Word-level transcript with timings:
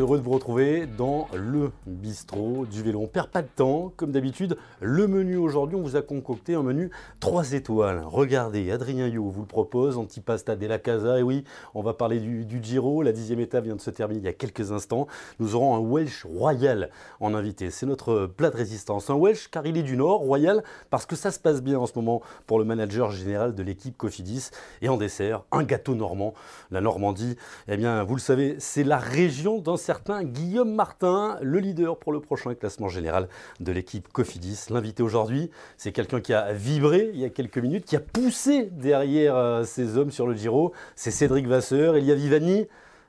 heureux 0.00 0.18
de 0.18 0.22
vous 0.22 0.30
retrouver 0.30 0.86
dans 0.86 1.28
le 1.34 1.72
bistrot 1.86 2.66
du 2.66 2.82
vélo. 2.82 3.00
On 3.00 3.06
perd 3.06 3.28
pas 3.28 3.42
de 3.42 3.48
temps, 3.48 3.92
comme 3.96 4.12
d'habitude. 4.12 4.56
Le 4.80 5.08
menu 5.08 5.36
aujourd'hui, 5.36 5.76
on 5.76 5.82
vous 5.82 5.96
a 5.96 6.02
concocté 6.02 6.54
un 6.54 6.62
menu 6.62 6.90
3 7.20 7.52
étoiles. 7.52 8.02
Regardez, 8.04 8.70
Adrien 8.70 9.08
You 9.08 9.30
vous 9.30 9.40
le 9.40 9.46
propose, 9.46 9.96
Antipasta 9.96 10.56
della 10.56 10.78
Casa. 10.78 11.18
Et 11.18 11.22
oui, 11.22 11.44
on 11.74 11.82
va 11.82 11.94
parler 11.94 12.20
du, 12.20 12.62
Giro. 12.62 13.02
La 13.02 13.12
dixième 13.12 13.40
étape 13.40 13.64
vient 13.64 13.76
de 13.76 13.80
se 13.80 13.90
terminer 13.90 14.20
il 14.20 14.24
y 14.24 14.28
a 14.28 14.32
quelques 14.32 14.72
instants. 14.72 15.06
Nous 15.40 15.54
aurons 15.54 15.74
un 15.74 15.80
Welsh 15.80 16.24
royal 16.24 16.90
en 17.20 17.34
invité. 17.34 17.70
C'est 17.70 17.86
notre 17.86 18.26
plat 18.26 18.50
de 18.50 18.56
résistance. 18.56 19.10
Un 19.10 19.16
Welsh 19.16 19.48
car 19.48 19.66
il 19.66 19.76
est 19.76 19.82
du 19.82 19.96
Nord, 19.96 20.20
royal, 20.20 20.62
parce 20.90 21.06
que 21.06 21.16
ça 21.16 21.30
se 21.30 21.40
passe 21.40 21.62
bien 21.62 21.78
en 21.78 21.86
ce 21.86 21.92
moment 21.96 22.22
pour 22.46 22.58
le 22.58 22.64
manager 22.64 23.10
général 23.10 23.54
de 23.54 23.62
l'équipe 23.62 23.96
Cofidis. 23.96 24.50
Et 24.82 24.88
en 24.88 24.96
dessert, 24.96 25.42
un 25.50 25.64
gâteau 25.64 25.94
normand. 25.94 26.34
La 26.70 26.80
Normandie, 26.80 27.36
eh 27.66 27.76
bien, 27.76 28.04
vous 28.04 28.14
le 28.14 28.20
savez, 28.20 28.56
c'est 28.58 28.84
la 28.84 28.98
région 28.98 29.58
d'un 29.58 29.76
certain 29.88 30.22
Guillaume 30.22 30.74
Martin, 30.74 31.38
le 31.40 31.60
leader 31.60 31.96
pour 31.96 32.12
le 32.12 32.20
prochain 32.20 32.54
classement 32.54 32.88
général 32.88 33.26
de 33.60 33.72
l'équipe 33.72 34.06
Cofidis. 34.12 34.66
L'invité 34.68 35.02
aujourd'hui, 35.02 35.50
c'est 35.78 35.92
quelqu'un 35.92 36.20
qui 36.20 36.34
a 36.34 36.52
vibré 36.52 37.10
il 37.14 37.18
y 37.18 37.24
a 37.24 37.30
quelques 37.30 37.56
minutes, 37.56 37.86
qui 37.86 37.96
a 37.96 38.00
poussé 38.00 38.68
derrière 38.70 39.34
euh, 39.34 39.64
ces 39.64 39.96
hommes 39.96 40.10
sur 40.10 40.26
le 40.26 40.34
Giro. 40.34 40.74
C'est 40.94 41.10
Cédric 41.10 41.46
Vasseur, 41.46 41.96
Elia 41.96 42.14
Vivani. 42.16 42.66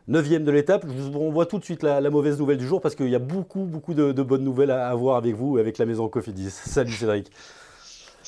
Neuvième 0.07 0.45
de 0.45 0.51
l'étape, 0.51 0.85
je 0.87 1.11
vous 1.11 1.19
renvoie 1.19 1.45
tout 1.45 1.59
de 1.59 1.65
suite 1.65 1.83
la, 1.83 1.99
mauvaise 2.09 2.39
nouvelle 2.39 2.57
du 2.57 2.65
jour 2.65 2.79
parce 2.79 2.95
qu'il 2.95 3.09
y 3.09 3.15
a 3.15 3.19
beaucoup, 3.19 3.65
beaucoup 3.65 3.93
de, 3.93 4.13
bonnes 4.13 4.45
nouvelles 4.45 4.71
à 4.71 4.87
avoir 4.87 5.17
avec 5.17 5.35
vous, 5.35 5.57
avec 5.57 5.79
la 5.79 5.85
maison 5.85 6.07
Cofidis. 6.07 6.49
Salut 6.49 6.93
Cédric. 6.93 7.29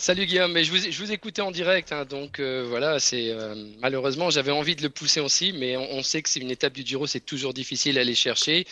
Salut 0.01 0.25
Guillaume, 0.25 0.51
mais 0.51 0.63
je 0.63 0.71
vous, 0.71 1.11
écoutais 1.11 1.43
en 1.43 1.51
direct, 1.51 1.91
hein, 1.91 2.05
donc 2.05 2.39
euh, 2.39 2.65
voilà, 2.67 2.97
c'est 2.97 3.29
euh, 3.29 3.53
malheureusement 3.81 4.31
j'avais 4.31 4.49
envie 4.49 4.75
de 4.75 4.81
le 4.81 4.89
pousser 4.89 5.19
aussi, 5.19 5.53
mais 5.53 5.77
on, 5.77 6.01
sait 6.01 6.23
que 6.23 6.29
c'est 6.29 6.39
une 6.39 6.49
étape 6.49 6.73
du 6.73 6.83
Giro, 6.83 7.05
c'est 7.05 7.19
toujours 7.19 7.53
difficile 7.53 7.99
à 7.99 8.01
aller 8.01 8.15
chercher. 8.15 8.65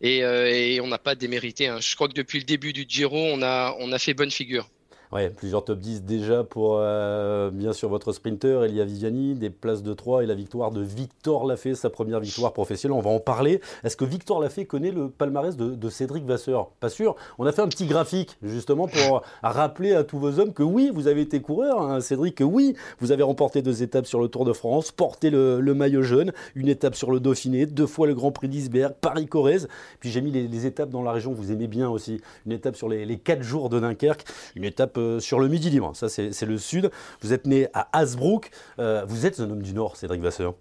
Et, 0.00 0.24
euh, 0.24 0.80
on 0.82 0.88
n'a 0.88 0.98
pas 0.98 1.14
démérité. 1.14 1.68
Hein. 1.68 1.78
Je 1.80 1.94
crois 1.94 2.08
que 2.08 2.14
depuis 2.14 2.40
le 2.40 2.44
début 2.44 2.72
du 2.72 2.84
Giro, 2.88 3.16
on 3.16 3.42
a, 3.42 3.76
on 3.78 3.92
a 3.92 3.98
fait 4.00 4.12
bonne 4.12 4.32
figure. 4.32 4.68
Ouais, 5.12 5.30
plusieurs 5.30 5.64
top 5.64 5.78
10 5.78 6.02
déjà 6.02 6.42
pour 6.42 6.78
euh, 6.80 7.50
bien 7.52 7.72
sûr 7.72 7.88
votre 7.88 8.12
sprinter 8.12 8.64
Elia 8.64 8.84
Viviani, 8.84 9.36
des 9.36 9.50
places 9.50 9.84
de 9.84 9.94
3 9.94 10.24
et 10.24 10.26
la 10.26 10.34
victoire 10.34 10.72
de 10.72 10.80
Victor 10.80 11.46
Lafay, 11.46 11.76
sa 11.76 11.90
première 11.90 12.18
victoire 12.18 12.52
professionnelle. 12.52 12.98
On 12.98 13.02
va 13.02 13.10
en 13.10 13.20
parler. 13.20 13.60
Est-ce 13.84 13.96
que 13.96 14.04
Victor 14.04 14.40
Lafay 14.40 14.64
connaît 14.64 14.90
le 14.90 15.08
palmarès 15.08 15.56
de, 15.56 15.88
Cédric 15.88 16.24
Vasseur? 16.24 16.70
Pas 16.80 16.88
sûr. 16.88 17.14
On 17.38 17.46
a 17.46 17.52
fait 17.52 17.62
un 17.62 17.68
petit 17.68 17.86
graphique 17.86 18.36
justement 18.42 18.88
pour 18.88 19.22
rappeler 19.44 19.94
à 19.94 20.02
tous 20.02 20.18
vos 20.18 20.40
hommes 20.40 20.52
que 20.52 20.64
oui, 20.64 20.90
vous 20.92 21.06
avez 21.06 21.20
été 21.20 21.40
coureur, 21.40 21.82
hein, 21.82 22.00
Cédric, 22.00 22.36
que 22.36 22.44
oui, 22.44 22.74
vous 22.98 23.12
avez 23.12 23.22
remporté 23.22 23.62
deux 23.62 23.84
étapes 23.84 24.06
sur 24.06 24.20
le 24.20 24.26
Tour 24.26 24.44
de 24.44 24.52
France, 24.52 24.90
porté 24.90 25.30
le, 25.30 25.60
maillot 25.74 26.02
jaune, 26.02 26.32
une 26.56 26.68
étape 26.68 26.96
sur 26.96 27.12
le 27.12 27.20
Dauphiné, 27.20 27.66
deux 27.66 27.86
fois 27.86 28.08
le 28.08 28.14
Grand 28.14 28.32
Prix 28.32 28.48
d'Isberg, 28.48 28.94
Paris-Corrèze. 29.00 29.68
Puis 30.00 30.10
j'ai 30.10 30.20
mis 30.20 30.32
les, 30.32 30.66
étapes 30.66 30.90
dans 30.90 31.02
la 31.02 31.12
région 31.12 31.32
que 31.32 31.36
vous 31.36 31.52
aimez 31.52 31.68
bien 31.68 31.88
aussi. 31.88 32.20
Une 32.44 32.52
étape 32.52 32.74
sur 32.74 32.88
les, 32.88 33.04
les 33.04 33.18
quatre 33.18 33.42
jours 33.42 33.68
de 33.68 33.78
Dunkerque, 33.78 34.24
une 34.56 34.64
étape 34.64 34.95
euh, 34.98 35.20
sur 35.20 35.38
le 35.38 35.48
Midi 35.48 35.70
Libre. 35.70 35.94
Ça, 35.94 36.08
c'est 36.08 36.42
le 36.42 36.58
sud. 36.58 36.90
Vous 37.20 37.32
êtes 37.32 37.46
né 37.46 37.68
à 37.74 37.88
Hasbrook. 37.92 38.50
Euh, 38.78 39.04
vous 39.06 39.26
êtes 39.26 39.40
un 39.40 39.50
homme 39.50 39.62
du 39.62 39.72
Nord, 39.72 39.96
Cédric 39.96 40.20
Vasseur. 40.20 40.54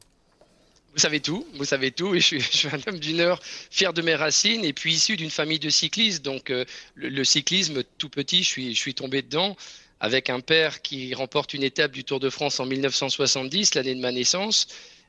Vous 0.93 1.01
savez 1.01 1.19
tout, 1.19 1.45
vous 1.55 1.65
savez 1.65 1.91
tout. 1.91 2.15
Et 2.15 2.19
je 2.19 2.39
suis, 2.39 2.67
un 2.71 2.79
homme 2.87 2.99
du 2.99 3.13
Nord, 3.13 3.41
fier 3.43 3.93
de 3.93 4.01
mes 4.01 4.15
racines, 4.15 4.63
et 4.63 4.73
puis 4.73 4.93
issu 4.93 5.17
d'une 5.17 5.29
famille 5.29 5.59
de 5.59 5.69
cyclistes. 5.69 6.23
Donc, 6.23 6.49
euh, 6.49 6.65
le, 6.95 7.23
cyclisme, 7.23 7.83
tout 7.97 8.09
petit, 8.09 8.43
je 8.43 8.73
suis, 8.73 8.93
tombé 8.93 9.21
dedans 9.21 9.55
avec 9.99 10.29
un 10.29 10.39
père 10.39 10.81
qui 10.81 11.13
remporte 11.13 11.53
une 11.53 11.63
étape 11.63 11.91
du 11.91 12.03
Tour 12.03 12.19
de 12.19 12.29
France 12.29 12.59
en 12.59 12.65
1970, 12.65 13.75
l'année 13.75 13.95
de 13.95 14.01
ma 14.01 14.11
naissance. 14.11 14.67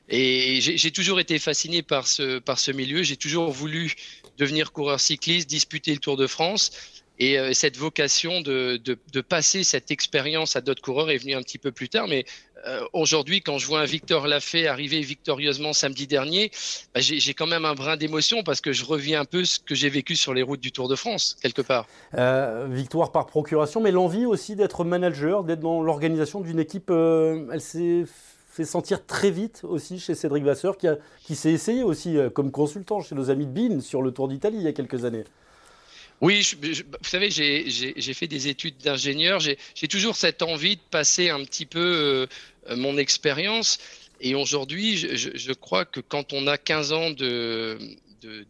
Et 0.09 0.61
j'ai 0.61 0.91
toujours 0.91 1.19
été 1.19 1.37
fasciné 1.37 1.81
par 1.81 2.07
ce 2.07 2.71
milieu. 2.71 3.03
J'ai 3.03 3.17
toujours 3.17 3.51
voulu 3.51 3.93
devenir 4.37 4.71
coureur 4.71 4.99
cycliste, 4.99 5.49
disputer 5.49 5.93
le 5.93 5.99
Tour 5.99 6.15
de 6.15 6.27
France. 6.27 6.71
Et 7.19 7.39
euh, 7.39 7.53
cette 7.53 7.77
vocation 7.77 8.41
de, 8.41 8.79
passer 9.21 9.63
cette 9.63 9.91
expérience 9.91 10.55
à 10.55 10.61
d'autres 10.61 10.81
coureurs 10.81 11.09
est 11.09 11.17
venue 11.17 11.33
un 11.33 11.41
petit 11.41 11.57
peu 11.57 11.71
plus 11.71 11.89
tard. 11.89 12.07
Mais 12.07 12.25
euh, 12.65 12.81
aujourd'hui, 12.93 13.41
quand 13.41 13.57
je 13.57 13.65
vois 13.65 13.81
un 13.81 13.85
Victor 13.85 14.27
Lafay 14.27 14.67
arriver 14.67 15.01
victorieusement 15.01 15.73
samedi 15.73 16.07
dernier, 16.07 16.51
bah, 16.93 17.01
j'ai 17.01 17.33
quand 17.33 17.47
même 17.47 17.65
un 17.65 17.73
brin 17.73 17.97
d'émotion 17.97 18.43
parce 18.43 18.61
que 18.61 18.71
je 18.71 18.85
reviens 18.85 19.21
un 19.21 19.25
peu 19.25 19.45
ce 19.45 19.59
que 19.59 19.75
j'ai 19.75 19.89
vécu 19.89 20.15
sur 20.15 20.33
les 20.33 20.43
routes 20.43 20.59
du 20.59 20.71
Tour 20.71 20.87
de 20.87 20.95
France, 20.95 21.37
quelque 21.41 21.61
part. 21.61 21.87
Euh, 22.15 22.67
victoire 22.69 23.11
par 23.11 23.25
procuration, 23.25 23.81
mais 23.81 23.91
l'envie 23.91 24.25
aussi 24.25 24.55
d'être 24.55 24.83
manager, 24.83 25.43
d'être 25.43 25.59
dans 25.59 25.81
l'organisation 25.81 26.41
d'une 26.41 26.59
équipe, 26.59 26.91
elle 26.91 27.61
s'est 27.61 28.05
fait 28.49 28.65
sentir 28.65 29.05
très 29.05 29.29
vite 29.29 29.61
aussi 29.63 29.99
chez 29.99 30.15
Cédric 30.15 30.43
Vasseur, 30.43 30.77
qui, 30.77 30.87
qui 31.23 31.35
s'est 31.35 31.51
essayé 31.51 31.83
aussi 31.83 32.17
comme 32.33 32.51
consultant 32.51 33.01
chez 33.01 33.15
nos 33.15 33.29
amis 33.29 33.45
de 33.45 33.51
BIN 33.51 33.81
sur 33.81 34.01
le 34.01 34.11
Tour 34.11 34.27
d'Italie 34.27 34.57
il 34.57 34.63
y 34.63 34.67
a 34.67 34.73
quelques 34.73 35.05
années. 35.05 35.25
Oui, 36.19 36.47
vous 36.61 36.73
savez, 37.03 37.29
j'ai 37.29 38.13
fait 38.13 38.27
des 38.27 38.47
études 38.47 38.77
d'ingénieur. 38.77 39.39
J'ai 39.39 39.87
toujours 39.87 40.15
cette 40.15 40.41
envie 40.41 40.75
de 40.75 40.81
passer 40.89 41.29
un 41.29 41.43
petit 41.43 41.65
peu 41.65 42.27
euh, 42.69 42.75
mon 42.75 42.97
expérience. 42.97 43.77
Et 44.19 44.33
aujourd'hui, 44.33 44.97
je, 44.97 45.53
crois 45.53 45.85
que 45.85 45.99
quand 45.99 46.33
on 46.33 46.47
a 46.47 46.57
15 46.57 46.91
ans 46.91 47.09
de 47.11 47.77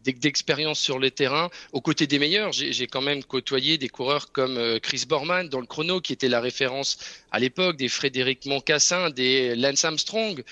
d'expérience 0.02 0.80
sur 0.80 0.98
le 0.98 1.10
terrain, 1.10 1.50
aux 1.72 1.80
côtés 1.80 2.06
des 2.06 2.18
meilleurs. 2.18 2.52
J'ai 2.52 2.86
quand 2.86 3.02
même 3.02 3.22
côtoyé 3.22 3.78
des 3.78 3.88
coureurs 3.88 4.32
comme 4.32 4.56
euh, 4.56 4.78
Chris 4.78 5.04
Borman 5.06 5.48
dans 5.48 5.60
le 5.60 5.66
chrono, 5.66 6.00
qui 6.00 6.12
était 6.12 6.28
la 6.28 6.40
référence 6.40 6.98
à 7.30 7.38
l'époque, 7.38 7.76
des 7.76 7.88
Frédéric 7.88 8.46
Moncassin, 8.46 9.10
des 9.10 9.54
Lance 9.54 9.84
Armstrong. 9.84 10.42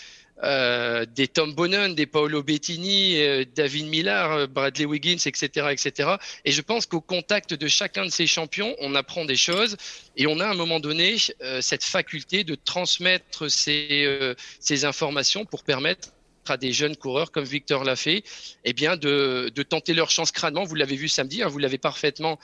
Euh, 0.42 1.06
des 1.14 1.28
Tom 1.28 1.54
Bonnen, 1.54 1.94
des 1.94 2.04
Paolo 2.04 2.42
Bettini, 2.42 3.22
euh, 3.22 3.44
David 3.54 3.86
Millar, 3.86 4.32
euh, 4.32 4.46
Bradley 4.46 4.84
Wiggins, 4.84 5.16
etc., 5.24 5.68
etc. 5.70 6.16
Et 6.44 6.52
je 6.52 6.60
pense 6.60 6.84
qu'au 6.84 7.00
contact 7.00 7.54
de 7.54 7.68
chacun 7.68 8.04
de 8.04 8.10
ces 8.10 8.26
champions, 8.26 8.76
on 8.80 8.94
apprend 8.94 9.24
des 9.24 9.36
choses 9.36 9.78
et 10.14 10.26
on 10.26 10.38
a 10.38 10.46
à 10.46 10.50
un 10.50 10.54
moment 10.54 10.78
donné 10.78 11.16
cette 11.60 11.84
faculté 11.84 12.44
de 12.44 12.54
transmettre 12.54 13.50
ces, 13.50 14.84
informations 14.84 15.46
pour 15.46 15.64
permettre 15.64 16.10
à 16.48 16.56
des 16.58 16.72
jeunes 16.72 16.96
coureurs 16.96 17.32
comme 17.32 17.44
Victor 17.44 17.82
l'a 17.82 17.96
fait, 17.96 18.22
eh 18.64 18.72
bien 18.72 18.96
de, 18.96 19.50
de, 19.54 19.62
tenter 19.62 19.94
leur 19.94 20.10
chance 20.10 20.32
crânement. 20.32 20.64
Vous 20.64 20.74
l'avez 20.74 20.96
vu 20.96 21.08
samedi, 21.08 21.42
hein, 21.42 21.48
vous 21.48 21.58
l'avez 21.58 21.78
parfaitement 21.78 22.38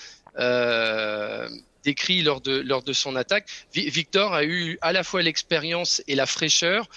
décrit 1.83 2.23
lors 2.23 2.41
de, 2.41 2.61
lors 2.61 2.83
de 2.83 2.93
son 2.93 3.17
attaque. 3.17 3.49
Victor 3.75 4.33
a 4.35 4.45
eu 4.45 4.79
à 4.81 4.93
la 4.93 5.05
fois 5.05 5.23
l'expérience 5.23 6.03
et 6.07 6.15
la 6.15 6.27
fraîcheur 6.27 6.89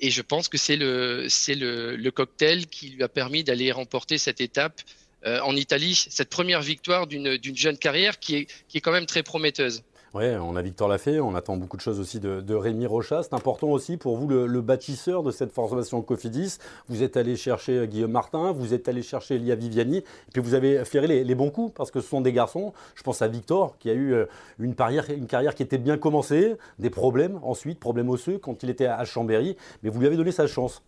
et 0.00 0.10
je 0.10 0.22
pense 0.22 0.48
que 0.48 0.58
c'est 0.58 0.76
le, 0.76 2.10
cocktail 2.10 2.66
qui 2.66 2.90
lui 2.90 3.02
a 3.02 3.08
permis 3.08 3.44
d'aller 3.44 3.72
remporter 3.72 4.18
cette 4.18 4.40
étape 4.40 4.80
euh, 5.24 5.40
en 5.40 5.56
Italie, 5.56 5.94
cette 5.94 6.28
première 6.28 6.60
victoire 6.60 7.06
d'une, 7.06 7.38
jeune 7.54 7.78
carrière 7.78 8.18
qui 8.18 8.46
est 8.74 8.80
quand 8.80 8.92
même 8.92 9.06
très 9.06 9.22
prometteuse. 9.22 9.82
Oui, 10.14 10.26
on 10.40 10.54
a 10.54 10.62
Victor 10.62 10.86
Lafay, 10.86 11.18
on 11.18 11.34
attend 11.34 11.56
beaucoup 11.56 11.76
de 11.76 11.82
choses 11.82 11.98
aussi 11.98 12.20
de, 12.20 12.54
Rémi 12.54 12.86
Rocha. 12.86 13.24
C'est 13.24 13.34
important 13.34 13.66
aussi 13.70 13.96
pour 13.96 14.16
vous, 14.16 14.28
le, 14.28 14.60
bâtisseur 14.60 15.24
de 15.24 15.32
cette 15.32 15.50
formation 15.50 16.02
Cofidis. 16.02 16.58
Vous 16.88 17.02
êtes 17.02 17.16
allé 17.16 17.34
chercher 17.34 17.78
euh, 17.78 17.86
Guillaume 17.86 18.12
Martin, 18.12 18.52
vous 18.52 18.74
êtes 18.74 18.86
allé 18.86 19.02
chercher 19.02 19.34
Elia 19.34 19.56
Viviani, 19.56 19.96
et 19.96 20.04
puis 20.32 20.40
vous 20.40 20.54
avez 20.54 20.84
flairé 20.84 21.24
les, 21.24 21.34
bons 21.34 21.50
coups 21.50 21.74
parce 21.74 21.90
que 21.90 22.00
ce 22.00 22.06
sont 22.06 22.20
des 22.20 22.32
garçons. 22.32 22.72
Je 22.94 23.02
pense 23.02 23.22
à 23.22 23.26
Victor 23.26 23.76
qui 23.78 23.90
a 23.90 23.92
eu 23.92 24.14
euh, 24.14 24.26
une 24.60 24.76
carrière, 24.76 25.10
une 25.10 25.26
carrière 25.26 25.56
qui 25.56 25.64
était 25.64 25.78
bien 25.78 25.98
commencée, 25.98 26.54
des 26.78 26.90
problèmes 26.90 27.40
ensuite, 27.42 27.80
problèmes 27.80 28.08
osseux 28.08 28.38
quand 28.38 28.62
il 28.62 28.70
était 28.70 28.86
à 28.86 29.04
Chambéry, 29.04 29.56
mais 29.82 29.90
vous 29.90 29.98
lui 29.98 30.06
avez 30.06 30.16
donné 30.16 30.30
sa 30.30 30.46
chance. 30.46 30.80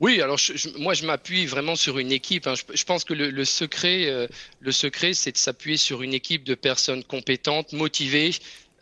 Oui, 0.00 0.22
alors 0.22 0.38
moi 0.78 0.94
je 0.94 1.04
m'appuie 1.04 1.44
vraiment 1.44 1.76
sur 1.76 1.98
une 1.98 2.10
équipe. 2.10 2.46
Hein. 2.46 2.54
Je, 2.72 2.84
pense 2.84 3.04
que 3.04 3.12
le, 3.12 3.44
secret, 3.44 4.06
euh, 4.06 4.26
le 4.60 4.72
secret, 4.72 5.12
c'est 5.12 5.32
de 5.32 5.36
s'appuyer 5.36 5.76
sur 5.76 6.00
une 6.00 6.14
équipe 6.14 6.42
de 6.42 6.54
personnes 6.54 7.04
compétentes, 7.04 7.74
motivées, 7.74 8.30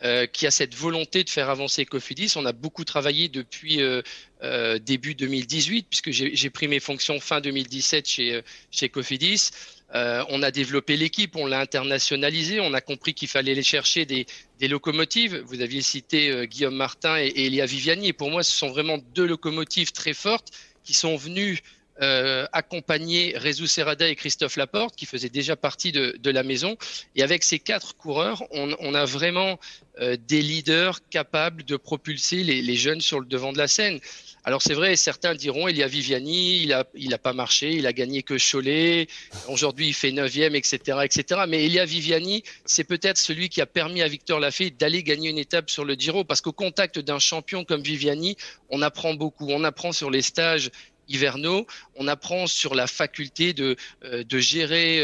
euh, 0.01 0.25
qui 0.27 0.47
a 0.47 0.51
cette 0.51 0.73
volonté 0.73 1.25
de 1.25 1.29
faire 1.29 1.49
avancer 1.49 1.85
Cofidis. 1.85 2.31
On 2.37 2.45
a 2.45 2.53
beaucoup 2.53 2.85
travaillé 2.85 3.27
depuis 3.27 3.81
euh, 3.81 4.79
début 4.79 5.13
2018, 5.13 5.87
puisque 5.89 6.11
j'ai 6.11 6.49
pris 6.49 6.69
mes 6.69 6.79
fonctions 6.79 7.19
fin 7.19 7.41
2017 7.41 8.07
chez, 8.07 8.89
Cofidis. 8.89 9.49
on 9.93 10.41
a 10.41 10.51
développé 10.51 10.95
l'équipe, 10.95 11.35
on 11.35 11.47
l'a 11.47 11.59
internationalisé, 11.59 12.61
on 12.61 12.73
a 12.73 12.79
compris 12.79 13.13
qu'il 13.13 13.27
fallait 13.27 13.51
aller 13.51 13.61
chercher 13.61 14.05
des, 14.05 14.25
des, 14.57 14.69
locomotives. 14.69 15.43
Vous 15.47 15.59
aviez 15.59 15.81
cité 15.81 16.47
Guillaume 16.47 16.75
Martin 16.75 17.17
et, 17.17 17.27
et 17.27 17.47
Elia 17.47 17.65
Viviani, 17.65 18.07
et 18.07 18.13
pour 18.13 18.31
moi, 18.31 18.41
ce 18.41 18.57
sont 18.57 18.69
vraiment 18.69 18.99
deux 19.13 19.27
locomotives 19.27 19.91
très 19.91 20.13
fortes 20.13 20.53
qui 20.89 20.95
sont 20.95 21.17
venus 21.17 21.61
euh, 22.01 22.47
accompagner 22.53 23.33
Rézou 23.35 23.67
Serrada 23.67 24.07
et 24.07 24.15
Christophe 24.15 24.55
Laporte, 24.55 24.95
qui 24.95 25.05
faisaient 25.05 25.27
déjà 25.27 25.57
partie 25.57 25.91
de, 25.91 26.29
la 26.29 26.43
maison. 26.43 26.77
Et 27.15 27.23
avec 27.23 27.43
ces 27.43 27.59
quatre 27.59 27.95
coureurs, 27.97 28.43
on, 28.51 28.93
a 28.93 29.05
vraiment 29.05 29.59
euh, 29.99 30.15
des 30.27 30.41
leaders 30.41 30.99
capables 31.09 31.63
de 31.63 31.75
propulser 31.75 32.43
les, 32.43 32.75
jeunes 32.75 33.01
sur 33.01 33.19
le 33.19 33.25
devant 33.25 33.51
de 33.51 33.57
la 33.57 33.67
scène. 33.67 33.99
Alors 34.45 34.61
c'est 34.61 34.73
vrai, 34.73 34.95
certains 34.95 35.35
diront, 35.35 35.67
il 35.67 35.75
y 35.75 35.83
a 35.83 35.87
Viviani, 35.87 36.63
il 36.63 36.71
a, 36.71 36.85
il 36.95 37.13
a 37.13 37.17
pas 37.17 37.33
marché, 37.33 37.73
il 37.73 37.85
a 37.85 37.91
gagné 37.91 38.23
que 38.23 38.35
Cholet, 38.39 39.07
aujourd'hui 39.49 39.87
il 39.89 39.93
fait 39.93 40.11
9e, 40.11 40.55
etc., 40.55 40.99
etc. 41.03 41.41
Mais 41.47 41.65
Elia 41.65 41.83
Viviani, 41.83 42.43
c'est 42.63 42.85
peut-être 42.85 43.17
celui 43.17 43.49
qui 43.49 43.59
a 43.59 43.65
permis 43.65 44.01
à 44.01 44.07
Victor 44.07 44.39
Lafay 44.39 44.69
d'aller 44.69 45.03
gagner 45.03 45.29
une 45.29 45.37
étape 45.37 45.69
sur 45.69 45.83
le 45.83 45.95
Giro, 45.95 46.23
parce 46.23 46.39
qu'au 46.39 46.53
contact 46.53 46.97
d'un 46.99 47.19
champion 47.19 47.65
comme 47.65 47.81
Viviani, 47.81 48.37
on 48.69 48.81
apprend 48.81 49.13
beaucoup. 49.13 49.47
On 49.49 49.65
apprend 49.65 49.91
sur 49.91 50.09
les 50.09 50.21
stages 50.21 50.71
hivernaux. 51.09 51.65
On 51.95 52.07
apprend 52.07 52.47
sur 52.47 52.75
la 52.75 52.87
faculté 52.87 53.53
de, 53.53 53.75
de 54.03 54.39
gérer 54.39 54.99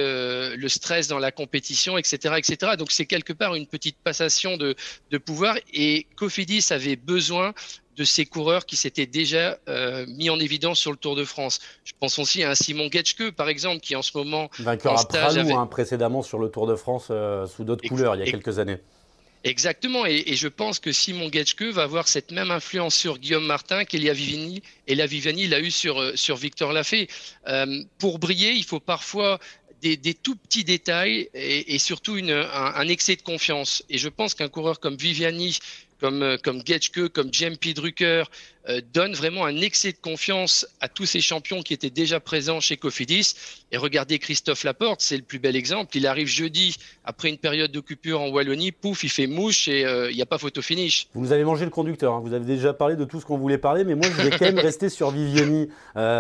le 0.56 0.70
stress 0.70 1.08
dans 1.08 1.20
la 1.20 1.32
compétition, 1.32 1.98
etc., 1.98 2.36
etc. 2.38 2.74
Donc 2.78 2.92
c'est 2.92 3.06
quelque 3.06 3.34
part 3.34 3.56
une 3.56 3.68
petite 3.68 3.98
passation 3.98 4.58
de, 4.58 4.76
de 5.12 5.18
pouvoir. 5.18 5.58
Et 5.74 6.08
Cofidis 6.16 6.68
avait 6.72 6.96
besoin 6.96 7.54
de 7.96 8.04
ces 8.04 8.26
coureurs 8.26 8.66
qui 8.66 8.76
s'étaient 8.76 9.06
déjà 9.06 9.58
euh, 9.70 10.06
mis 10.08 10.30
en 10.30 10.40
évidence 10.40 10.80
sur 10.80 10.92
le 10.92 10.98
Tour 10.98 11.16
de 11.16 11.24
France. 11.24 11.60
Je 11.84 11.94
pense 12.00 12.20
aussi 12.20 12.44
à 12.44 12.52
un 12.52 12.56
Simon 12.56 12.90
Getschke, 12.92 13.32
par 13.32 13.50
exemple, 13.50 13.80
qui 13.80 13.96
en 13.96 14.02
ce 14.02 14.18
moment. 14.18 14.50
Vainqueur 14.60 14.94
en 14.94 14.98
à 14.98 15.06
Pralou, 15.06 15.56
hein, 15.56 15.68
précédemment 15.68 16.22
sur 16.22 16.40
le 16.40 16.50
Tour 16.50 16.68
de 16.68 16.76
France 16.76 17.08
euh, 17.10 17.48
sous 17.48 17.64
d'autres 17.64 17.88
couleurs, 17.88 18.16
il 18.16 18.20
y 18.20 18.28
a 18.28 18.32
quelques 18.32 18.60
années. 18.60 18.78
Exactement, 19.46 20.08
et, 20.08 20.36
je 20.36 20.48
pense 20.48 20.80
que 20.80 20.92
Simon 20.92 21.30
Getschke 21.32 21.66
va 21.66 21.84
avoir 21.84 22.08
cette 22.08 22.32
même 22.32 22.50
influence 22.50 22.96
sur 22.96 23.20
Guillaume 23.20 23.46
Martin 23.46 23.86
qu'Elia 23.86 24.12
Vivani, 24.12 24.64
et 24.88 24.96
la 24.96 25.06
Vivani 25.06 25.46
l'a 25.46 25.60
eu 25.60 25.70
sur, 25.70 26.02
euh, 26.02 26.16
sur 26.16 26.36
Victor 26.36 26.74
Lafay. 26.74 27.08
pour 28.00 28.18
briller, 28.18 28.54
il 28.54 28.64
faut 28.64 28.80
parfois 28.80 29.40
des, 29.82 30.14
tout 30.16 30.36
petits 30.36 30.64
détails 30.64 31.30
et, 31.34 31.78
surtout 31.78 32.18
une, 32.18 32.32
un, 32.32 32.88
excès 32.88 33.16
de 33.16 33.22
confiance. 33.22 33.84
Et 33.90 33.98
je 33.98 34.10
pense 34.10 34.34
qu'un 34.34 34.50
coureur 34.50 34.80
comme 34.80 34.96
Viviani, 34.96 35.58
comme, 36.00 36.24
euh, 36.24 36.38
comme 36.42 36.62
Getschke, 36.66 37.10
comme 37.10 37.34
JMP 37.34 37.74
Drucker, 37.74 38.24
euh, 38.68 38.82
donne 38.94 39.14
vraiment 39.14 39.46
un 39.46 39.58
excès 39.58 39.92
de 39.92 39.98
confiance 39.98 40.68
à 40.82 40.88
tous 40.88 41.06
ces 41.06 41.22
champions 41.22 41.62
qui 41.62 41.74
étaient 41.74 41.90
déjà 41.90 42.20
présents 42.20 42.60
chez 42.60 42.78
Cofidis. 42.78 43.36
Et 43.72 43.78
regardez 43.78 44.20
Christophe 44.20 44.64
Laporte, 44.64 45.02
c'est 45.02 45.18
le 45.18 45.24
plus 45.24 45.40
bel 45.40 45.56
exemple. 45.56 45.96
Il 45.96 46.08
arrive 46.08 46.28
jeudi, 46.28 46.76
après 47.04 47.30
une 47.30 47.38
période 47.38 47.72
d'occupure 47.72 48.22
en 48.22 48.30
Wallonie, 48.30 48.72
pouf, 48.72 49.04
il 49.04 49.10
fait 49.10 49.28
mouche 49.28 49.68
et 49.68 49.86
euh, 49.86 50.10
il 50.12 50.16
n'y 50.16 50.22
a 50.22 50.26
pas 50.26 50.38
photo 50.38 50.62
finish. 50.62 51.08
Vous 51.14 51.32
avez 51.32 51.44
mangé 51.44 51.66
le 51.66 51.72
conducteur, 51.72 52.14
hein. 52.14 52.22
vous 52.24 52.34
avez 52.34 52.46
déjà 52.46 52.74
parlé 52.74 52.96
de 52.96 53.06
tout 53.06 53.20
ce 53.20 53.26
qu'on 53.26 53.38
voulait 53.38 53.58
parler, 53.58 53.84
mais 53.84 53.96
moi 53.96 54.08
je 54.18 54.22
vais 54.22 54.32
quand 54.32 54.46
même 54.46 54.60
rester 54.60 54.90
sur 54.90 55.12
Viviani. 55.12 55.70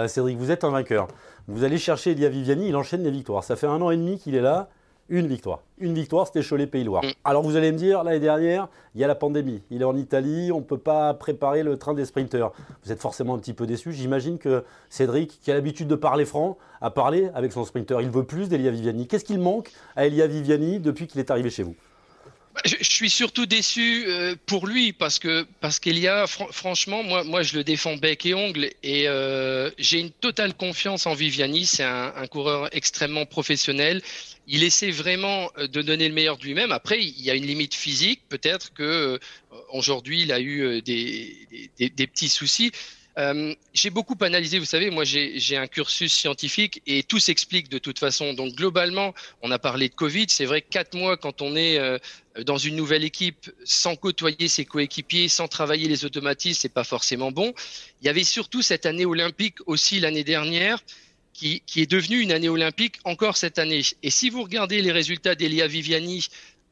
Cédric, 0.07 0.37
vous 0.37 0.51
êtes 0.51 0.63
un 0.63 0.71
vainqueur. 0.71 1.07
Vous 1.47 1.63
allez 1.63 1.77
chercher 1.77 2.11
Elia 2.11 2.29
Viviani, 2.29 2.69
il 2.69 2.75
enchaîne 2.75 3.03
les 3.03 3.11
victoires. 3.11 3.43
Ça 3.43 3.55
fait 3.55 3.67
un 3.67 3.81
an 3.81 3.91
et 3.91 3.97
demi 3.97 4.19
qu'il 4.19 4.35
est 4.35 4.41
là. 4.41 4.69
Une 5.07 5.27
victoire. 5.27 5.59
Une 5.77 5.93
victoire, 5.93 6.25
c'était 6.25 6.41
Cholet-Pays-Loire. 6.41 7.03
Mm. 7.03 7.09
Alors 7.23 7.43
vous 7.43 7.55
allez 7.55 7.71
me 7.71 7.77
dire, 7.77 8.03
l'année 8.03 8.19
dernière, 8.19 8.69
il 8.95 9.01
y 9.01 9.03
a 9.03 9.07
la 9.07 9.13
pandémie. 9.13 9.61
Il 9.69 9.83
est 9.83 9.85
en 9.85 9.95
Italie, 9.95 10.51
on 10.51 10.59
ne 10.59 10.63
peut 10.63 10.79
pas 10.79 11.13
préparer 11.13 11.61
le 11.61 11.77
train 11.77 11.93
des 11.93 12.05
sprinteurs. 12.05 12.53
Vous 12.83 12.91
êtes 12.91 12.99
forcément 12.99 13.35
un 13.35 13.37
petit 13.37 13.53
peu 13.53 13.67
déçu. 13.67 13.93
J'imagine 13.93 14.39
que 14.39 14.63
Cédric, 14.89 15.39
qui 15.41 15.51
a 15.51 15.53
l'habitude 15.53 15.87
de 15.87 15.95
parler 15.95 16.25
franc, 16.25 16.57
a 16.81 16.89
parlé 16.89 17.29
avec 17.35 17.51
son 17.51 17.65
sprinter. 17.65 18.01
Il 18.01 18.09
veut 18.09 18.23
plus 18.23 18.49
d'Elia 18.49 18.71
Viviani. 18.71 19.07
Qu'est-ce 19.07 19.25
qu'il 19.25 19.39
manque 19.39 19.71
à 19.95 20.07
Elia 20.07 20.25
Viviani 20.25 20.79
depuis 20.79 21.05
qu'il 21.05 21.19
est 21.19 21.29
arrivé 21.29 21.51
chez 21.51 21.61
vous? 21.61 21.75
Bah, 22.55 22.61
je, 22.63 22.89
suis 22.89 23.09
surtout 23.09 23.45
déçu 23.45 24.05
euh, 24.07 24.35
pour 24.45 24.65
lui 24.65 24.93
parce 24.93 25.19
que 25.19 25.45
parce 25.59 25.77
qu'il 25.77 25.99
y 25.99 26.07
a 26.07 26.25
franchement 26.25 27.03
moi 27.03 27.25
moi 27.25 27.43
je 27.43 27.57
le 27.57 27.65
défends 27.65 27.97
bec 27.97 28.25
et 28.25 28.33
ongle 28.33 28.69
et 28.81 29.09
euh, 29.09 29.69
j'ai 29.77 29.99
une 29.99 30.11
totale 30.11 30.53
confiance 30.53 31.05
en 31.05 31.13
Viviani 31.15 31.65
c'est 31.65 31.83
un, 31.83 32.13
un, 32.15 32.27
coureur 32.27 32.69
extrêmement 32.73 33.25
professionnel. 33.25 34.01
Il 34.47 34.63
essaie 34.63 34.91
vraiment 34.91 35.51
euh, 35.57 35.67
de 35.67 35.81
donner 35.81 36.07
le 36.07 36.13
meilleur 36.13 36.37
de 36.37 36.43
lui-même. 36.43 36.71
Après 36.71 37.03
il 37.03 37.21
y 37.21 37.29
a 37.29 37.35
une 37.35 37.45
limite 37.45 37.73
physique 37.73 38.21
peut-être 38.29 38.73
que 38.73 39.19
aujourd'hui 39.73 40.21
il 40.21 40.31
a 40.31 40.39
eu 40.39 40.81
des, 40.81 41.35
des, 41.77 41.89
des 41.89 42.07
petits 42.07 42.29
soucis 42.29 42.71
euh, 43.17 43.55
j'ai 43.73 43.89
beaucoup 43.91 44.17
analysé, 44.21 44.59
vous 44.59 44.65
savez, 44.65 44.89
moi 44.89 45.05
j'ai 45.05 45.57
un 45.57 45.67
cursus 45.67 46.13
scientifique 46.13 46.81
et 46.85 47.01
tout 47.03 47.19
s'explique 47.19 47.69
de 47.69 47.77
toute 47.77 47.97
façon. 47.97 48.33
Donc 48.33 48.55
globalement, 48.55 49.13
on 49.41 49.51
a 49.51 49.59
parlé 49.59 49.87
de 49.87 49.93
Covid. 49.93 50.25
C'est 50.29 50.45
vrai 50.45 50.61
que 50.61 50.69
quatre 50.69 50.95
mois 50.95 51.15
quand 51.15 51.41
on 51.41 51.55
est 51.55 51.77
euh, 51.77 51.97
dans 52.43 52.57
une 52.57 52.75
nouvelle 52.75 53.05
équipe 53.05 53.49
sans 53.63 53.95
côtoyer 53.95 54.49
ses 54.49 54.65
coéquipiers, 54.65 55.29
sans 55.29 55.47
travailler 55.47 55.87
les 55.87 56.03
automatismes, 56.03 56.59
c'est 56.59 56.73
pas 56.73 56.83
forcément 56.83 57.31
bon. 57.31 57.53
Il 58.01 58.05
y 58.05 58.09
avait 58.09 58.25
surtout 58.25 58.61
cette 58.61 58.85
année 58.85 59.05
olympique 59.05 59.57
aussi 59.65 59.99
l'année 59.99 60.23
dernière. 60.23 60.81
Qui, 61.33 61.61
est 61.75 61.91
devenue 61.91 62.21
une 62.21 62.31
année 62.31 62.47
olympique 62.47 62.95
encore 63.03 63.35
cette 63.35 63.59
année. 63.59 63.81
Et 64.03 64.09
si 64.09 64.29
vous 64.29 64.41
regardez 64.41 64.81
les 64.81 64.93
résultats 64.93 65.35
d'Elia 65.35 65.67
Viviani 65.67 66.29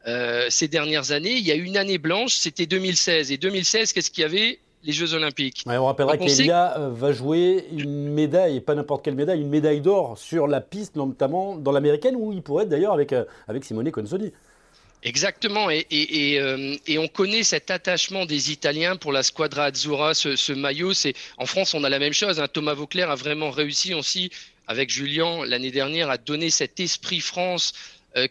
euh, 0.07 0.47
ces 0.49 0.69
dernières 0.69 1.11
années, 1.11 1.33
il 1.33 1.45
y 1.45 1.51
a 1.51 1.55
une 1.55 1.75
année 1.75 1.97
blanche, 1.97 2.35
c'était 2.35 2.65
2016. 2.65 3.33
Et 3.33 3.37
2016, 3.37 3.91
qu'est-ce 3.91 4.09
qu'il 4.09 4.21
y 4.21 4.25
avait? 4.25 4.59
Les 4.83 4.93
Jeux 4.93 5.13
Olympiques. 5.13 5.63
on 5.65 5.85
rappellera 5.85 6.17
qu'Elia 6.17 6.77
euh, 6.77 6.89
va 6.89 7.11
jouer 7.11 7.65
une 7.71 8.09
médaille, 8.09 8.57
et 8.57 8.61
pas 8.61 8.75
n'importe 8.75 9.03
quelle 9.03 9.15
médaille, 9.15 9.41
une 9.41 9.49
médaille 9.49 9.81
d'or 9.81 10.17
sur 10.17 10.47
la 10.47 10.61
piste, 10.61 10.95
notamment 10.95 11.55
dans 11.55 11.71
l'américaine, 11.71 12.15
où 12.17 12.33
il 12.33 12.41
pourrait 12.41 12.63
être 12.63 12.69
d'ailleurs 12.69 12.93
avec, 12.93 13.13
euh, 13.13 13.23
avec 13.47 13.63
Simone 13.63 13.91
Consoli. 13.91 14.33
Exactement, 15.05 15.69
et, 15.69 15.85
et, 15.89 16.39
euh, 16.39 16.75
et, 16.87 16.97
on 16.97 17.09
connaît 17.09 17.43
cet 17.43 17.71
attachement 17.71 18.25
des 18.25 18.51
Italiens 18.51 18.95
pour 18.95 19.11
la 19.11 19.21
Squadra 19.21 19.65
Azzurra, 19.65 20.13
ce, 20.13 20.37
ce 20.37 20.53
maillot. 20.53 20.93
C'est 20.93 21.13
en 21.37 21.45
France, 21.45 21.73
on 21.73 21.83
a 21.83 21.89
la 21.89 21.99
même 21.99 22.13
chose. 22.13 22.39
Hein. 22.39 22.47
Thomas 22.47 22.73
Vauclair 22.73 23.11
a 23.11 23.15
vraiment 23.15 23.51
réussi 23.51 23.93
aussi 23.93 24.31
avec 24.65 24.89
Julien 24.89 25.45
l'année 25.45 25.71
dernière 25.71 26.09
à 26.09 26.17
donner 26.17 26.49
cet 26.49 26.79
esprit 26.79 27.19
France 27.19 27.73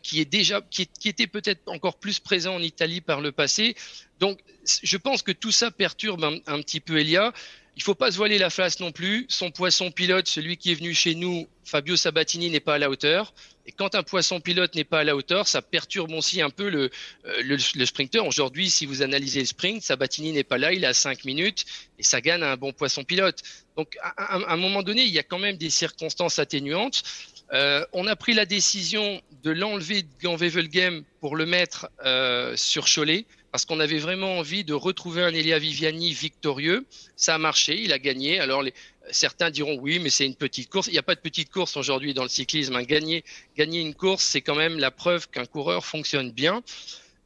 qui 0.02 0.20
est 0.20 0.25
déjà, 0.25 0.61
qui, 0.70 0.88
était 1.05 1.26
peut-être 1.26 1.61
encore 1.67 1.96
plus 1.99 2.20
présent 2.20 2.55
en 2.55 2.62
Italie 2.62 3.00
par 3.00 3.20
le 3.20 3.32
passé. 3.32 3.75
Donc, 4.20 4.38
je 4.82 4.96
pense 4.96 5.23
que 5.23 5.32
tout 5.32 5.50
ça 5.50 5.70
perturbe 5.70 6.25
un, 6.46 6.62
petit 6.62 6.81
peu 6.81 6.99
Elia. 7.00 7.32
Il 7.76 7.82
faut 7.82 7.94
pas 7.94 8.11
se 8.11 8.17
voiler 8.17 8.38
la 8.38 8.50
face 8.50 8.81
non 8.81 8.93
plus. 8.93 9.26
Son 9.29 9.50
poisson 9.50 9.90
pilote, 9.90 10.29
celui 10.29 10.56
qui 10.56 10.70
est 10.70 10.75
venu 10.75 10.94
chez 10.94 11.14
nous, 11.14 11.49
Fabio 11.64 11.96
Sabatini, 11.96 12.50
n'est 12.50 12.61
pas 12.61 12.75
à 12.75 12.79
la 12.79 12.90
hauteur. 12.90 13.32
Et 13.67 13.73
quand 13.73 13.94
un 13.94 14.02
poisson 14.02 14.40
pilote 14.40 14.75
n'est 14.75 14.84
pas 14.84 15.00
à 15.00 15.05
la 15.05 15.17
hauteur, 15.17 15.46
ça 15.46 15.62
perturbe 15.62 16.12
aussi 16.12 16.43
un 16.43 16.50
peu 16.50 16.69
le, 16.69 16.90
euh, 17.26 17.43
le, 17.43 17.87
sprinter. 17.87 18.25
Aujourd'hui, 18.26 18.69
si 18.69 18.87
vous 18.87 19.02
analysez 19.02 19.40
le 19.40 19.46
sprint, 19.46 19.82
Sabatini 19.82 20.32
n'est 20.32 20.44
pas 20.44 20.58
là, 20.58 20.73
il 20.73 20.84
a 20.84 20.93
5 20.93 21.25
minutes 21.25 21.64
et 21.99 22.02
ça 22.02 22.20
gagne 22.20 22.43
un 22.43 22.56
bon 22.56 22.73
poisson 22.73 23.05
pilote. 23.05 23.43
Donc, 23.76 23.96
à, 24.02 24.52
un 24.52 24.56
moment 24.56 24.82
donné, 24.82 25.02
il 25.02 25.12
y 25.12 25.19
a 25.19 25.23
quand 25.23 25.38
même 25.38 25.56
des 25.56 25.70
circonstances 25.70 26.38
atténuantes. 26.38 27.05
Euh, 27.53 27.85
on 27.93 28.07
a 28.07 28.17
pris 28.17 28.33
la 28.33 28.47
décision 28.47 29.21
de 29.43 29.51
l'enlever 29.51 30.03
de 30.03 30.09
Ganvevelgem 30.23 31.05
pour 31.21 31.37
le 31.37 31.45
mettre 31.45 31.91
euh, 32.05 32.57
sur 32.57 32.87
Cholet 32.87 33.27
parce 33.51 33.67
qu'on 33.67 33.81
avait 33.81 33.99
vraiment 33.99 34.39
envie 34.39 34.65
de 34.65 34.73
retrouver 34.73 35.23
un 35.23 35.35
Elia 35.35 35.59
Viviani 35.59 36.13
victorieux. 36.13 36.87
Ça 37.17 37.35
a 37.35 37.39
marché, 37.39 37.79
il 37.79 37.93
a 37.93 37.99
gagné. 37.99 38.41
Alors 38.41 38.65
certains 39.11 39.51
diront 39.51 39.79
oui, 39.79 39.99
mais 39.99 40.09
c'est 40.09 40.25
une 40.25 40.35
petite 40.35 40.71
course. 40.71 40.87
Il 40.87 40.93
n'y 40.93 40.99
a 40.99 41.03
pas 41.03 41.15
de 41.15 41.21
petite 41.21 41.51
course 41.51 41.77
aujourd'hui 41.77 42.15
dans 42.15 42.23
le 42.23 42.31
cyclisme. 42.31 42.77
Hein. 42.77 42.85
Gagner, 42.85 43.25
gagner 43.57 43.81
une 43.81 43.95
course, 43.95 44.25
c'est 44.25 44.41
quand 44.41 44.55
même 44.55 44.79
la 44.79 44.91
preuve 44.91 45.29
qu'un 45.29 45.45
coureur 45.45 45.85
fonctionne 45.85 46.31
bien. 46.31 46.63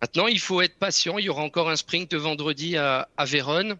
Maintenant, 0.00 0.26
il 0.26 0.40
faut 0.40 0.60
être 0.60 0.74
patient. 0.74 1.16
Il 1.18 1.26
y 1.26 1.28
aura 1.28 1.42
encore 1.42 1.70
un 1.70 1.76
sprint 1.76 2.12
vendredi 2.14 2.76
à, 2.76 3.08
à 3.16 3.24
Vérone. 3.24 3.76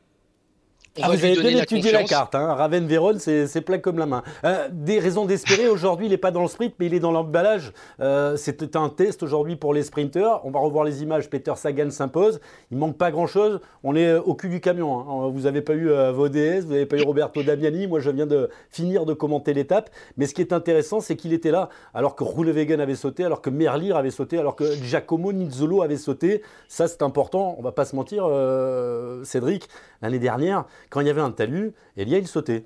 Ah, 1.03 1.09
vous 1.09 1.25
avez 1.25 1.37
bien 1.37 1.62
étudié 1.62 1.93
la, 1.93 2.05
carte, 2.05 2.35
hein. 2.35 2.55
Raven 2.55 2.87
Véron, 2.87 3.19
c'est 3.19 3.61
plein 3.61 3.79
comme 3.79 3.99
la 3.99 4.07
main. 4.07 4.23
Euh, 4.45 4.69
des 4.73 4.99
raisons 4.99 5.26
d'espérer, 5.26 5.69
aujourd'hui, 5.69 6.07
il 6.07 6.11
n'est 6.11 6.17
pas 6.17 6.31
dans 6.31 6.43
le 6.43 6.49
sprint, 6.49 6.75
mais 6.79 6.87
il 6.87 6.95
est 6.95 7.00
dans 7.00 7.12
l'emballage. 7.12 7.73
Euh, 8.00 8.37
C'était 8.37 8.76
un 8.76 8.88
test 8.88 9.23
aujourd'hui 9.23 9.57
pour 9.57 9.75
les 9.75 9.83
sprinteurs. 9.83 10.41
On 10.45 10.50
va 10.50 10.61
revoir 10.61 10.85
les 10.85 11.03
images. 11.03 11.29
Peter 11.29 11.53
Sagan 11.57 11.91
s'impose. 11.91 12.41
Il 12.71 12.79
manque 12.79 12.97
pas 12.97 13.11
grand-chose. 13.11 13.61
On 13.83 13.95
est 13.95 14.15
au 14.15 14.35
cul 14.35 14.49
du 14.49 14.61
camion. 14.61 15.00
Hein. 15.00 15.31
Vous 15.33 15.43
n'avez 15.43 15.62
pas 15.62 15.75
eu 15.75 15.91
euh, 15.91 16.12
vos 16.12 16.29
DS, 16.29 16.61
vous 16.62 16.73
n'avez 16.73 16.87
pas 16.87 16.97
eu 16.97 17.03
Roberto 17.03 17.43
Damiani. 17.43 17.87
Moi, 17.87 18.00
je 18.00 18.11
viens 18.11 18.26
de 18.26 18.49
finir 18.71 19.05
de 19.05 19.12
commenter 19.12 19.55
l'étape. 19.55 19.91
Mais 20.17 20.26
ce 20.26 20.35
qui 20.35 20.41
est 20.41 20.53
intéressant, 20.53 21.00
c'est 21.00 21.17
qu'il 21.17 21.33
était 21.33 21.50
là 21.50 21.69
alors 21.95 22.17
que 22.17 22.25
Roulevegen 22.25 22.81
avait 22.81 22.95
sauté, 22.95 23.25
alors 23.25 23.43
que 23.43 23.50
Merlier 23.50 23.93
avait 23.93 24.11
sauté, 24.11 24.38
alors 24.38 24.57
que 24.57 24.73
Giacomo 24.83 25.33
Nizzolo 25.33 25.83
avait 25.83 25.97
sauté. 25.97 26.43
Ça, 26.69 26.88
c'est 26.88 27.03
important. 27.03 27.57
On 27.59 27.62
va 27.62 27.73
pas 27.73 27.85
se 27.85 27.97
mentir, 27.97 28.25
euh, 28.26 29.25
Cédric. 29.25 29.69
L'année 30.03 30.19
dernière, 30.19 30.65
quand 30.90 31.00
il 31.00 31.07
y 31.07 31.11
avait 31.11 31.21
un 31.21 31.33
talus, 31.33 31.73
Elia, 31.97 32.19
il 32.19 32.28
sautait. 32.28 32.64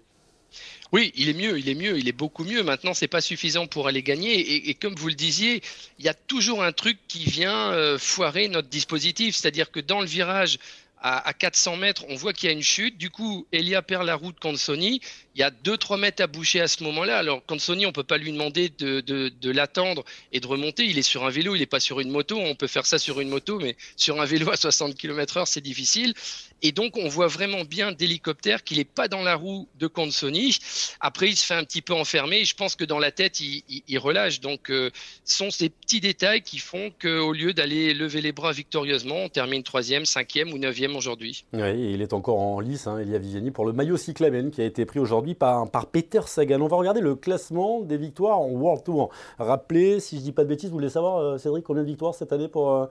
Oui, 0.93 1.12
il 1.15 1.29
est 1.29 1.35
mieux, 1.35 1.59
il 1.59 1.69
est 1.69 1.75
mieux, 1.75 1.99
il 1.99 2.09
est 2.09 2.12
beaucoup 2.12 2.45
mieux. 2.45 2.62
Maintenant, 2.65 2.95
c'est 2.95 3.09
pas 3.09 3.21
suffisant 3.21 3.67
pour 3.67 3.87
aller 3.87 4.03
gagner. 4.03 4.69
Et, 4.69 4.75
comme 4.75 4.95
vous 4.97 5.09
le 5.09 5.15
disiez, 5.15 5.62
il 5.99 6.05
y 6.05 6.09
a 6.09 6.15
toujours 6.15 6.65
un 6.65 6.73
truc 6.73 6.99
qui 7.07 7.25
vient 7.25 7.73
euh, 7.73 7.99
foirer 7.99 8.49
notre 8.49 8.69
dispositif. 8.69 9.37
C'est-à-dire 9.37 9.71
que 9.71 9.79
dans 9.79 10.00
le 10.00 10.07
virage 10.07 10.59
à, 11.03 11.33
400 11.33 11.77
mètres, 11.77 12.05
on 12.09 12.17
voit 12.17 12.33
qu'il 12.33 12.49
y 12.49 12.50
a 12.50 12.53
une 12.53 12.62
chute. 12.62 12.99
Du 12.99 13.09
coup, 13.11 13.47
Elia 13.53 13.83
perd 13.83 14.05
la 14.05 14.17
route 14.17 14.39
contre 14.41 14.59
Sony. 14.59 15.00
Il 15.35 15.41
y 15.41 15.45
a 15.45 15.51
2-3 15.51 15.99
mètres 15.99 16.23
à 16.23 16.27
boucher 16.27 16.61
à 16.61 16.69
ce 16.69 16.83
moment-là. 16.85 17.19
Alors, 17.19 17.43
quand 17.47 17.61
Sony, 17.61 17.87
on 17.87 17.93
peut 17.93 18.03
pas 18.03 18.19
lui 18.19 18.33
demander 18.33 18.69
de, 18.69 19.01
de 19.01 19.51
l'attendre 19.51 20.05
et 20.33 20.41
de 20.41 20.47
remonter. 20.47 20.85
Il 20.85 20.99
est 20.99 21.03
sur 21.03 21.25
un 21.25 21.31
vélo, 21.31 21.55
il 21.55 21.61
n'est 21.61 21.67
pas 21.67 21.81
sur 21.81 22.01
une 22.01 22.11
moto. 22.11 22.37
On 22.39 22.55
peut 22.55 22.67
faire 22.67 22.87
ça 22.87 22.99
sur 22.99 23.21
une 23.21 23.29
moto, 23.29 23.59
mais 23.61 23.77
sur 23.97 24.21
un 24.21 24.25
vélo 24.25 24.51
à 24.51 24.57
60 24.57 24.95
km/h, 24.97 25.47
c'est 25.47 25.61
difficile. 25.61 26.15
Et 26.63 26.73
donc, 26.73 26.97
on 26.97 27.09
voit 27.09 27.29
vraiment 27.29 27.65
bien 27.65 27.93
d'hélicoptère 27.93 28.65
qu'il 28.65 28.79
n'est 28.79 28.85
pas 28.85 29.09
dans 29.09 29.23
la 29.23 29.35
roue 29.35 29.69
de 29.79 29.87
Consoni. 29.87 30.59
Après, 31.01 31.29
il 31.29 31.37
se 31.37 31.45
fait 31.45 31.55
un 31.55 31.65
petit 31.65 31.81
peu 31.81 31.95
enfermer. 31.95 32.45
Je 32.45 32.55
pense 32.55 32.77
que 32.77 32.85
dans 32.85 32.99
la 32.99 33.11
tête, 33.13 33.41
il, 33.41 33.99
relâche. 33.99 34.41
Donc, 34.41 34.71
euh, 34.71 34.91
ce 35.25 35.37
sont 35.37 35.51
ces 35.51 35.69
petits 35.69 36.01
détails 36.01 36.43
qui 36.43 36.59
font 36.59 36.91
qu'au 37.01 37.33
lieu 37.33 37.53
d'aller 37.53 37.95
lever 37.95 38.21
les 38.21 38.33
bras 38.33 38.53
victorieusement, 38.53 39.25
on 39.25 39.29
termine 39.29 39.63
troisième, 39.63 40.05
cinquième 40.07 40.53
ou 40.53 40.59
neuvième 40.59 40.97
aujourd'hui. 40.97 41.45
Oui, 41.53 41.93
il 41.93 42.03
est 42.03 42.13
encore 42.13 42.39
en 42.39 42.61
lice, 42.61 42.87
hein, 42.87 42.99
Elia 42.99 43.19
Viviani, 43.19 43.51
pour 43.51 43.67
le 43.67 43.73
maillot 43.73 43.97
cyclamen 43.97 44.51
qui 44.51 44.63
a 44.63 44.65
été 44.65 44.85
pris 44.85 44.99
aujourd'hui 44.99 45.20
par, 45.39 45.69
par 45.71 45.87
Peter 45.87 46.21
Sagan. 46.27 46.61
On 46.61 46.69
va 46.69 46.77
regarder 46.77 47.00
le 47.00 47.15
classement 47.15 47.81
des 47.81 47.97
victoires 47.97 48.39
en 48.39 48.49
World 48.49 48.85
Tour. 48.85 49.11
Rappelez, 49.39 50.00
si 50.00 50.17
je 50.17 50.23
dis 50.23 50.33
pas 50.33 50.45
de 50.45 50.49
bêtises, 50.49 50.71
vous 50.71 50.77
voulez 50.77 50.91
savoir, 50.91 51.19
euh, 51.19 51.39
Cédric, 51.39 51.65
combien 51.65 51.83
de 51.83 51.89
victoires 51.89 52.15
cette 52.15 52.33
année 52.33 52.49
pour, 52.49 52.73
euh, 52.73 52.87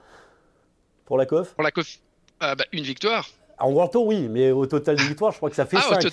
pour 1.05 1.17
la 1.17 1.25
COF? 1.25 1.53
Pour 1.53 1.63
la 1.63 1.71
COF, 1.71 1.99
bah, 2.39 2.55
une 2.71 2.83
victoire. 2.83 3.27
En 3.59 3.71
World 3.71 3.91
Tour, 3.91 4.07
oui, 4.07 4.27
mais 4.29 4.51
au 4.51 4.65
total 4.65 4.95
de 4.95 5.01
victoires, 5.01 5.31
je 5.31 5.37
crois 5.37 5.49
que 5.49 5.55
ça 5.55 5.65
fait 5.65 5.77
5. 5.77 6.05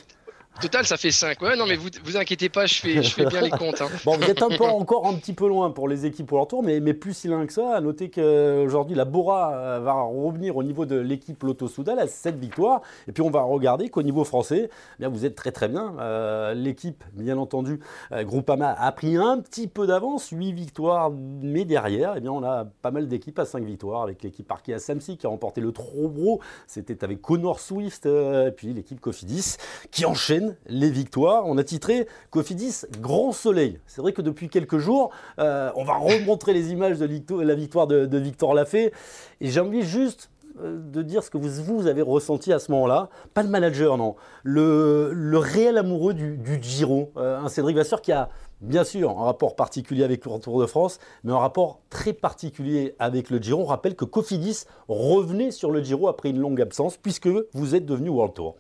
Total, 0.61 0.87
ça 0.87 0.97
fait 0.97 1.11
5. 1.11 1.41
Ouais, 1.43 1.55
non, 1.55 1.67
mais 1.67 1.77
vous 1.77 1.91
vous 2.03 2.17
inquiétez 2.17 2.49
pas, 2.49 2.65
je 2.65 2.81
fais, 2.81 3.03
je 3.03 3.11
fais 3.11 3.27
bien 3.27 3.43
les 3.43 3.51
comptes. 3.51 3.83
Hein. 3.83 3.89
Bon, 4.07 4.17
vous 4.17 4.25
êtes 4.25 4.43
un 4.43 4.49
peu 4.57 4.65
encore 4.65 5.07
un 5.07 5.15
petit 5.15 5.35
peu 5.35 5.47
loin 5.49 5.71
pour 5.71 5.87
les 5.87 6.07
équipes 6.07 6.27
pour 6.27 6.39
leur 6.39 6.49
tour, 6.49 6.63
mais, 6.63 6.81
mais 6.81 6.95
plus 6.95 7.15
si 7.15 7.29
loin 7.29 7.47
que 7.47 7.53
ça. 7.53 7.77
À 7.77 7.81
noter 7.83 8.11
qu'aujourd'hui, 8.11 8.97
la 8.97 9.05
Bora 9.05 9.53
euh, 9.55 9.81
va 9.81 9.93
revenir 9.93 10.57
au 10.57 10.63
niveau 10.63 10.87
de 10.87 10.97
l'équipe 10.97 11.43
Lotto 11.43 11.69
Soudal 11.69 11.99
à 11.99 12.07
7 12.07 12.39
victoires. 12.39 12.81
Et 13.07 13.13
puis, 13.13 13.23
on 13.23 13.31
va 13.31 13.43
regarder 13.43 13.91
qu'au 13.91 14.03
niveau 14.03 14.25
français, 14.25 14.71
eh 14.71 14.99
bien, 14.99 15.09
vous 15.11 15.27
êtes 15.27 15.35
très 15.35 15.53
très 15.53 15.69
bien. 15.69 15.95
Euh, 16.01 16.55
l'équipe, 16.55 17.05
bien 17.13 17.37
entendu, 17.37 17.81
euh, 18.13 18.25
Groupama 18.25 18.75
a 18.79 18.93
pris 18.93 19.17
un 19.17 19.41
petit 19.41 19.69
peu 19.69 19.87
d'avance, 19.87 20.31
8 20.31 20.53
victoires, 20.53 21.11
mais 21.11 21.67
derrière, 21.67 22.15
eh 22.17 22.21
bien, 22.21 22.33
on 22.33 22.43
a 22.43 22.65
pas 22.65 22.91
mal 22.91 23.09
d'équipes 23.09 23.39
à 23.39 23.45
5 23.45 23.63
victoires 23.63 24.03
avec 24.03 24.23
l'équipe 24.23 24.51
Arkea 24.51 24.79
Samsi 24.79 25.19
qui 25.19 25.27
a 25.27 25.29
remporté 25.29 25.61
le 25.61 25.73
Trobro. 25.73 26.41
C'était 26.67 27.05
avec 27.05 27.21
Connor 27.21 27.61
Swift, 27.61 28.07
et 28.07 28.53
puis 28.57 28.73
l'équipe 28.73 29.01
Cofidis 29.01 29.57
qui 29.91 30.07
enchaîne 30.07 30.46
les 30.67 30.91
victoires. 30.91 31.45
On 31.47 31.59
a 31.59 31.65
titré 31.65 32.07
Cofidis 32.31 32.83
Grand 33.01 33.33
Soleil. 33.33 33.79
C'est 33.87 34.01
vrai 34.01 34.13
que 34.13 34.23
depuis 34.23 34.49
quelques 34.49 34.79
jours, 34.79 35.11
euh, 35.39 35.71
on 35.77 35.85
va 35.85 35.95
remontrer 35.95 36.53
les 36.53 36.73
images 36.73 36.99
de 36.99 37.43
la 37.43 37.55
victoire 37.55 37.87
de, 37.87 38.19
Victor 38.19 38.55
Lafay. 38.55 38.93
Et 39.41 39.49
j'ai 39.49 39.61
envie 39.61 39.83
juste 39.83 40.31
euh, 40.61 40.79
de 40.79 41.03
dire 41.03 41.23
ce 41.23 41.31
que 41.31 41.39
vous, 41.39 41.49
vous 41.77 41.87
avez 41.87 42.03
ressenti 42.03 42.53
à 42.53 42.59
ce 42.59 42.71
moment-là. 42.73 43.11
Pas 43.35 43.43
le 43.43 43.49
manager, 43.49 43.97
non. 43.99 44.17
Le, 44.43 45.39
réel 45.39 45.79
amoureux 45.79 46.15
du, 46.15 46.59
Giro. 46.63 47.13
Euh, 47.17 47.39
un 47.39 47.49
Cédric 47.49 47.77
Vasseur 47.77 48.01
qui 48.01 48.13
a 48.13 48.29
bien 48.61 48.85
sûr 48.85 49.11
un 49.11 49.25
rapport 49.25 49.55
particulier 49.55 50.05
avec 50.05 50.25
le 50.25 50.39
Tour 50.39 50.61
de 50.61 50.67
France, 50.67 50.99
mais 51.25 51.33
un 51.33 51.39
rapport 51.39 51.81
très 51.91 52.13
particulier 52.13 52.95
avec 52.99 53.31
le 53.31 53.39
Giro. 53.39 53.63
On 53.63 53.67
rappelle 53.67 53.95
que 53.95 54.05
Cofidis 54.05 54.65
revenait 54.89 55.51
sur 55.51 55.71
le 55.71 55.83
Giro 55.83 56.09
après 56.09 56.31
une 56.31 56.39
longue 56.39 56.61
absence, 56.61 56.97
puisque 56.97 57.29
vous 57.53 57.75
êtes 57.75 57.85
devenu 57.85 58.09
World 58.09 58.35
Tour. 58.35 58.57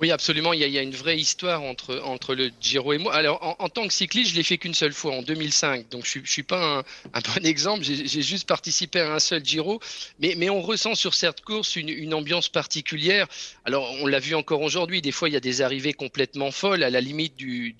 Oui, 0.00 0.10
absolument. 0.10 0.52
Il 0.52 0.60
y, 0.60 0.78
a, 0.78 0.82
une 0.82 0.94
vraie 0.94 1.18
histoire 1.18 1.62
entre, 1.62 2.34
le 2.34 2.50
Giro 2.60 2.92
et 2.92 2.98
moi. 2.98 3.14
Alors, 3.14 3.56
en, 3.60 3.68
tant 3.68 3.86
que 3.86 3.92
cycliste, 3.92 4.32
je 4.32 4.36
l'ai 4.36 4.42
fait 4.42 4.58
qu'une 4.58 4.74
seule 4.74 4.92
fois, 4.92 5.14
en 5.14 5.22
2005. 5.22 5.88
Donc, 5.88 6.04
je 6.04 6.18
ne 6.18 6.26
suis 6.26 6.42
pas 6.42 6.84
un, 7.12 7.20
bon 7.20 7.44
exemple. 7.44 7.84
J'ai 7.84 8.22
juste 8.22 8.48
participé 8.48 9.00
à 9.00 9.14
un 9.14 9.20
seul 9.20 9.44
Giro. 9.44 9.80
Mais, 10.18 10.50
on 10.50 10.60
ressent 10.60 10.96
sur 10.96 11.14
cette 11.14 11.42
course 11.42 11.76
une, 11.76 12.12
ambiance 12.12 12.48
particulière. 12.48 13.28
Alors, 13.64 13.88
on 14.02 14.06
l'a 14.06 14.18
vu 14.18 14.34
encore 14.34 14.62
aujourd'hui. 14.62 15.00
Des 15.00 15.12
fois, 15.12 15.28
il 15.28 15.32
y 15.32 15.36
a 15.36 15.40
des 15.40 15.62
arrivées 15.62 15.92
complètement 15.92 16.50
folles, 16.50 16.82
à 16.82 16.90
la 16.90 17.00
limite 17.00 17.36
du, 17.36 17.76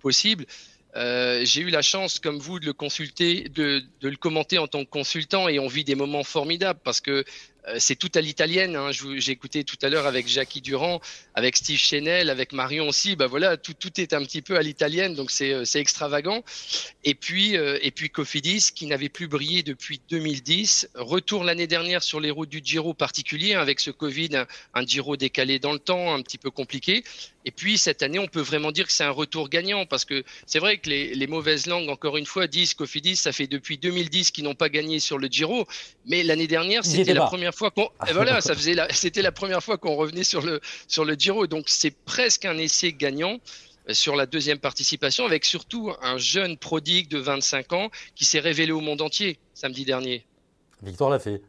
possible. 0.00 0.46
Euh, 0.96 1.44
j'ai 1.44 1.60
eu 1.60 1.70
la 1.70 1.82
chance, 1.82 2.18
comme 2.18 2.38
vous, 2.38 2.58
de 2.58 2.66
le 2.66 2.72
consulter, 2.72 3.48
de, 3.50 3.82
le 4.02 4.16
commenter 4.16 4.58
en 4.58 4.66
tant 4.66 4.84
que 4.84 4.90
consultant 4.90 5.46
et 5.46 5.58
on 5.58 5.68
vit 5.68 5.84
des 5.84 5.94
moments 5.94 6.24
formidables 6.24 6.80
parce 6.82 7.00
que 7.00 7.24
c'est 7.78 7.96
tout 7.96 8.10
à 8.14 8.20
l'italienne. 8.20 8.76
Hein. 8.76 8.90
J'ai 8.92 9.32
écouté 9.32 9.64
tout 9.64 9.76
à 9.82 9.88
l'heure 9.88 10.06
avec 10.06 10.28
Jackie 10.28 10.60
Durand, 10.60 11.00
avec 11.34 11.56
Steve 11.56 11.78
Chenel, 11.78 12.30
avec 12.30 12.52
Marion 12.52 12.88
aussi. 12.88 13.16
Bah 13.16 13.26
voilà, 13.26 13.56
tout, 13.56 13.74
tout 13.74 14.00
est 14.00 14.12
un 14.12 14.22
petit 14.24 14.42
peu 14.42 14.56
à 14.56 14.62
l'italienne, 14.62 15.14
donc 15.14 15.30
c'est 15.30 15.52
euh, 15.52 15.64
extravagant. 15.74 16.42
Et 17.04 17.14
puis, 17.14 17.56
euh, 17.56 17.78
et 17.82 17.90
puis 17.90 18.10
Cofidis, 18.10 18.70
qui 18.74 18.86
n'avait 18.86 19.08
plus 19.08 19.28
brillé 19.28 19.62
depuis 19.62 20.00
2010, 20.10 20.90
retourne 20.94 21.46
l'année 21.46 21.66
dernière 21.66 22.02
sur 22.02 22.20
les 22.20 22.30
routes 22.30 22.48
du 22.48 22.60
Giro 22.62 22.94
particulier, 22.94 23.54
hein, 23.54 23.60
avec 23.60 23.80
ce 23.80 23.90
Covid, 23.90 24.44
un, 24.74 24.86
Giro 24.86 25.16
décalé 25.16 25.58
dans 25.58 25.72
le 25.72 25.78
temps, 25.78 26.14
un 26.14 26.22
petit 26.22 26.38
peu 26.38 26.50
compliqué. 26.50 27.04
Et 27.46 27.50
puis 27.50 27.78
cette 27.78 28.02
année, 28.02 28.18
on 28.18 28.26
peut 28.26 28.40
vraiment 28.40 28.70
dire 28.70 28.86
que 28.86 28.92
c'est 28.92 29.04
un 29.04 29.10
retour 29.10 29.48
gagnant 29.48 29.86
parce 29.86 30.04
que 30.04 30.24
c'est 30.44 30.58
vrai 30.58 30.76
que 30.76 30.90
les, 30.90 31.14
les, 31.14 31.26
mauvaises 31.26 31.66
langues, 31.66 31.88
encore 31.88 32.18
une 32.18 32.26
fois, 32.26 32.46
disent 32.46 32.74
Cofidis, 32.74 33.16
ça 33.16 33.32
fait 33.32 33.46
depuis 33.46 33.78
2010 33.78 34.30
qu'ils 34.30 34.44
n'ont 34.44 34.54
pas 34.54 34.68
gagné 34.68 35.00
sur 35.00 35.16
le 35.16 35.28
Giro, 35.28 35.66
mais 36.06 36.22
l'année 36.22 36.46
dernière, 36.46 36.84
c'était 36.84 37.14
la 37.14 37.24
première 37.24 37.49
fois 37.54 37.70
qu'on, 37.70 37.88
voilà, 38.12 38.40
ça 38.40 38.54
faisait, 38.54 38.76
c'était 38.90 39.22
la 39.22 39.32
première 39.32 39.62
fois 39.62 39.78
qu'on 39.78 39.96
revenait 39.96 40.24
sur 40.24 40.42
le 40.42 40.60
sur 40.88 41.04
le 41.04 41.14
Giro, 41.14 41.46
donc 41.46 41.64
c'est 41.68 41.94
presque 42.04 42.44
un 42.44 42.58
essai 42.58 42.92
gagnant 42.92 43.38
euh, 43.88 43.94
sur 43.94 44.16
la 44.16 44.26
deuxième 44.26 44.58
participation, 44.58 45.24
avec 45.24 45.44
surtout 45.44 45.92
un 46.02 46.18
jeune 46.18 46.56
prodigue 46.56 47.08
de 47.08 47.18
25 47.18 47.72
ans 47.72 47.90
qui 48.14 48.24
s'est 48.24 48.40
révélé 48.40 48.72
au 48.72 48.80
monde 48.80 49.02
entier 49.02 49.38
samedi 49.54 49.84
dernier. 49.84 50.24
Victor 50.82 51.10
l'a 51.10 51.18
fait. 51.18 51.42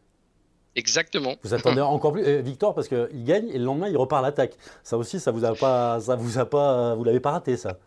Exactement. 0.75 1.35
Vous 1.43 1.53
attendez 1.53 1.81
encore 1.81 2.13
plus 2.13 2.23
euh, 2.25 2.41
Victor 2.41 2.73
parce 2.73 2.87
qu'il 2.87 3.23
gagne 3.23 3.49
et 3.49 3.57
le 3.57 3.65
lendemain 3.65 3.89
il 3.89 3.97
repart 3.97 4.23
à 4.23 4.27
l'attaque. 4.27 4.53
Ça 4.83 4.97
aussi, 4.97 5.19
ça 5.19 5.31
vous 5.31 5.45
a 5.45 5.55
pas, 5.55 5.99
ça 5.99 6.15
vous 6.15 6.37
a 6.37 6.45
pas, 6.45 6.95
vous 6.95 7.03
l'avez 7.03 7.19
pas 7.19 7.31
raté 7.31 7.57
ça. 7.57 7.77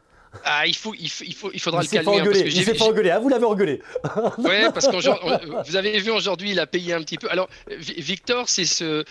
Ah, 0.44 0.66
il, 0.66 0.74
faut, 0.74 0.94
il, 0.98 1.08
faut, 1.08 1.50
il 1.52 1.60
faudra 1.60 1.82
le 1.82 1.88
calmer. 1.88 2.20
Hein, 2.20 2.24
parce 2.24 2.42
que 2.42 2.46
il 2.46 2.64
s'est 2.64 2.74
pas 2.74 2.84
engueulé, 2.84 3.10
ah, 3.10 3.18
vous 3.18 3.28
l'avez 3.28 3.44
engueulé. 3.44 3.80
oui, 4.38 4.50
parce 4.72 4.88
que 4.88 5.64
vous 5.68 5.76
avez 5.76 5.98
vu 6.00 6.10
aujourd'hui, 6.10 6.50
il 6.50 6.60
a 6.60 6.66
payé 6.66 6.92
un 6.92 7.02
petit 7.02 7.18
peu. 7.18 7.30
Alors, 7.30 7.48
Victor, 7.78 8.48
c'est 8.48 8.64
ce, 8.64 9.04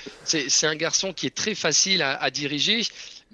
un 0.66 0.76
garçon 0.76 1.14
qui 1.14 1.28
est 1.28 1.36
très 1.36 1.56
facile 1.56 2.02
à, 2.02 2.22
à 2.22 2.30
diriger. 2.30 2.82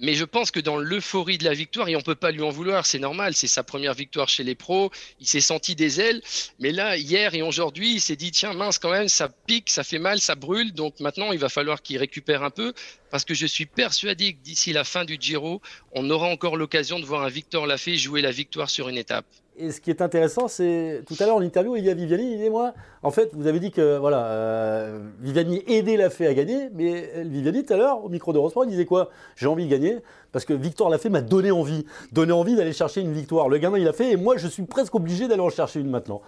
Mais 0.00 0.14
je 0.14 0.24
pense 0.24 0.50
que 0.50 0.60
dans 0.60 0.78
l'euphorie 0.78 1.36
de 1.36 1.44
la 1.44 1.52
victoire, 1.52 1.88
et 1.88 1.94
on 1.94 2.00
peut 2.00 2.14
pas 2.14 2.30
lui 2.30 2.42
en 2.42 2.48
vouloir, 2.48 2.86
c'est 2.86 2.98
normal, 2.98 3.34
c'est 3.34 3.46
sa 3.46 3.62
première 3.62 3.92
victoire 3.92 4.30
chez 4.30 4.42
les 4.42 4.54
pros, 4.54 4.90
il 5.20 5.26
s'est 5.26 5.42
senti 5.42 5.74
des 5.74 6.00
ailes. 6.00 6.22
Mais 6.58 6.72
là, 6.72 6.96
hier 6.96 7.34
et 7.34 7.42
aujourd'hui, 7.42 7.92
il 7.92 8.00
s'est 8.00 8.16
dit, 8.16 8.30
tiens, 8.30 8.54
mince 8.54 8.78
quand 8.78 8.90
même, 8.90 9.08
ça 9.08 9.28
pique, 9.28 9.68
ça 9.68 9.84
fait 9.84 9.98
mal, 9.98 10.18
ça 10.18 10.36
brûle. 10.36 10.72
Donc 10.72 11.00
maintenant, 11.00 11.32
il 11.32 11.38
va 11.38 11.50
falloir 11.50 11.82
qu'il 11.82 11.98
récupère 11.98 12.42
un 12.42 12.50
peu 12.50 12.72
parce 13.10 13.26
que 13.26 13.34
je 13.34 13.44
suis 13.44 13.66
persuadé 13.66 14.32
que 14.32 14.38
d'ici 14.38 14.72
la 14.72 14.84
fin 14.84 15.04
du 15.04 15.18
Giro, 15.20 15.60
on 15.92 16.08
aura 16.08 16.28
encore 16.28 16.56
l'occasion 16.56 16.98
de 16.98 17.04
voir 17.04 17.22
un 17.22 17.28
Victor 17.28 17.66
Lafay 17.66 17.96
jouer 17.96 18.22
la 18.22 18.30
victoire 18.30 18.70
sur 18.70 18.88
une 18.88 18.96
étape. 18.96 19.26
Et 19.62 19.72
ce 19.72 19.80
qui 19.82 19.90
est 19.90 20.00
intéressant, 20.00 20.48
c'est 20.48 21.02
tout 21.06 21.14
à 21.20 21.26
l'heure 21.26 21.36
en 21.36 21.42
interview, 21.42 21.76
il 21.76 21.84
y 21.84 21.90
a 21.90 21.94
Viviani, 21.94 22.32
il 22.32 22.38
dit 22.38 22.48
moi, 22.48 22.72
en 23.02 23.10
fait, 23.10 23.30
vous 23.34 23.46
avez 23.46 23.60
dit 23.60 23.70
que 23.70 23.98
voilà, 23.98 24.24
euh, 24.24 25.00
Viviani 25.20 25.62
aidait 25.66 25.98
Lafay 25.98 26.26
à 26.26 26.32
gagner, 26.32 26.70
mais 26.74 27.24
Viviani 27.24 27.66
tout 27.66 27.74
à 27.74 27.76
l'heure 27.76 28.02
au 28.02 28.08
micro 28.08 28.32
de 28.32 28.40
il 28.64 28.70
disait 28.70 28.86
quoi? 28.86 29.10
J'ai 29.36 29.46
envie 29.46 29.66
de 29.66 29.70
gagner 29.70 29.98
parce 30.32 30.46
que 30.46 30.54
Victor 30.54 30.88
Lafay 30.88 31.10
m'a 31.10 31.20
donné 31.20 31.50
envie, 31.50 31.84
donné 32.10 32.32
envie 32.32 32.56
d'aller 32.56 32.72
chercher 32.72 33.02
une 33.02 33.12
victoire. 33.12 33.50
Le 33.50 33.58
gamin 33.58 33.78
il 33.78 33.86
a 33.86 33.92
fait 33.92 34.12
et 34.12 34.16
moi 34.16 34.38
je 34.38 34.48
suis 34.48 34.62
presque 34.62 34.94
obligé 34.94 35.28
d'aller 35.28 35.42
en 35.42 35.50
chercher 35.50 35.80
une 35.80 35.90
maintenant. 35.90 36.22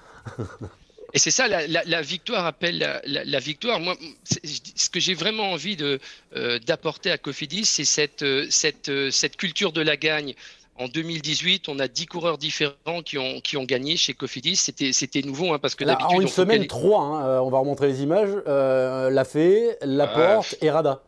Et 1.15 1.19
c'est 1.19 1.31
ça, 1.31 1.47
la, 1.47 2.03
victoire 2.03 2.47
appelle 2.47 3.03
la, 3.05 3.39
victoire. 3.39 3.81
Moi, 3.81 3.97
ce 4.25 4.89
que 4.89 4.99
j'ai 4.99 5.13
vraiment 5.13 5.53
envie 5.53 5.77
euh, 5.83 6.59
d'apporter 6.61 7.11
à 7.11 7.19
Cofidis, 7.19 7.67
c'est 7.67 7.85
cette, 7.85 8.23
euh, 8.23 8.47
cette, 8.49 8.91
cette 9.11 9.37
culture 9.37 9.73
de 9.73 9.83
la 9.83 9.99
gagne. 9.99 10.35
En 10.79 10.89
2018, 10.89 11.69
on 11.69 11.79
a 11.79 11.87
10 11.87 12.07
coureurs 12.07 12.39
différents 12.39 13.03
qui 13.05 13.19
ont, 13.19 13.41
qui 13.41 13.57
ont 13.57 13.65
gagné 13.65 13.97
chez 13.97 14.15
Cofidis. 14.15 14.57
C'était 14.57 15.23
nouveau 15.23 15.53
hein, 15.53 15.59
parce 15.61 15.75
que 15.75 15.85
d'habitude. 15.85 16.17
En 16.17 16.21
une 16.21 16.29
semaine, 16.29 16.67
trois. 16.67 17.03
Hein, 17.03 17.41
on 17.43 17.51
va 17.51 17.59
remontrer 17.59 17.89
les 17.89 18.03
images. 18.03 18.31
Euh, 18.47 19.11
Lafay, 19.11 19.77
Laporte 19.83 20.57
et 20.63 20.71
Rada. 20.71 21.03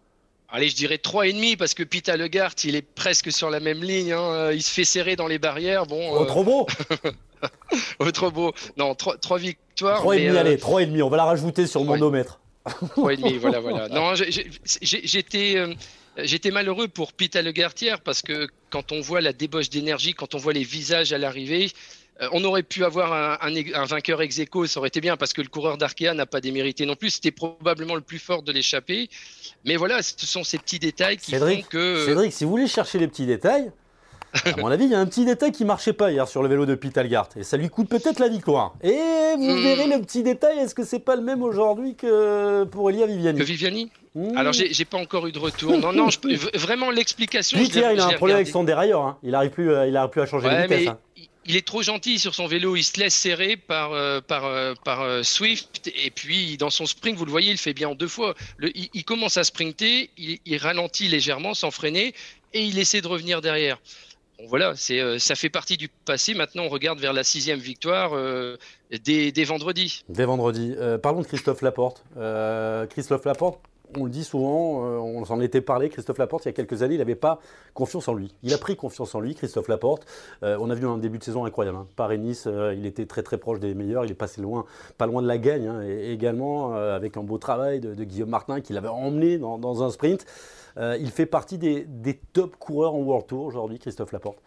Allez, 0.51 0.69
je 0.69 0.77
dirais 0.77 0.99
trois 0.99 1.27
et 1.27 1.33
demi 1.33 1.57
parce 1.57 1.75
que 1.75 1.83
Pita 1.83 2.17
Legart, 2.17 2.55
il 2.63 2.77
est 2.77 2.83
presque 2.83 3.33
sur 3.33 3.51
la 3.51 3.59
même 3.59 3.83
ligne. 3.83 4.13
Hein. 4.13 4.53
Il 4.53 4.63
se 4.63 4.71
fait 4.71 4.85
serrer 4.85 5.17
dans 5.17 5.27
les 5.27 5.39
barrières. 5.39 5.87
Bon. 5.87 6.13
Oh, 6.13 6.25
trop 6.27 6.45
beau. 6.45 6.67
oh, 7.99 8.11
trop 8.13 8.31
beau. 8.31 8.53
Non, 8.77 8.95
trois, 8.95 9.17
trois 9.17 9.39
victoires. 9.39 9.99
Trois 9.99 10.17
et 10.17 10.27
demi, 10.27 10.37
allez, 10.37 10.59
trois 10.59 10.83
et 10.83 10.87
demi. 10.87 11.03
On 11.03 11.09
va 11.09 11.17
la 11.17 11.25
rajouter 11.25 11.67
sur 11.67 11.81
le. 11.83 12.25
Trois 12.91 13.13
et 13.13 13.17
demi, 13.17 13.37
voilà, 13.41 13.61
voilà. 13.61 13.89
Non, 13.89 14.15
j'étais. 14.15 15.57
Euh, 15.57 15.75
j'étais 16.19 16.51
malheureux 16.51 16.89
pour 16.89 17.13
Pita 17.13 17.43
Legartière 17.43 18.01
parce 18.01 18.23
que 18.23 18.47
quand 18.75 18.91
on 18.91 19.01
voit 19.01 19.21
la 19.21 19.33
débauche 19.33 19.71
d'énergie, 19.71 20.15
quand 20.15 20.35
on 20.35 20.39
voit 20.39 20.53
les 20.53 20.65
visages 20.65 21.13
à 21.13 21.19
l'arrivée, 21.19 21.71
euh, 22.21 22.29
on 22.33 22.43
aurait 22.43 22.65
pu 22.65 22.85
avoir 22.85 23.13
un, 23.41 23.55
un, 23.73 23.85
vainqueur 23.85 24.21
ex 24.21 24.41
aequo, 24.41 24.67
ça 24.67 24.81
aurait 24.81 24.89
été 24.89 25.01
bien 25.01 25.17
parce 25.17 25.33
que 25.33 25.43
le 25.43 25.47
coureur 25.47 25.79
d'Arkea 25.79 26.13
n'a 26.13 26.27
pas 26.27 26.41
démérité 26.41 26.85
non 26.85 26.97
plus. 26.97 27.11
C'était 27.11 27.31
probablement 27.31 27.95
le 27.95 28.01
plus 28.01 28.19
fort 28.19 28.43
de 28.43 28.51
l'échappée. 28.51 29.09
Mais 29.65 29.77
voilà, 29.77 30.03
ce 30.03 30.27
sont 30.27 30.43
ces 30.43 30.59
petits 30.59 30.81
détails 30.81 31.19
qui 31.19 31.37
font 31.37 31.63
que. 31.71 31.79
Euh, 31.79 32.07
Cédric, 32.07 32.33
si 32.33 32.43
vous 32.43 32.51
voulez 32.51 32.67
chercher 32.67 32.99
les 32.99 33.07
petits 33.07 33.27
détails, 33.27 33.71
à 34.45 34.57
mon 34.61 34.69
avis, 34.69 34.85
il 34.85 34.91
y 34.91 34.95
a 34.95 35.01
un 35.01 35.07
petit 35.07 35.25
détail 35.25 35.53
qui 35.53 35.65
marchait 35.65 35.93
pas 35.93 36.11
hier 36.11 36.27
sur 36.27 36.43
le 36.43 36.49
vélo 36.49 36.67
de 36.67 36.75
Pitalgart. 36.75 37.29
Et 37.37 37.45
ça 37.45 37.57
lui 37.57 37.69
coûte 37.69 37.89
peut-être 37.89 38.19
la 38.19 38.29
victoire. 38.29 38.75
Et 38.83 38.99
vous 39.37 39.57
hmm. 39.57 39.63
verrez 39.63 39.87
le 39.87 40.01
petit 40.01 40.23
détail. 40.23 40.59
Est-ce 40.59 40.75
que 40.75 40.85
c'est 40.85 40.99
pas 40.99 41.17
le 41.17 41.23
même 41.23 41.43
aujourd'hui 41.43 41.95
que 41.95 42.65
pour 42.65 42.91
Elia 42.91 43.07
Viviani 43.07 43.39
Que 43.39 43.45
Viviani 43.45 43.91
hmm. 44.15 44.37
Alors, 44.37 44.53
j'ai 44.53 44.85
pas 44.85 44.99
encore 44.99 45.27
eu 45.27 45.33
de 45.33 45.39
retour. 45.39 45.79
Non, 45.79 45.93
non, 45.93 46.11
je 46.11 46.59
vraiment 46.59 46.91
l'explication. 46.91 47.59
Lui, 47.59 47.69
hier, 47.69 47.93
il 47.93 48.01
a 48.01 48.07
un 48.07 48.13
problème 48.15 48.37
avec 48.37 48.49
son 48.49 48.65
dérailleur. 48.65 49.03
Hein. 49.03 49.19
Il 49.23 49.31
n'arrive 49.31 49.51
plus, 49.51 49.71
euh, 49.71 49.87
il 49.87 50.09
plus 50.11 50.21
à 50.21 50.27
changer 50.27 50.49
de 50.49 50.63
vitesse. 50.63 50.89
Hein. 50.89 50.99
Il 51.47 51.57
est 51.57 51.67
trop 51.67 51.83
gentil 51.83 52.19
sur 52.19 52.35
son 52.35 52.47
vélo, 52.47 52.75
il 52.75 52.85
se 52.85 52.99
laisse 52.99 53.15
serrer 53.15 53.59
par, 53.59 53.93
euh, 53.93 54.23
par, 54.23 54.47
euh, 54.47 54.73
par 54.83 55.23
Swift 55.23 55.93
et 55.95 56.11
puis 56.11 56.57
dans 56.57 56.71
son 56.71 56.87
sprint, 56.87 57.19
vous 57.19 57.27
le 57.27 57.31
voyez, 57.31 57.51
il 57.51 57.59
fait 57.59 57.75
bien 57.75 57.91
en 57.91 57.95
deux 57.95 58.09
fois. 58.09 58.35
il, 58.63 59.05
commence 59.05 59.37
à 59.37 59.45
sprinter, 59.45 60.09
il, 60.17 60.39
il 60.47 60.57
ralentit 60.57 61.07
légèrement 61.07 61.53
sans 61.53 61.71
freiner 61.71 62.15
et 62.55 62.65
il 62.65 62.79
essaie 62.79 63.03
de 63.03 63.09
revenir 63.09 63.43
derrière 63.43 63.79
voilà, 64.49 64.75
c'est, 64.77 65.01
euh, 65.01 65.19
ça 65.19 65.35
fait 65.35 65.49
partie 65.49 65.77
du 65.77 65.89
passé. 65.89 66.35
Maintenant, 66.35 66.65
on 66.65 66.69
regarde 66.69 66.99
vers 66.99 67.13
la 67.13 67.25
sixième 67.25 67.61
victoire 67.61 68.15
euh, 68.15 68.57
des, 68.91 69.33
vendredis. 69.45 70.05
Des 70.09 70.25
vendredis. 70.25 70.75
Euh, 70.79 70.99
parlons 70.99 71.21
de 71.21 71.27
Christophe 71.27 71.63
Laporte. 71.63 72.05
Christophe 72.91 73.25
Laporte, 73.25 73.61
on 73.99 74.05
le 74.05 74.11
dit 74.11 74.25
souvent, 74.25 74.85
euh, 74.85 74.99
on 74.99 75.25
s'en 75.25 75.41
était 75.41 75.61
parlé, 75.61 75.89
Christophe 75.89 76.19
Laporte, 76.19 76.45
il 76.45 76.49
y 76.49 76.51
a 76.51 76.53
quelques 76.53 76.83
années, 76.83 76.95
il 76.95 76.99
n'avait 76.99 77.15
pas 77.15 77.41
confiance 77.73 78.09
en 78.09 78.15
lui. 78.15 78.35
Il 78.43 78.53
a 78.55 78.59
pris 78.59 78.77
confiance 78.77 79.15
en 79.15 79.21
lui, 79.21 79.35
Christophe 79.35 79.69
Laporte. 79.69 80.07
Euh, 80.43 80.57
on 80.61 80.71
a 80.71 80.75
vu 80.75 80.87
un 80.87 80.99
début 80.99 81.19
de 81.19 81.25
saison 81.25 81.45
incroyable. 81.45 81.79
Hein. 81.79 81.87
Paris-Nice, 81.97 82.45
euh, 82.47 82.75
il 82.77 82.87
était 82.87 83.07
très 83.07 83.23
très 83.23 83.39
proche 83.39 83.61
des 83.61 83.75
meilleurs, 83.75 84.05
il 84.05 84.11
est 84.11 84.15
passé 84.15 84.41
loin, 84.41 84.65
pas 84.99 85.07
loin 85.07 85.23
de 85.23 85.29
la 85.29 85.39
gagne, 85.39 85.67
hein. 85.67 85.83
et 85.83 86.13
également 86.13 86.75
avec 86.75 87.17
un 87.17 87.23
beau 87.23 87.39
travail 87.39 87.81
de, 87.81 88.05
Guillaume 88.05 88.29
Martin 88.29 88.61
qui 88.61 88.73
l'avait 88.73 88.89
emmené 88.89 89.39
dans, 89.39 89.83
un 89.83 89.91
sprint. 89.91 90.27
il 90.79 91.11
fait 91.11 91.27
partie 91.27 91.59
des, 91.59 91.85
des 91.85 92.15
top 92.33 92.57
coureurs 92.57 92.95
en 92.95 92.99
World 92.99 93.27
Tour 93.27 93.45
aujourd'hui, 93.45 93.79
Christophe 93.79 94.13
Laporte. 94.13 94.39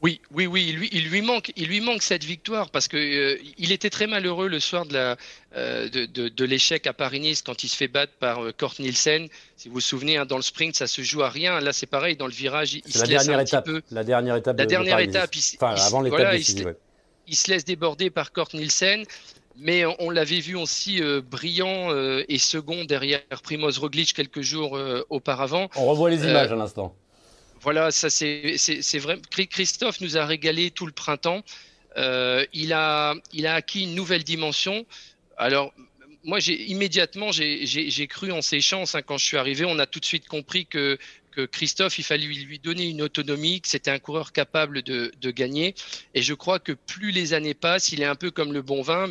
Oui, 0.00 0.20
oui, 0.30 0.46
oui, 0.46 0.66
il 0.68 0.76
lui, 0.76 0.88
il 0.92 1.08
lui, 1.08 1.22
manque, 1.22 1.52
il 1.56 1.66
lui 1.66 1.80
manque 1.80 2.02
cette 2.02 2.22
victoire 2.22 2.70
parce 2.70 2.86
que 2.86 2.96
euh, 2.96 3.36
il 3.58 3.72
était 3.72 3.90
très 3.90 4.06
malheureux 4.06 4.46
le 4.46 4.60
soir 4.60 4.86
de 4.86 4.94
la 4.94 5.16
euh, 5.56 5.88
de, 5.88 6.06
de, 6.06 6.28
de 6.28 6.44
l'échec 6.44 6.86
à 6.86 6.92
Paris-Nice 6.92 7.42
quand 7.42 7.64
il 7.64 7.68
se 7.68 7.76
fait 7.76 7.88
battre 7.88 8.12
par 8.20 8.44
euh, 8.44 8.52
Kort 8.56 8.74
Nielsen. 8.78 9.26
Si 9.56 9.68
vous 9.68 9.74
vous 9.74 9.80
souvenez, 9.80 10.16
hein, 10.16 10.24
dans 10.24 10.36
le 10.36 10.42
sprint, 10.42 10.76
ça 10.76 10.86
se 10.86 11.02
joue 11.02 11.22
à 11.22 11.30
rien. 11.30 11.58
Là, 11.58 11.72
c'est 11.72 11.86
pareil, 11.86 12.16
dans 12.16 12.28
le 12.28 12.32
virage, 12.32 12.74
il, 12.74 12.92
se 12.92 13.04
laisse 13.06 13.28
un 13.28 13.40
étape, 13.40 13.64
petit 13.64 13.72
peu. 13.72 13.82
La 13.90 14.04
dernière 14.04 14.36
étape. 14.36 14.56
La 14.56 14.66
dernière 14.66 15.00
étape, 15.00 15.34
il, 15.34 15.42
enfin, 15.60 15.74
avant 15.74 16.00
l'étape 16.00 16.20
voilà, 16.20 16.36
il, 16.36 16.44
se, 16.44 16.62
il 17.26 17.36
se 17.36 17.50
laisse 17.50 17.64
déborder 17.64 18.10
par 18.10 18.30
Kort 18.30 18.50
Nielsen. 18.54 19.04
Mais 19.60 19.84
on, 19.98 20.10
l'avait 20.10 20.38
vu 20.38 20.54
aussi 20.54 21.02
euh, 21.02 21.20
brillant 21.20 21.88
et 22.28 22.38
second 22.38 22.84
derrière 22.84 23.22
Primoz 23.42 23.78
Roglic 23.78 24.14
quelques 24.14 24.42
jours 24.42 24.78
auparavant. 25.10 25.68
On 25.74 25.86
revoit 25.86 26.10
les 26.10 26.22
images 26.24 26.52
à 26.52 26.54
l'instant. 26.54 26.94
Voilà, 27.60 27.90
ça 27.90 28.10
c'est 28.10 28.98
vrai. 28.98 29.18
Christophe 29.50 30.00
nous 30.00 30.16
a 30.16 30.24
régalé 30.24 30.70
tout 30.70 30.86
le 30.86 30.92
printemps. 30.92 31.42
Euh, 31.96 32.44
il, 32.52 32.72
a, 32.72 33.14
il 33.32 33.46
a 33.46 33.54
acquis 33.54 33.82
une 33.82 33.94
nouvelle 33.94 34.24
dimension. 34.24 34.86
Alors, 35.36 35.72
moi, 36.24 36.38
immédiatement, 36.40 37.32
j'ai 37.32 38.06
cru 38.06 38.30
en 38.32 38.42
ses 38.42 38.60
chances. 38.60 38.94
Hein, 38.94 39.02
quand 39.02 39.18
je 39.18 39.24
suis 39.24 39.36
arrivé, 39.36 39.64
on 39.64 39.78
a 39.78 39.86
tout 39.86 40.00
de 40.00 40.04
suite 40.04 40.28
compris 40.28 40.66
que, 40.66 40.98
que 41.32 41.46
Christophe, 41.46 41.98
il 41.98 42.04
fallait 42.04 42.26
lui 42.26 42.58
donner 42.58 42.88
une 42.88 43.02
autonomie, 43.02 43.60
que 43.60 43.68
c'était 43.68 43.90
un 43.90 43.98
coureur 43.98 44.32
capable 44.32 44.82
de, 44.82 45.12
de, 45.20 45.30
gagner. 45.30 45.74
Et 46.14 46.22
je 46.22 46.34
crois 46.34 46.58
que 46.58 46.72
plus 46.72 47.10
les 47.10 47.32
années 47.32 47.54
passent, 47.54 47.92
il 47.92 48.02
est 48.02 48.06
un 48.06 48.16
peu 48.16 48.30
comme 48.30 48.52
le 48.52 48.62
bon 48.62 48.82
vin, 48.82 49.08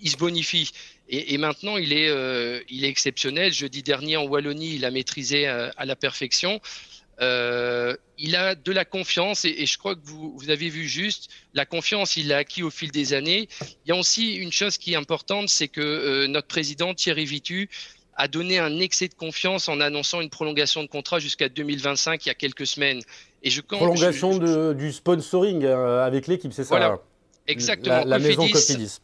il 0.00 0.10
se 0.10 0.16
bonifie. 0.16 0.70
Et, 1.08 1.34
et 1.34 1.38
maintenant, 1.38 1.76
il 1.76 1.92
est, 1.92 2.08
euh, 2.08 2.60
il 2.68 2.84
est 2.84 2.88
exceptionnel. 2.88 3.52
Jeudi 3.52 3.82
dernier, 3.82 4.16
en 4.16 4.24
Wallonie, 4.24 4.76
il 4.76 4.84
a 4.84 4.90
maîtrisé 4.90 5.48
euh, 5.48 5.70
à 5.76 5.84
la 5.84 5.96
perfection. 5.96 6.60
Euh, 7.22 7.96
il 8.18 8.34
a 8.36 8.54
de 8.54 8.72
la 8.72 8.84
confiance 8.84 9.44
et, 9.44 9.64
je 9.64 9.78
crois 9.78 9.94
que 9.94 10.00
vous, 10.04 10.36
vous, 10.36 10.50
avez 10.50 10.68
vu 10.68 10.88
juste, 10.88 11.30
la 11.54 11.64
confiance, 11.64 12.16
il 12.16 12.28
l'a 12.28 12.38
acquis 12.38 12.62
au 12.62 12.70
fil 12.70 12.90
des 12.90 13.14
années. 13.14 13.48
Il 13.84 13.88
y 13.88 13.92
a 13.92 13.96
aussi 13.96 14.34
une 14.34 14.52
chose 14.52 14.76
qui 14.76 14.92
est 14.92 14.96
importante, 14.96 15.48
c'est 15.48 15.68
que 15.68 15.80
euh, 15.80 16.26
notre 16.26 16.48
président 16.48 16.94
Thierry 16.94 17.24
Vitu 17.24 17.70
a 18.16 18.28
donné 18.28 18.58
un 18.58 18.78
excès 18.80 19.08
de 19.08 19.14
confiance 19.14 19.68
en 19.68 19.80
annonçant 19.80 20.20
une 20.20 20.30
prolongation 20.30 20.82
de 20.82 20.88
contrat 20.88 21.18
jusqu'à 21.18 21.48
2025 21.48 22.26
il 22.26 22.28
y 22.28 22.30
a 22.30 22.34
quelques 22.34 22.66
semaines. 22.66 23.00
Et 23.42 23.50
je, 23.50 23.60
prolongation 23.60 24.38
de, 24.38 24.72
du 24.72 24.92
sponsoring 24.92 25.64
euh, 25.64 26.04
avec 26.04 26.26
l'équipe, 26.26 26.52
c'est 26.52 26.64
ça 26.64 26.68
Voilà, 26.68 26.98
exactement. 27.46 27.98
La, 27.98 28.04
la 28.04 28.18
maison 28.18 28.48
Cofidis. 28.48 28.98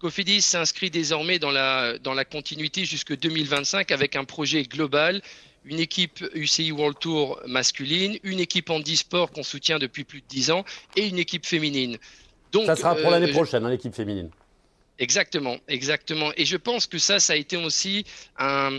Cofidis 0.00 0.42
s'inscrit 0.42 0.90
désormais 0.90 1.38
dans 1.38 1.50
la, 1.50 1.98
dans 1.98 2.14
la 2.14 2.24
continuité 2.24 2.84
jusque 2.84 3.16
2025 3.16 3.90
avec 3.90 4.16
un 4.16 4.24
projet 4.24 4.64
global 4.64 5.22
une 5.64 5.80
équipe 5.80 6.24
UCI 6.34 6.72
World 6.72 6.98
Tour 6.98 7.40
masculine, 7.46 8.18
une 8.22 8.40
équipe 8.40 8.70
en 8.70 8.80
sport 8.84 9.30
qu'on 9.30 9.42
soutient 9.42 9.78
depuis 9.78 10.04
plus 10.04 10.20
de 10.20 10.26
10 10.28 10.50
ans 10.50 10.64
et 10.96 11.06
une 11.06 11.18
équipe 11.18 11.46
féminine. 11.46 11.98
Donc, 12.52 12.66
ça 12.66 12.76
sera 12.76 12.94
pour 12.94 13.10
l'année 13.10 13.30
euh, 13.30 13.32
prochaine, 13.32 13.64
hein, 13.64 13.70
l'équipe 13.70 13.94
féminine. 13.94 14.30
Exactement, 14.98 15.56
exactement. 15.66 16.30
Et 16.36 16.44
je 16.44 16.56
pense 16.56 16.86
que 16.86 16.98
ça, 16.98 17.18
ça 17.18 17.32
a 17.32 17.36
été 17.36 17.56
aussi 17.56 18.04
un, 18.38 18.78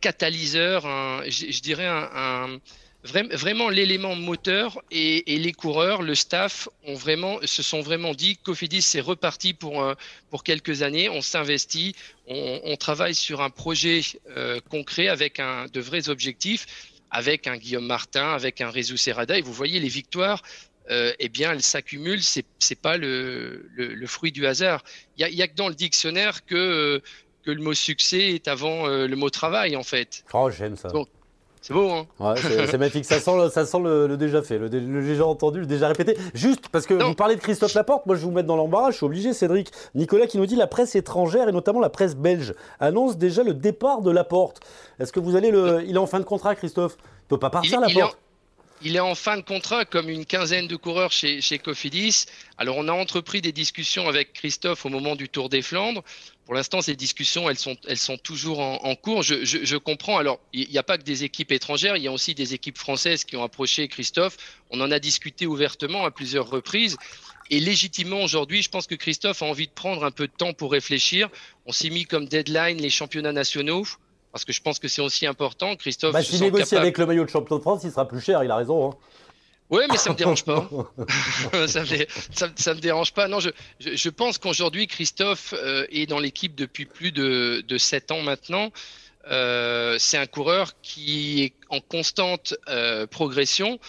catalyseur, 0.00 0.82
je, 1.26 1.60
dirais 1.60 1.86
un, 1.88 2.60
vraiment 3.06 3.68
l'élément 3.68 4.14
moteur 4.14 4.82
et, 4.90 5.22
les 5.26 5.52
coureurs, 5.52 6.02
le 6.02 6.14
staff 6.14 6.68
ont 6.86 6.94
vraiment, 6.94 7.38
se 7.44 7.62
sont 7.62 7.80
vraiment 7.80 8.14
dit 8.14 8.36
Cofidis 8.36 8.82
c'est 8.82 9.00
reparti 9.00 9.54
pour, 9.54 9.82
euh, 9.82 9.94
pour 10.30 10.42
quelques 10.42 10.82
années, 10.82 11.08
on 11.08 11.22
s'investit, 11.22 11.94
on, 12.26 12.76
travaille 12.76 13.14
sur 13.14 13.40
un 13.40 13.50
projet 13.50 14.00
euh, 14.36 14.60
concret 14.68 15.08
avec 15.08 15.40
un, 15.40 15.66
de 15.72 15.80
vrais 15.80 16.08
objectifs, 16.08 16.66
avec 17.10 17.46
un 17.46 17.56
Guillaume 17.56 17.86
Martin, 17.86 18.32
avec 18.32 18.60
un 18.60 18.70
Rézou 18.70 18.96
Serrada, 18.96 19.38
et 19.38 19.42
vous 19.42 19.52
voyez 19.52 19.80
les 19.80 19.88
victoires. 19.88 20.42
Euh, 20.88 21.12
eh 21.18 21.28
bien, 21.28 21.50
elles 21.50 21.62
s'accumulent. 21.62 22.22
C'est 22.22 22.44
c'est 22.60 22.80
pas 22.80 22.96
le, 22.96 23.68
le, 23.74 24.06
fruit 24.06 24.30
du 24.30 24.46
hasard. 24.46 24.84
Il 25.18 25.26
y 25.28 25.42
a, 25.42 25.48
que 25.48 25.56
dans 25.56 25.68
le 25.68 25.74
dictionnaire 25.74 26.46
que 26.46 27.02
que 27.44 27.50
le 27.50 27.60
mot 27.60 27.74
succès 27.74 28.34
est 28.34 28.46
avant 28.46 28.86
le 28.86 29.16
mot 29.16 29.30
travail, 29.30 29.74
en 29.74 29.82
fait. 29.82 30.24
Oh, 30.32 30.48
j'aime 30.48 30.76
ça. 30.76 30.88
C'est 31.66 31.74
beau, 31.74 31.90
hein 31.90 32.06
ouais, 32.20 32.36
C'est 32.40 32.78
magnifique. 32.78 33.04
Ça 33.04 33.18
sent, 33.18 33.50
ça 33.50 33.66
sent 33.66 33.80
le, 33.82 34.16
déjà 34.16 34.40
fait, 34.40 34.56
le, 34.56 34.68
déjà 34.68 35.26
entendu, 35.26 35.58
le 35.58 35.66
déjà 35.66 35.88
répété. 35.88 36.16
Juste 36.32 36.68
parce 36.68 36.86
que 36.86 36.94
vous 36.94 37.14
parlez 37.14 37.34
de 37.34 37.40
Christophe 37.40 37.74
Laporte, 37.74 38.06
moi 38.06 38.14
je 38.14 38.20
vais 38.20 38.26
vous 38.26 38.32
mettre 38.32 38.46
dans 38.46 38.54
l'embarras, 38.54 38.92
je 38.92 38.98
suis 38.98 39.04
obligé, 39.04 39.32
Cédric. 39.32 39.72
Nicolas 39.96 40.28
qui 40.28 40.38
nous 40.38 40.46
dit 40.46 40.54
la 40.54 40.68
presse 40.68 40.94
étrangère 40.94 41.48
et 41.48 41.52
notamment 41.52 41.80
la 41.80 41.90
presse 41.90 42.14
belge 42.14 42.54
annonce 42.78 43.18
déjà 43.18 43.42
le 43.42 43.52
départ 43.52 44.02
de 44.02 44.12
Laporte. 44.12 44.60
Est-ce 45.00 45.12
que 45.12 45.18
vous 45.18 45.34
allez 45.34 45.50
le. 45.50 45.82
Il 45.88 45.96
est 45.96 45.98
en 45.98 46.06
fin 46.06 46.20
de 46.20 46.24
contrat, 46.24 46.54
Christophe? 46.54 46.96
Il 47.00 47.28
peut 47.30 47.38
pas 47.38 47.50
partir, 47.50 47.80
Laporte 47.80 48.16
il 48.82 48.94
est 48.94 49.00
en 49.00 49.14
fin 49.14 49.36
de 49.36 49.42
contrat 49.42 49.84
comme 49.84 50.10
une 50.10 50.26
quinzaine 50.26 50.66
de 50.66 50.76
coureurs 50.76 51.10
chez, 51.10 51.40
chez 51.40 51.58
Cofidis. 51.58 52.26
Alors 52.58 52.76
on 52.76 52.88
a 52.88 52.92
entrepris 52.92 53.40
des 53.40 53.52
discussions 53.52 54.06
avec 54.06 54.34
Christophe 54.34 54.84
au 54.84 54.90
moment 54.90 55.16
du 55.16 55.28
Tour 55.28 55.48
des 55.48 55.62
Flandres. 55.62 56.04
Pour 56.46 56.54
l'instant, 56.54 56.80
ces 56.80 56.94
discussions, 56.94 57.50
elles 57.50 57.58
sont, 57.58 57.76
elles 57.88 57.98
sont 57.98 58.16
toujours 58.16 58.60
en, 58.60 58.94
cours. 58.94 59.22
Je, 59.22 59.44
je, 59.44 59.64
je, 59.64 59.76
comprends. 59.76 60.16
Alors, 60.16 60.38
il 60.52 60.68
n'y 60.70 60.78
a 60.78 60.84
pas 60.84 60.96
que 60.96 61.02
des 61.02 61.24
équipes 61.24 61.50
étrangères, 61.50 61.96
il 61.96 62.04
y 62.04 62.06
a 62.06 62.12
aussi 62.12 62.36
des 62.36 62.54
équipes 62.54 62.78
françaises 62.78 63.24
qui 63.24 63.36
ont 63.36 63.42
approché 63.42 63.88
Christophe. 63.88 64.36
On 64.70 64.80
en 64.80 64.92
a 64.92 65.00
discuté 65.00 65.46
ouvertement 65.46 66.04
à 66.04 66.12
plusieurs 66.12 66.48
reprises. 66.48 66.96
Et 67.50 67.58
légitimement, 67.58 68.22
aujourd'hui, 68.22 68.62
je 68.62 68.70
pense 68.70 68.86
que 68.86 68.94
Christophe 68.94 69.42
a 69.42 69.46
envie 69.46 69.66
de 69.66 69.72
prendre 69.72 70.04
un 70.04 70.12
peu 70.12 70.28
de 70.28 70.32
temps 70.32 70.52
pour 70.52 70.70
réfléchir. 70.70 71.28
On 71.66 71.72
s'est 71.72 71.90
mis 71.90 72.04
comme 72.04 72.26
deadline 72.26 72.78
les 72.78 72.90
championnats 72.90 73.32
nationaux 73.32 73.84
parce 74.30 74.44
que 74.44 74.52
je 74.52 74.60
pense 74.60 74.78
que 74.78 74.86
c'est 74.86 75.02
aussi 75.02 75.26
important. 75.26 75.76
Christophe. 75.76 76.12
Bah, 76.12 76.22
S'il 76.22 76.40
négocie 76.40 76.76
avec 76.76 76.98
le 76.98 77.06
maillot 77.06 77.24
de 77.24 77.30
champion 77.30 77.56
de 77.56 77.62
France, 77.62 77.82
il 77.84 77.90
sera 77.90 78.06
plus 78.06 78.20
cher, 78.20 78.44
il 78.44 78.50
a 78.50 78.56
raison. 78.56 78.90
Hein. 78.90 78.94
Oui, 79.70 79.82
mais 79.90 79.96
ça 79.96 80.10
me 80.10 80.14
dérange 80.16 80.44
pas. 80.44 80.68
ça, 81.66 81.82
me, 81.82 82.74
me 82.74 82.80
dérange 82.80 83.12
pas. 83.12 83.28
Non, 83.28 83.40
je, 83.40 83.50
je, 83.80 84.08
pense 84.08 84.38
qu'aujourd'hui, 84.38 84.86
Christophe 84.86 85.54
euh, 85.56 85.86
est 85.90 86.06
dans 86.06 86.18
l'équipe 86.18 86.54
depuis 86.54 86.86
plus 86.86 87.12
de, 87.12 87.64
de 87.66 87.78
7 87.78 88.12
ans 88.12 88.22
maintenant. 88.22 88.70
Euh, 89.28 89.96
c'est 89.98 90.18
un 90.18 90.26
coureur 90.26 90.80
qui 90.82 91.42
est 91.42 91.52
en 91.68 91.80
constante 91.80 92.54
euh, 92.68 93.06
progression. 93.06 93.80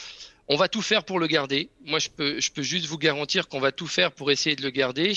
On 0.47 0.55
va 0.55 0.67
tout 0.67 0.81
faire 0.81 1.03
pour 1.03 1.19
le 1.19 1.27
garder. 1.27 1.69
Moi, 1.85 1.99
je 1.99 2.09
peux, 2.09 2.39
je 2.39 2.51
peux 2.51 2.63
juste 2.63 2.85
vous 2.87 2.97
garantir 2.97 3.47
qu'on 3.47 3.59
va 3.59 3.71
tout 3.71 3.87
faire 3.87 4.11
pour 4.11 4.31
essayer 4.31 4.55
de 4.55 4.63
le 4.63 4.71
garder. 4.71 5.13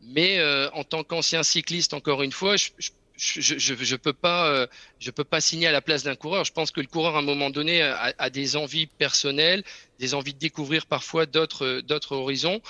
Mais 0.00 0.40
en 0.74 0.84
tant 0.84 1.02
qu'ancien 1.02 1.42
cycliste, 1.42 1.92
encore 1.92 2.22
une 2.22 2.30
fois, 2.30 2.56
je, 2.56 2.68
je 2.78 2.90
je, 3.18 3.96
pas, 4.12 4.46
euh, 4.46 4.66
je 5.00 5.10
peux 5.10 5.24
pas 5.24 5.40
signer 5.40 5.66
à 5.66 5.72
la 5.72 5.80
place 5.80 6.04
d'un 6.04 6.14
coureur. 6.14 6.44
Je 6.44 6.52
pense 6.52 6.70
que 6.70 6.80
le 6.80 6.86
coureur, 6.86 7.16
à 7.16 7.18
un 7.18 7.22
moment 7.22 7.50
donné, 7.50 7.82
a, 7.82 8.30
des 8.30 8.56
envies 8.56 8.86
personnelles, 8.86 9.64
des 9.98 10.14
envies 10.14 10.34
de 10.34 10.38
découvrir 10.38 10.86
parfois 10.86 11.26
d'autres, 11.26 12.12
horizons. 12.12 12.60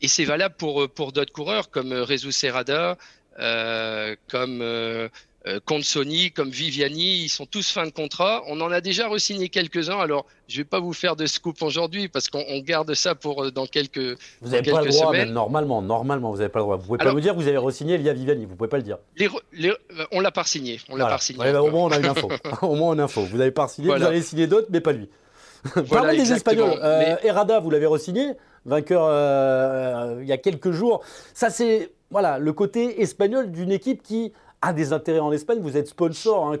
Et 0.00 0.06
c'est 0.06 0.24
valable 0.24 0.54
pour, 0.56 0.88
pour 0.88 1.12
d'autres 1.12 1.32
coureurs 1.32 1.70
comme 1.70 1.92
Rezu 1.92 2.30
Serrada, 2.30 2.90
euh, 2.90 2.94
comme 3.38 4.62
euh, 5.48 5.60
euh 5.70 5.82
Sony, 5.82 6.30
comme 6.32 6.50
Viviani, 6.50 7.22
ils 7.22 7.28
sont 7.28 7.46
tous 7.46 7.70
fins 7.70 7.86
de 7.86 7.90
contrat. 7.90 8.42
On 8.48 8.60
en 8.60 8.70
a 8.70 8.80
déjà 8.80 9.08
re-signé 9.08 9.48
quelques-uns. 9.48 9.98
Alors, 9.98 10.26
je 10.48 10.58
vais 10.58 10.64
pas 10.64 10.80
vous 10.80 10.92
faire 10.92 11.16
de 11.16 11.26
scoop 11.26 11.62
aujourd'hui 11.62 12.08
parce 12.08 12.28
qu'on 12.28 12.58
garde 12.60 12.92
ça 12.94 13.14
pour 13.14 13.44
euh, 13.44 13.50
dans 13.50 13.66
quelques 13.66 14.18
Vous 14.40 14.50
n'avez 14.50 14.70
pas 14.70 14.82
le 14.82 14.90
droit, 14.90 15.12
même 15.12 15.30
normalement, 15.30 15.80
normalement, 15.80 16.30
vous 16.30 16.38
n'avez 16.38 16.48
pas 16.48 16.58
le 16.58 16.64
droit. 16.64 16.76
Vous 16.76 16.86
pouvez 16.86 16.98
pas 16.98 17.12
me 17.12 17.20
dire 17.20 17.34
que 17.34 17.38
vous 17.38 17.48
avez 17.48 17.58
re-signé 17.58 17.94
Elia 17.94 18.12
Viviani. 18.12 18.46
Vous 18.46 18.56
pouvez 18.56 18.68
pas 18.68 18.78
le 18.78 18.82
dire. 18.82 18.98
Les, 19.16 19.28
les, 19.52 19.70
euh, 19.70 20.04
on 20.12 20.20
l'a 20.20 20.32
pas 20.32 20.44
signé. 20.44 20.80
On 20.88 20.96
l'a 20.96 21.06
pas 21.06 21.18
signé. 21.18 21.40
Ouais, 21.40 21.52
bah, 21.52 21.62
au 21.62 21.70
moins, 21.70 21.84
on 21.84 21.92
a 21.92 21.98
une 21.98 22.06
info. 22.06 22.28
au 22.62 22.74
moins, 22.74 22.94
une 22.94 23.00
info. 23.00 23.22
Vous 23.22 23.38
n'avez 23.38 23.52
pas 23.52 23.68
signé. 23.68 23.94
Vous 23.94 24.02
avez 24.02 24.22
signé 24.22 24.46
d'autres, 24.46 24.68
mais 24.70 24.80
pas 24.80 24.92
lui. 24.92 25.08
Parlons 25.90 26.12
des 26.12 26.32
Espagnols. 26.32 26.78
Euh, 26.82 27.16
Herrada, 27.22 27.60
vous 27.60 27.70
l'avez 27.70 27.86
re-signé, 27.86 28.32
vainqueur 28.64 29.02
euh, 29.04 30.18
il 30.20 30.28
y 30.28 30.32
a 30.32 30.38
quelques 30.38 30.72
jours. 30.72 31.02
Ça, 31.34 31.50
c'est 31.50 31.90
voilà 32.10 32.38
le 32.38 32.52
côté 32.52 33.00
espagnol 33.00 33.50
d'une 33.50 33.72
équipe 33.72 34.02
qui 34.02 34.32
a 34.60 34.72
des 34.72 34.92
intérêts 34.92 35.20
en 35.20 35.32
Espagne. 35.32 35.60
Vous 35.60 35.76
êtes 35.76 35.88
sponsor. 35.88 36.52
Hein. 36.52 36.58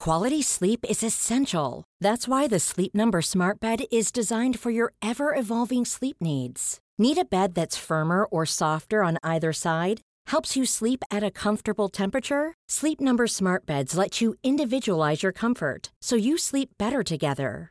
Quality 0.00 0.40
sleep 0.40 0.86
is 0.88 1.02
essential. 1.02 1.84
That's 2.00 2.26
why 2.26 2.48
the 2.48 2.58
Sleep 2.58 2.94
Number 2.94 3.20
Smart 3.20 3.60
Bed 3.60 3.82
is 3.92 4.10
designed 4.10 4.58
for 4.58 4.70
your 4.70 4.94
ever-evolving 5.02 5.84
sleep 5.84 6.16
needs. 6.22 6.78
Need 6.98 7.18
a 7.18 7.24
bed 7.24 7.54
that's 7.54 7.76
firmer 7.76 8.24
or 8.24 8.46
softer 8.46 9.02
on 9.02 9.18
either 9.22 9.52
side? 9.52 10.00
Helps 10.28 10.56
you 10.56 10.64
sleep 10.64 11.02
at 11.10 11.22
a 11.22 11.30
comfortable 11.30 11.90
temperature? 11.90 12.54
Sleep 12.68 12.98
Number 13.00 13.26
Smart 13.26 13.66
Beds 13.66 13.94
let 13.94 14.22
you 14.22 14.36
individualize 14.42 15.22
your 15.22 15.32
comfort 15.32 15.92
so 16.00 16.16
you 16.16 16.38
sleep 16.38 16.70
better 16.78 17.02
together. 17.02 17.70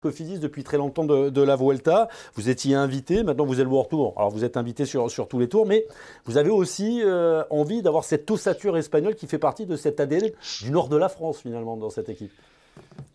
Cofidis 0.00 0.38
depuis 0.38 0.64
très 0.64 0.78
longtemps 0.78 1.04
de, 1.04 1.42
la 1.42 1.56
Vuelta. 1.56 2.08
Vous 2.34 2.48
étiez 2.48 2.74
invité, 2.74 3.22
maintenant 3.22 3.44
vous 3.44 3.60
êtes 3.60 3.66
le 3.66 3.70
World 3.70 3.90
Tour. 3.90 4.14
Alors 4.16 4.30
vous 4.30 4.44
êtes 4.44 4.56
invité 4.56 4.86
sur, 4.86 5.10
sur 5.10 5.28
tous 5.28 5.38
les 5.38 5.46
tours, 5.46 5.66
mais 5.66 5.84
vous 6.24 6.38
avez 6.38 6.48
aussi 6.48 7.02
euh, 7.04 7.44
envie 7.50 7.82
d'avoir 7.82 8.04
cette 8.04 8.30
ossature 8.30 8.78
espagnole 8.78 9.14
qui 9.14 9.26
fait 9.26 9.38
partie 9.38 9.66
de 9.66 9.76
cet 9.76 10.00
ADN 10.00 10.30
du 10.62 10.70
nord 10.70 10.88
de 10.88 10.96
la 10.96 11.10
France 11.10 11.40
finalement 11.40 11.76
dans 11.76 11.90
cette 11.90 12.08
équipe. 12.08 12.32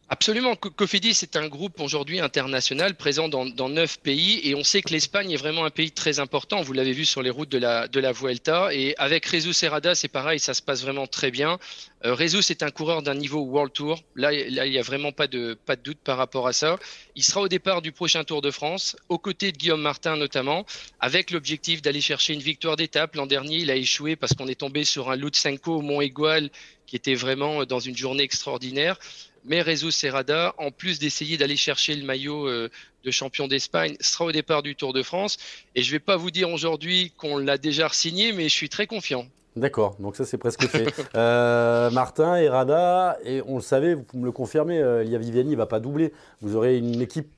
Absolument. 0.08 0.56
Cofidis 0.56 1.18
est 1.24 1.36
un 1.36 1.48
groupe 1.48 1.80
aujourd'hui 1.80 2.20
international 2.20 2.94
présent 2.94 3.28
dans, 3.28 3.70
neuf 3.70 4.00
pays 4.00 4.40
et 4.44 4.54
on 4.54 4.64
sait 4.64 4.84
que 4.84 4.94
l'Espagne 4.94 5.32
est 5.32 5.36
vraiment 5.36 5.66
un 5.66 5.72
pays 5.72 5.92
très 5.92 6.20
important. 6.20 6.62
Vous 6.62 6.74
l'avez 6.74 6.92
vu 6.92 7.06
sur 7.06 7.24
les 7.24 7.32
routes 7.32 7.50
de 7.50 7.58
la, 7.58 8.12
Vuelta. 8.12 8.72
Et 8.72 8.94
avec 8.98 9.26
Rezus 9.26 9.54
Serrada, 9.54 9.96
c'est 9.96 10.08
pareil, 10.08 10.40
ça 10.40 10.54
se 10.54 10.62
passe 10.62 10.84
vraiment 10.84 11.08
très 11.08 11.32
bien. 11.32 11.58
Euh, 12.06 12.16
est 12.16 12.62
un 12.62 12.70
coureur 12.70 13.02
d'un 13.02 13.16
niveau 13.16 13.40
World 13.40 13.74
Tour. 13.74 14.04
Là, 14.16 14.32
il 14.32 14.54
n'y 14.54 14.78
a 14.78 14.84
vraiment 14.84 15.12
pas 15.12 15.26
de, 15.26 15.58
doute 15.84 15.98
par 16.04 16.18
rapport 16.18 16.48
à 16.48 16.54
ça. 16.54 16.78
Il 17.16 17.24
sera 17.24 17.42
au 17.42 17.48
départ 17.48 17.82
du 17.82 17.92
prochain 17.92 18.24
Tour 18.24 18.44
de 18.44 18.52
France, 18.52 18.96
aux 19.10 19.18
côtés 19.18 19.52
de 19.52 19.58
Guillaume 19.58 19.82
Martin 19.82 20.18
notamment, 20.18 20.68
avec 21.00 21.32
l'objectif 21.32 21.82
d'aller 21.82 22.02
chercher 22.02 22.34
une 22.34 22.42
victoire 22.42 22.76
d'étape. 22.76 23.16
L'an 23.16 23.26
dernier, 23.26 23.58
il 23.58 23.72
a 23.72 23.76
échoué 23.76 24.16
parce 24.16 24.34
qu'on 24.34 24.48
est 24.48 24.60
tombé 24.60 24.84
sur 24.84 25.10
un 25.10 25.16
Lutsenko 25.16 25.78
au 25.78 25.82
Mont 25.82 26.02
Igual 26.02 26.52
qui 26.86 26.96
était 26.96 27.16
vraiment 27.16 27.66
dans 27.66 27.80
une 27.80 27.98
journée 27.98 28.22
extraordinaire. 28.22 29.00
Mais 29.46 29.62
Rezo 29.62 29.92
Serrada, 29.92 30.56
en 30.58 30.72
plus 30.72 31.00
d'essayer 31.00 31.38
d'aller 31.38 31.56
chercher 31.56 31.96
le 31.96 32.04
maillot 32.04 32.48
euh, 32.48 32.70
de 33.04 33.12
champion 33.12 33.48
d'Espagne, 33.48 33.96
sera 34.00 34.26
au 34.26 34.32
départ 34.32 34.64
du 34.64 34.76
Tour 34.76 34.92
de 34.92 35.04
France. 35.04 35.38
Et 35.76 35.84
je 35.84 35.90
ne 35.90 35.92
vais 35.94 36.00
pas 36.00 36.18
vous 36.18 36.32
dire 36.32 36.50
aujourd'hui 36.50 37.14
qu'on 37.18 37.38
l'a 37.38 37.58
déjà 37.58 37.88
signé, 37.90 38.34
mais 38.34 38.44
je 38.44 38.54
suis 38.54 38.70
très 38.70 38.88
confiant. 38.88 39.28
D'accord, 39.56 39.96
donc 40.00 40.18
ça 40.18 40.26
c'est 40.26 40.38
presque 40.38 40.68
fait. 40.68 40.94
euh, 41.16 41.90
Martin, 41.92 42.36
Errada, 42.36 43.18
et 43.24 43.42
on 43.48 43.56
le 43.56 43.62
savait, 43.62 43.94
vous 43.94 44.04
me 44.16 44.26
le 44.26 44.32
confirmez, 44.32 44.80
euh, 44.80 45.04
Elia 45.04 45.18
Viviani 45.18 45.52
ne 45.52 45.56
va 45.56 45.66
pas 45.66 45.80
doubler. 45.80 46.12
Vous 46.42 46.56
aurez 46.56 46.78
une 46.78 47.02
équipe 47.02 47.30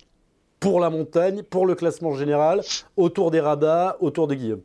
pour 0.60 0.80
la 0.80 0.90
montagne, 0.90 1.44
pour 1.44 1.68
le 1.68 1.76
classement 1.76 2.16
général, 2.16 2.62
autour 2.96 3.30
d'Errada, 3.30 3.98
autour 4.00 4.28
de 4.28 4.34
Guillaume. 4.34 4.62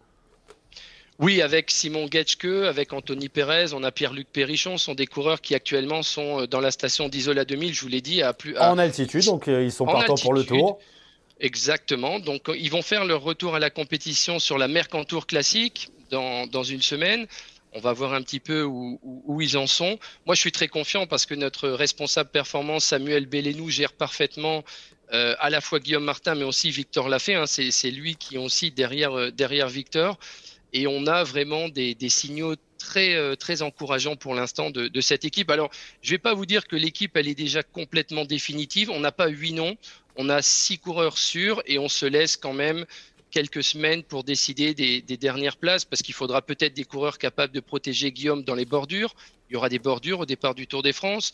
Oui, 1.18 1.42
avec 1.42 1.70
Simon 1.70 2.08
Getschke, 2.10 2.66
avec 2.66 2.92
Anthony 2.92 3.28
Pérez, 3.28 3.74
on 3.74 3.82
a 3.84 3.92
Pierre-Luc 3.92 4.28
Perrichon, 4.32 4.78
sont 4.78 4.94
des 4.94 5.06
coureurs 5.06 5.40
qui 5.40 5.54
actuellement 5.54 6.02
sont 6.02 6.42
euh, 6.42 6.46
dans 6.46 6.60
la 6.60 6.70
station 6.70 7.08
d'Isola 7.08 7.44
2000, 7.44 7.74
je 7.74 7.80
vous 7.82 7.88
l'ai 7.88 8.00
dit, 8.00 8.22
à 8.22 8.32
plus. 8.32 8.56
En 8.58 8.78
altitude, 8.78 9.24
donc 9.24 9.48
euh, 9.48 9.62
ils 9.62 9.72
sont 9.72 9.84
partants 9.84 10.14
pour 10.14 10.34
le 10.34 10.44
tour. 10.44 10.78
Exactement. 11.38 12.18
Donc 12.20 12.50
ils 12.56 12.70
vont 12.70 12.82
faire 12.82 13.04
leur 13.04 13.22
retour 13.22 13.54
à 13.54 13.58
la 13.58 13.68
compétition 13.68 14.38
sur 14.38 14.58
la 14.58 14.68
Mercantour 14.68 15.26
classique 15.26 15.90
dans, 16.10 16.46
dans 16.46 16.62
une 16.62 16.82
semaine. 16.82 17.26
On 17.74 17.80
va 17.80 17.92
voir 17.92 18.12
un 18.14 18.22
petit 18.22 18.38
peu 18.38 18.62
où, 18.62 19.00
où, 19.02 19.40
ils 19.40 19.56
en 19.56 19.66
sont. 19.66 19.98
Moi, 20.26 20.34
je 20.34 20.40
suis 20.40 20.52
très 20.52 20.68
confiant 20.68 21.06
parce 21.06 21.24
que 21.24 21.34
notre 21.34 21.70
responsable 21.70 22.30
performance, 22.30 22.84
Samuel 22.84 23.26
Bellenou, 23.26 23.70
gère 23.70 23.92
parfaitement 23.92 24.62
euh, 25.12 25.34
à 25.40 25.50
la 25.50 25.60
fois 25.62 25.80
Guillaume 25.80 26.04
Martin, 26.04 26.34
mais 26.34 26.44
aussi 26.44 26.70
Victor 26.70 27.08
Lafay. 27.08 27.34
Hein. 27.34 27.46
C'est 27.46 27.90
lui 27.90 28.16
qui 28.16 28.34
est 28.34 28.38
aussi 28.38 28.70
derrière, 28.70 29.32
derrière 29.32 29.68
Victor. 29.68 30.18
Et 30.72 30.86
on 30.86 31.06
a 31.06 31.24
vraiment 31.24 31.68
des, 31.68 31.96
signaux 32.08 32.54
très, 32.78 33.14
euh, 33.14 33.36
très 33.36 33.62
encourageants 33.62 34.16
pour 34.16 34.34
l'instant 34.34 34.70
de, 34.70 35.00
cette 35.00 35.24
équipe. 35.24 35.50
Alors, 35.50 35.70
je 36.00 36.10
ne 36.10 36.14
vais 36.14 36.18
pas 36.18 36.34
vous 36.34 36.46
dire 36.46 36.66
que 36.66 36.76
l'équipe, 36.76 37.16
elle 37.16 37.28
est 37.28 37.34
déjà 37.34 37.62
complètement 37.62 38.24
définitive. 38.24 38.90
On 38.90 39.00
n'a 39.00 39.12
pas 39.12 39.28
huit 39.28 39.52
noms, 39.52 39.76
on 40.16 40.28
a 40.28 40.42
six 40.42 40.78
coureurs 40.78 41.18
sûrs 41.18 41.62
et 41.66 41.78
on 41.78 41.88
se 41.88 42.06
laisse 42.06 42.36
quand 42.36 42.54
même 42.54 42.86
quelques 43.30 43.62
semaines 43.62 44.02
pour 44.02 44.24
décider 44.24 44.74
des, 44.74 45.16
dernières 45.16 45.56
places 45.56 45.84
parce 45.84 46.02
qu'il 46.02 46.14
faudra 46.14 46.42
peut-être 46.42 46.74
des 46.74 46.84
coureurs 46.84 47.18
capables 47.18 47.52
de 47.52 47.60
protéger 47.60 48.12
Guillaume 48.12 48.44
dans 48.44 48.54
les 48.54 48.66
bordures. 48.66 49.14
Il 49.48 49.54
y 49.54 49.56
aura 49.56 49.68
des 49.68 49.78
bordures 49.78 50.20
au 50.20 50.26
départ 50.26 50.54
du 50.54 50.66
Tour 50.66 50.82
des 50.82 50.92
France. 50.92 51.32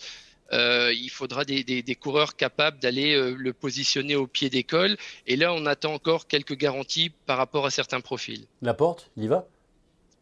Euh, 0.53 0.93
il 0.95 1.11
faudra 1.11 1.45
des, 1.45 1.97
coureurs 2.01 2.37
capables 2.37 2.79
d'aller 2.79 3.15
euh, 3.15 3.35
le 3.37 3.53
positionner 3.53 4.17
au 4.17 4.27
pied 4.27 4.51
d'école. 4.51 4.97
Et 5.27 5.37
là, 5.37 5.53
on 5.53 5.67
attend 5.67 5.93
encore 5.93 6.27
quelques 6.27 6.57
garanties 6.57 7.11
par 7.27 7.37
rapport 7.37 7.67
à 7.67 7.71
certains 7.71 8.01
profils. 8.01 8.47
La 8.63 8.75
porte, 8.75 9.11
il 9.17 9.25
y 9.25 9.29
va? 9.29 9.47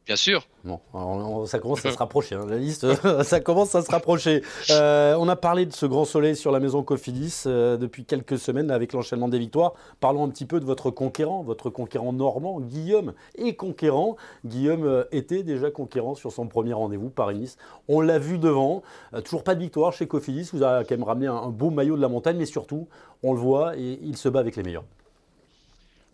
Bien 0.07 0.15
sûr. 0.15 0.47
Bon, 0.63 1.47
ça 1.47 1.59
commence 1.59 1.85
à 1.85 1.91
se 1.91 1.99
rapprocher. 1.99 2.37
Hein. 2.37 2.47
La 2.49 2.59
liste, 2.59 2.87
ça 3.25 3.41
commence 3.41 3.75
à 3.75 3.83
se 3.83 3.91
rapprocher. 3.91 4.43
Euh, 4.71 5.17
on 5.19 5.29
a 5.29 5.35
parlé 5.35 5.67
de 5.67 5.73
ce 5.73 5.85
grand 5.85 6.05
soleil 6.05 6.37
sur 6.37 6.53
la 6.53 6.61
maison 6.61 6.85
Cofidis 6.85 7.43
euh, 7.47 7.77
depuis 7.77 8.05
quelques 8.05 8.39
semaines 8.39 8.71
avec 8.71 8.93
l'enchaînement 8.93 9.27
des 9.27 9.41
victoires. 9.41 9.75
Parlons 9.99 10.25
un 10.25 10.29
petit 10.29 10.45
peu 10.45 10.61
de 10.61 10.65
votre 10.65 10.93
conquérant, 10.93 11.43
votre 11.43 11.71
conquérant 11.71 12.13
normand, 12.13 12.61
Guillaume, 12.61 13.15
et 13.35 13.57
conquérant. 13.57 14.17
Guillaume 14.45 14.85
euh, 14.85 15.05
était 15.11 15.43
déjà 15.43 15.73
conquérant 15.73 16.15
sur 16.15 16.31
son 16.31 16.47
premier 16.47 16.73
rendez-vous 16.73 17.11
Paris-Nice. 17.11 17.57
On 17.89 18.01
l'a 18.01 18.21
vu 18.21 18.39
devant. 18.39 18.85
toujours 19.25 19.43
pas 19.43 19.57
de 19.57 19.61
victoire 19.61 19.93
chez 19.93 20.07
Cofidis. 20.07 20.51
Vous 20.53 20.63
avez 20.63 20.85
quand 20.85 20.95
même 20.95 21.03
ramené 21.03 21.27
un 21.27 21.49
beau 21.49 21.71
maillot 21.71 21.97
de 21.97 22.03
la 22.03 22.09
montagne, 22.09 22.37
mais 22.37 22.47
surtout, 22.47 22.87
on 23.25 23.33
le 23.33 23.41
voit 23.41 23.77
et 23.77 23.99
il 24.03 24.17
se 24.17 24.29
bat 24.29 24.39
avec 24.39 24.55
les 24.55 24.63
meilleurs. 24.63 24.85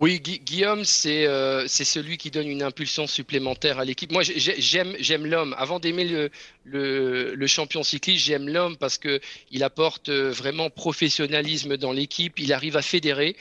Oui, 0.02 0.18
Guillaume, 0.18 0.82
euh, 1.06 1.64
c'est 1.68 1.84
celui 1.84 2.16
qui 2.16 2.32
donne 2.32 2.48
une 2.48 2.64
impulsion 2.64 3.06
supplémentaire 3.06 3.78
à 3.78 3.84
l'équipe. 3.84 4.10
Moi, 4.10 4.24
j'aime 4.24 5.26
l'homme. 5.26 5.54
Avant 5.56 5.78
d'aimer 5.78 6.28
le, 6.64 7.46
champion 7.46 7.84
cycliste, 7.84 8.24
j'aime 8.24 8.48
l'homme 8.48 8.76
parce 8.76 8.98
qu'il 8.98 9.62
apporte 9.62 10.08
euh, 10.08 10.32
vraiment 10.32 10.70
professionnalisme 10.70 11.76
dans 11.76 11.92
l'équipe. 11.92 12.40
Il 12.40 12.52
arrive 12.52 12.76
à 12.76 12.82
fédérer. 12.82 13.36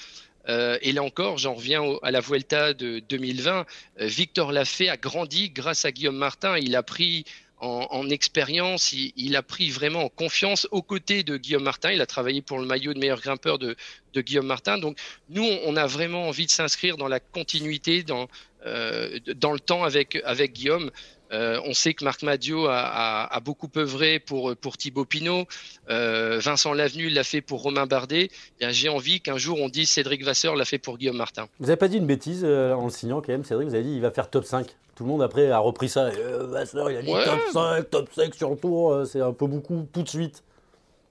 Euh, 0.49 0.77
et 0.83 0.91
là 0.91 1.01
encore, 1.01 1.39
j'en 1.39 1.55
reviens 1.55 1.81
à 2.03 2.11
la 2.11 2.19
Vuelta 2.19 2.75
de 2.75 2.99
2020. 3.09 3.65
Victor 4.01 4.51
Lafay 4.51 4.87
a 4.87 4.97
grandi 4.97 5.49
grâce 5.49 5.85
à 5.85 5.91
Guillaume 5.91 6.17
Martin. 6.17 6.59
Il 6.59 6.75
a 6.75 6.83
pris 6.83 7.25
en, 7.61 8.09
expérience, 8.09 8.91
il, 8.91 9.35
a 9.35 9.43
pris 9.43 9.69
vraiment 9.69 10.05
en 10.05 10.09
confiance 10.09 10.67
aux 10.71 10.81
côtés 10.81 11.21
de 11.21 11.37
Guillaume 11.37 11.63
Martin. 11.63 11.91
Il 11.91 12.01
a 12.01 12.07
travaillé 12.07 12.41
pour 12.41 12.57
le 12.57 12.65
maillot 12.65 12.93
de 12.95 12.99
meilleur 12.99 13.21
grimpeur 13.21 13.59
de, 13.59 13.75
Guillaume 14.15 14.47
Martin. 14.47 14.79
Donc 14.79 14.97
nous, 15.29 15.47
on 15.65 15.75
a 15.75 15.85
vraiment 15.85 16.27
envie 16.27 16.47
de 16.47 16.51
s'inscrire 16.51 16.97
dans 16.97 17.07
la 17.07 17.19
continuité, 17.19 18.01
dans, 18.01 18.27
euh, 18.65 19.19
dans 19.35 19.51
le 19.51 19.59
temps 19.59 19.83
avec, 19.83 20.19
avec 20.25 20.53
Guillaume. 20.53 20.89
Euh, 21.31 21.59
on 21.65 21.73
sait 21.73 21.93
que 21.93 22.03
Marc 22.03 22.23
Madio 22.23 22.67
a, 22.67 23.39
beaucoup 23.43 23.69
œuvré 23.77 24.19
pour, 24.19 24.55
pour 24.55 24.77
Thibaut 24.77 25.05
Pinot. 25.05 25.45
Euh, 25.89 26.39
Vincent 26.41 26.73
Lavenu 26.73 27.09
l'a 27.09 27.23
fait 27.23 27.41
pour 27.41 27.61
Romain 27.61 27.85
Bardet. 27.85 28.29
J'ai 28.59 28.89
envie 28.89 29.21
qu'un 29.21 29.37
jour 29.37 29.59
on 29.61 29.69
dise 29.69 29.89
Cédric 29.89 30.23
Vasseur 30.23 30.55
l'a 30.55 30.65
fait 30.65 30.77
pour 30.77 30.97
Guillaume 30.97 31.17
Martin. 31.17 31.47
Vous 31.59 31.67
n'avez 31.67 31.77
pas 31.77 31.87
dit 31.87 31.97
une 31.97 32.07
bêtise 32.07 32.43
en 32.43 32.85
le 32.85 32.91
signant 32.91 33.21
quand 33.21 33.29
même, 33.29 33.43
Cédric 33.43 33.69
Vous 33.69 33.75
avez 33.75 33.83
dit 33.83 33.93
il 33.93 34.01
va 34.01 34.11
faire 34.11 34.29
top 34.29 34.45
5. 34.45 34.67
Tout 34.95 35.03
le 35.03 35.09
monde 35.09 35.23
après 35.23 35.49
a 35.49 35.59
repris 35.59 35.89
ça. 35.89 36.09
Vasseur, 36.41 36.91
il 36.91 36.97
a 36.97 37.01
dit 37.01 37.11
top 37.11 37.39
5, 37.53 37.89
top 37.89 38.09
5 38.13 38.35
sur 38.35 38.49
le 38.49 38.57
tour. 38.57 39.03
C'est 39.05 39.21
un 39.21 39.33
peu 39.33 39.47
beaucoup 39.47 39.87
tout 39.93 40.03
de 40.03 40.09
suite. 40.09 40.43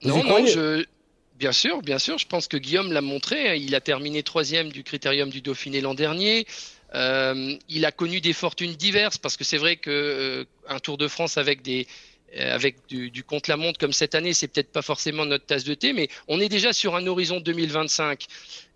non, 0.03 0.23
non, 0.23 0.45
je... 0.45 0.85
Bien 1.41 1.51
sûr, 1.53 1.81
bien 1.81 1.97
sûr. 1.97 2.19
Je 2.19 2.27
pense 2.27 2.47
que 2.47 2.55
Guillaume 2.55 2.91
l'a 2.91 3.01
montré. 3.01 3.57
Il 3.57 3.73
a 3.73 3.81
terminé 3.81 4.21
troisième 4.21 4.69
du 4.69 4.83
Critérium 4.83 5.31
du 5.31 5.41
Dauphiné 5.41 5.81
l'an 5.81 5.95
dernier. 5.95 6.45
Euh, 6.93 7.55
il 7.69 7.85
a 7.85 7.91
connu 7.91 8.19
des 8.19 8.33
fortunes 8.33 8.73
diverses 8.73 9.17
parce 9.17 9.37
que 9.37 9.43
c'est 9.43 9.57
vrai 9.57 9.77
que 9.77 10.45
euh, 10.69 10.79
Tour 10.79 10.97
de 10.97 11.07
France 11.07 11.37
euh, 11.37 11.41
avec 11.41 12.75
du, 12.87 13.11
du 13.11 13.23
contre-la-montre 13.23 13.79
comme 13.79 13.93
cette 13.93 14.15
année, 14.15 14.33
c'est 14.33 14.47
peut-être 14.47 14.71
pas 14.71 14.81
forcément 14.81 15.25
notre 15.25 15.45
tasse 15.45 15.63
de 15.63 15.73
thé, 15.73 15.93
mais 15.93 16.09
on 16.27 16.39
est 16.39 16.49
déjà 16.49 16.73
sur 16.73 16.95
un 16.95 17.07
horizon 17.07 17.39
2025. 17.39 18.25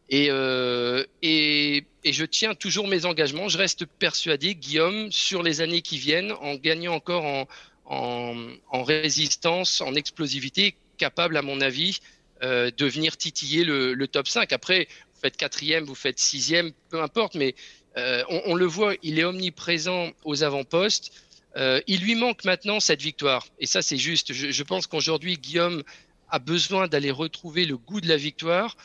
Et, 0.10 0.28
je 0.28 2.25
tiens 2.25 2.54
toujours 2.54 2.88
mes 2.88 3.06
engagements. 3.06 3.49
Je 3.49 3.58
reste 3.58 3.86
persuadé, 3.86 4.56
Guillaume, 4.56 5.12
sur 5.12 5.41
les 5.41 5.62
années 5.62 5.82
qui 5.82 5.97
viennent, 5.97 6.32
en 6.34 6.56
gagnant 6.56 6.93
encore 6.93 7.47
en, 7.86 8.84
résistance, 8.84 9.82
en 9.82 9.95
explosivité, 9.95 10.75
capable, 10.97 11.36
à 11.38 11.41
mon 11.41 11.60
avis, 11.60 11.99
de 12.43 12.86
venir 12.86 13.17
titiller 13.17 13.63
le, 13.63 13.95
le, 13.95 14.08
top 14.08 14.28
5. 14.28 14.54
Après, 14.54 14.88
vous 15.13 15.21
faites 15.21 15.38
quatrième, 15.38 15.86
vous 15.86 15.95
faites 15.95 16.19
sixième, 16.19 16.71
peu 16.91 17.01
importe, 17.01 17.34
mais 17.34 17.56
euh, 17.98 18.24
on, 18.28 18.56
le 18.56 18.66
voit, 18.66 18.96
il 19.04 19.20
est 19.20 19.24
omniprésent 19.24 20.12
aux 20.24 20.44
avant-postes. 20.44 21.12
Euh, 21.56 21.80
il 21.88 22.02
lui 22.02 22.16
manque 22.16 22.44
maintenant 22.44 22.80
cette 22.80 23.02
victoire. 23.02 23.48
Et 23.60 23.66
ça, 23.66 23.82
c'est 23.82 23.98
juste. 23.98 24.34
Je, 24.34 24.64
pense 24.64 24.88
qu'aujourd'hui, 24.88 25.38
Guillaume 25.38 25.84
a 26.30 26.40
besoin 26.40 26.88
d'aller 26.88 27.12
retrouver 27.12 27.66
le 27.66 27.78
goût 27.78 28.02
de 28.02 28.10
la 28.10 28.18
victoire. 28.18 28.76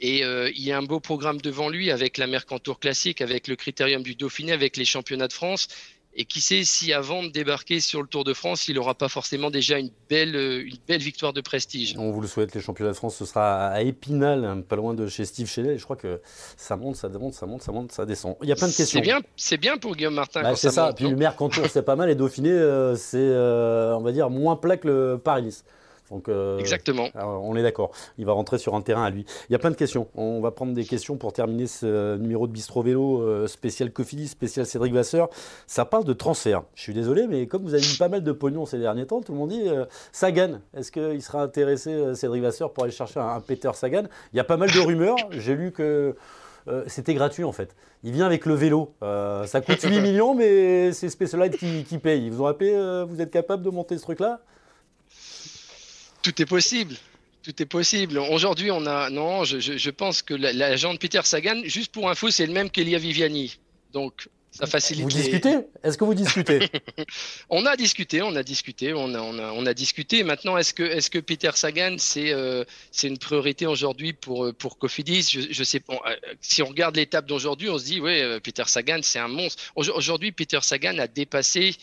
Et 0.00 0.24
euh, 0.24 0.50
il 0.54 0.62
y 0.62 0.72
a 0.72 0.78
un 0.78 0.82
beau 0.82 1.00
programme 1.00 1.40
devant 1.40 1.68
lui 1.68 1.90
avec 1.90 2.18
la 2.18 2.26
Mercantour 2.26 2.78
classique, 2.78 3.20
avec 3.20 3.48
le 3.48 3.56
Critérium 3.56 4.02
du 4.02 4.14
Dauphiné, 4.14 4.52
avec 4.52 4.76
les 4.76 4.84
championnats 4.84 5.28
de 5.28 5.32
France. 5.32 5.68
Et 6.14 6.26
qui 6.26 6.42
sait 6.42 6.62
si 6.64 6.92
avant 6.92 7.22
de 7.22 7.28
débarquer 7.28 7.80
sur 7.80 8.02
le 8.02 8.06
Tour 8.06 8.24
de 8.24 8.34
France, 8.34 8.68
il 8.68 8.74
n'aura 8.74 8.94
pas 8.94 9.08
forcément 9.08 9.50
déjà 9.50 9.78
une 9.78 9.90
belle, 10.10 10.36
une 10.36 10.76
belle 10.86 11.00
victoire 11.00 11.32
de 11.32 11.40
prestige. 11.40 11.94
On 11.96 12.10
vous 12.10 12.20
le 12.20 12.28
souhaite, 12.28 12.54
les 12.54 12.60
championnats 12.60 12.92
de 12.92 12.96
France, 12.96 13.16
ce 13.16 13.24
sera 13.24 13.68
à 13.68 13.80
Épinal, 13.80 14.44
hein, 14.44 14.60
pas 14.60 14.76
loin 14.76 14.92
de 14.92 15.06
chez 15.06 15.24
Steve 15.24 15.48
Chenet. 15.48 15.78
Je 15.78 15.84
crois 15.84 15.96
que 15.96 16.20
ça 16.56 16.76
monte, 16.76 16.96
ça 16.96 17.08
monte, 17.08 17.32
ça 17.32 17.46
monte, 17.46 17.62
ça 17.62 17.72
monte, 17.72 17.92
ça 17.92 18.04
descend. 18.04 18.36
Il 18.42 18.48
y 18.48 18.52
a 18.52 18.56
plein 18.56 18.68
de 18.68 18.74
questions. 18.74 19.00
C'est 19.00 19.06
bien, 19.06 19.20
c'est 19.36 19.56
bien 19.56 19.78
pour 19.78 19.96
Guillaume 19.96 20.14
Martin. 20.14 20.42
Bah, 20.42 20.54
c'est 20.54 20.70
ça. 20.70 20.92
Puis 20.92 21.08
le 21.08 21.16
maire 21.16 21.34
Cantour, 21.34 21.66
c'est 21.70 21.82
pas 21.82 21.96
mal. 21.96 22.10
Et 22.10 22.14
Dauphiné, 22.14 22.50
euh, 22.50 22.94
c'est, 22.94 23.16
euh, 23.18 23.96
on 23.96 24.02
va 24.02 24.12
dire, 24.12 24.28
moins 24.28 24.56
plat 24.56 24.76
que 24.76 24.88
le 24.88 25.18
Paris-Nice. 25.22 25.64
Donc, 26.12 26.28
euh, 26.28 26.58
Exactement. 26.58 27.08
on 27.14 27.56
est 27.56 27.62
d'accord. 27.62 27.90
Il 28.18 28.26
va 28.26 28.32
rentrer 28.32 28.58
sur 28.58 28.74
un 28.74 28.82
terrain 28.82 29.04
à 29.04 29.10
lui. 29.10 29.24
Il 29.48 29.52
y 29.52 29.56
a 29.56 29.58
plein 29.58 29.70
de 29.70 29.76
questions. 29.76 30.08
On 30.14 30.40
va 30.42 30.50
prendre 30.50 30.74
des 30.74 30.84
questions 30.84 31.16
pour 31.16 31.32
terminer 31.32 31.66
ce 31.66 32.18
numéro 32.18 32.46
de 32.46 32.52
Bistro 32.52 32.82
Vélo 32.82 33.22
euh, 33.22 33.46
spécial 33.46 33.90
Cofidis, 33.90 34.28
spécial 34.28 34.66
Cédric 34.66 34.92
Vasseur. 34.92 35.30
Ça 35.66 35.86
parle 35.86 36.04
de 36.04 36.12
transfert. 36.12 36.64
Je 36.74 36.82
suis 36.82 36.92
désolé, 36.92 37.26
mais 37.26 37.46
comme 37.46 37.62
vous 37.62 37.72
avez 37.72 37.82
mis 37.82 37.96
pas 37.98 38.08
mal 38.08 38.22
de 38.22 38.32
pognon 38.32 38.66
ces 38.66 38.78
derniers 38.78 39.06
temps, 39.06 39.22
tout 39.22 39.32
le 39.32 39.38
monde 39.38 39.48
dit 39.48 39.66
euh, 39.66 39.86
Sagan. 40.12 40.60
Est-ce 40.76 40.92
qu'il 40.92 41.22
sera 41.22 41.42
intéressé, 41.42 42.14
Cédric 42.14 42.42
Vasseur, 42.42 42.74
pour 42.74 42.84
aller 42.84 42.92
chercher 42.92 43.20
un, 43.20 43.40
Peter 43.40 43.70
Sagan? 43.72 44.04
Il 44.34 44.36
y 44.36 44.40
a 44.40 44.44
pas 44.44 44.58
mal 44.58 44.70
de 44.70 44.80
rumeurs. 44.80 45.16
J'ai 45.30 45.54
lu 45.54 45.72
que. 45.72 46.14
c'était 46.88 47.14
gratuit 47.14 47.44
en 47.44 47.52
fait. 47.52 47.74
Il 48.04 48.12
vient 48.12 48.26
avec 48.26 48.44
le 48.44 48.52
vélo. 48.52 48.92
ça 49.00 49.62
coûte 49.64 49.80
8 49.80 50.00
millions, 50.02 50.34
mais 50.34 50.92
c'est 50.92 51.08
Specialized 51.08 51.56
qui, 51.56 51.84
qui 51.84 51.96
paye. 51.96 52.28
Vous 52.28 52.42
aurez 52.42 52.54
vous 53.06 53.22
êtes 53.22 53.30
capable 53.30 53.62
de 53.62 53.70
monter 53.70 53.96
ce 53.96 54.02
truc-là? 54.02 54.42
Tout 56.22 56.40
est 56.40 56.46
possible. 56.46 56.94
Tout 57.42 57.60
est 57.60 57.66
possible. 57.66 58.18
Aujourd'hui, 58.18 58.70
on 58.70 58.86
a. 58.86 59.10
Non, 59.10 59.44
je, 59.44 59.90
pense 59.90 60.22
que 60.22 60.34
l'agent 60.34 60.94
de 60.94 60.98
Peter 60.98 61.20
Sagan, 61.24 61.60
juste 61.64 61.92
pour 61.92 62.08
info, 62.08 62.30
c'est 62.30 62.46
le 62.46 62.52
même 62.52 62.70
qu'Elia 62.70 62.98
Viviani. 62.98 63.58
Donc, 63.92 64.28
ça 64.52 64.66
facilite. 64.66 65.02
Vous 65.02 65.08
discutez? 65.08 65.56
Est-ce 65.82 65.98
que 65.98 66.04
vous 66.04 66.14
discutez? 66.14 66.68
On 67.50 67.64
a 67.64 67.74
discuté, 67.74 68.20
on 68.20 68.36
a 68.36 68.42
discuté, 68.42 68.92
on 68.92 69.14
a, 69.14 69.20
on 69.20 69.66
a, 69.66 69.74
discuté. 69.74 70.22
Maintenant, 70.24 70.58
est-ce 70.58 70.74
que, 70.74 70.82
est 70.82 71.08
que 71.08 71.18
Peter 71.18 71.50
Sagan, 71.54 71.96
c'est 71.98 72.32
euh, 72.32 72.64
une 73.02 73.16
priorité 73.16 73.66
aujourd'hui 73.66 74.12
pour, 74.12 74.44
euh, 74.44 74.52
pour 74.52 74.78
Cofidis? 74.78 75.30
Je, 75.32 75.40
je, 75.52 75.64
sais 75.64 75.80
pas. 75.80 75.94
Euh, 76.06 76.16
si 76.42 76.62
on 76.62 76.66
regarde 76.66 76.96
l'étape 76.96 77.26
d'aujourd'hui, 77.26 77.70
on 77.70 77.78
se 77.78 77.84
dit, 77.84 78.00
oui, 78.00 78.22
Peter 78.40 78.64
Sagan, 78.66 79.00
c'est 79.02 79.18
un 79.18 79.28
monstre. 79.28 79.62
Aujourd'hui, 79.74 80.32
Peter 80.32 80.60
Sagan 80.60 80.98
a 80.98 81.06
dépassé, 81.06 81.74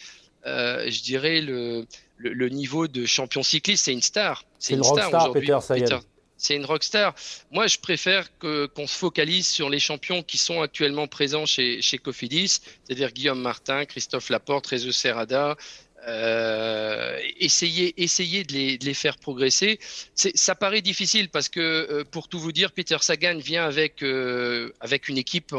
je 0.45 1.01
dirais, 1.01 1.41
le 1.41 1.85
le, 2.19 2.49
niveau 2.49 2.87
de 2.87 3.05
champion 3.05 3.43
cycliste, 3.43 3.85
c'est 3.85 3.93
une 3.93 4.01
star. 4.01 4.43
C'est 4.59 4.73
une, 4.75 4.81
rockstar, 4.81 5.31
Peter 5.31 5.57
Sagan. 5.61 6.01
C'est 6.37 6.55
une 6.55 6.65
rockstar. 6.65 7.15
Moi, 7.51 7.67
je 7.67 7.77
préfère 7.77 8.37
qu'on 8.37 8.87
se 8.87 8.97
focalise 8.97 9.47
sur 9.47 9.69
les 9.69 9.79
champions 9.79 10.23
qui 10.23 10.37
sont 10.37 10.61
actuellement 10.61 11.07
présents 11.07 11.45
chez, 11.45 11.81
chez 11.81 11.97
Cofidis, 11.97 12.61
c'est-à-dire 12.83 13.11
Guillaume 13.11 13.41
Martin, 13.41 13.85
Christophe 13.85 14.29
Laporte, 14.29 14.67
Réseau 14.67 14.91
Serrada, 14.91 15.57
euh, 16.07 17.17
essayer, 17.39 18.01
essayer 18.01 18.43
de 18.43 18.53
les, 18.53 18.77
de 18.77 18.85
les 18.85 18.93
faire 18.93 19.17
progresser. 19.17 19.79
Ça 20.15 20.55
paraît 20.55 20.81
difficile 20.81 21.29
parce 21.29 21.49
que, 21.49 21.59
euh, 21.59 22.03
pour 22.09 22.27
tout 22.27 22.39
vous 22.39 22.51
dire, 22.51 22.71
Peter 22.71 22.97
Sagan 23.01 23.37
vient 23.37 23.65
avec, 23.65 24.01
euh, 24.01 24.71
avec 24.79 25.09
une 25.09 25.17
équipe 25.17 25.53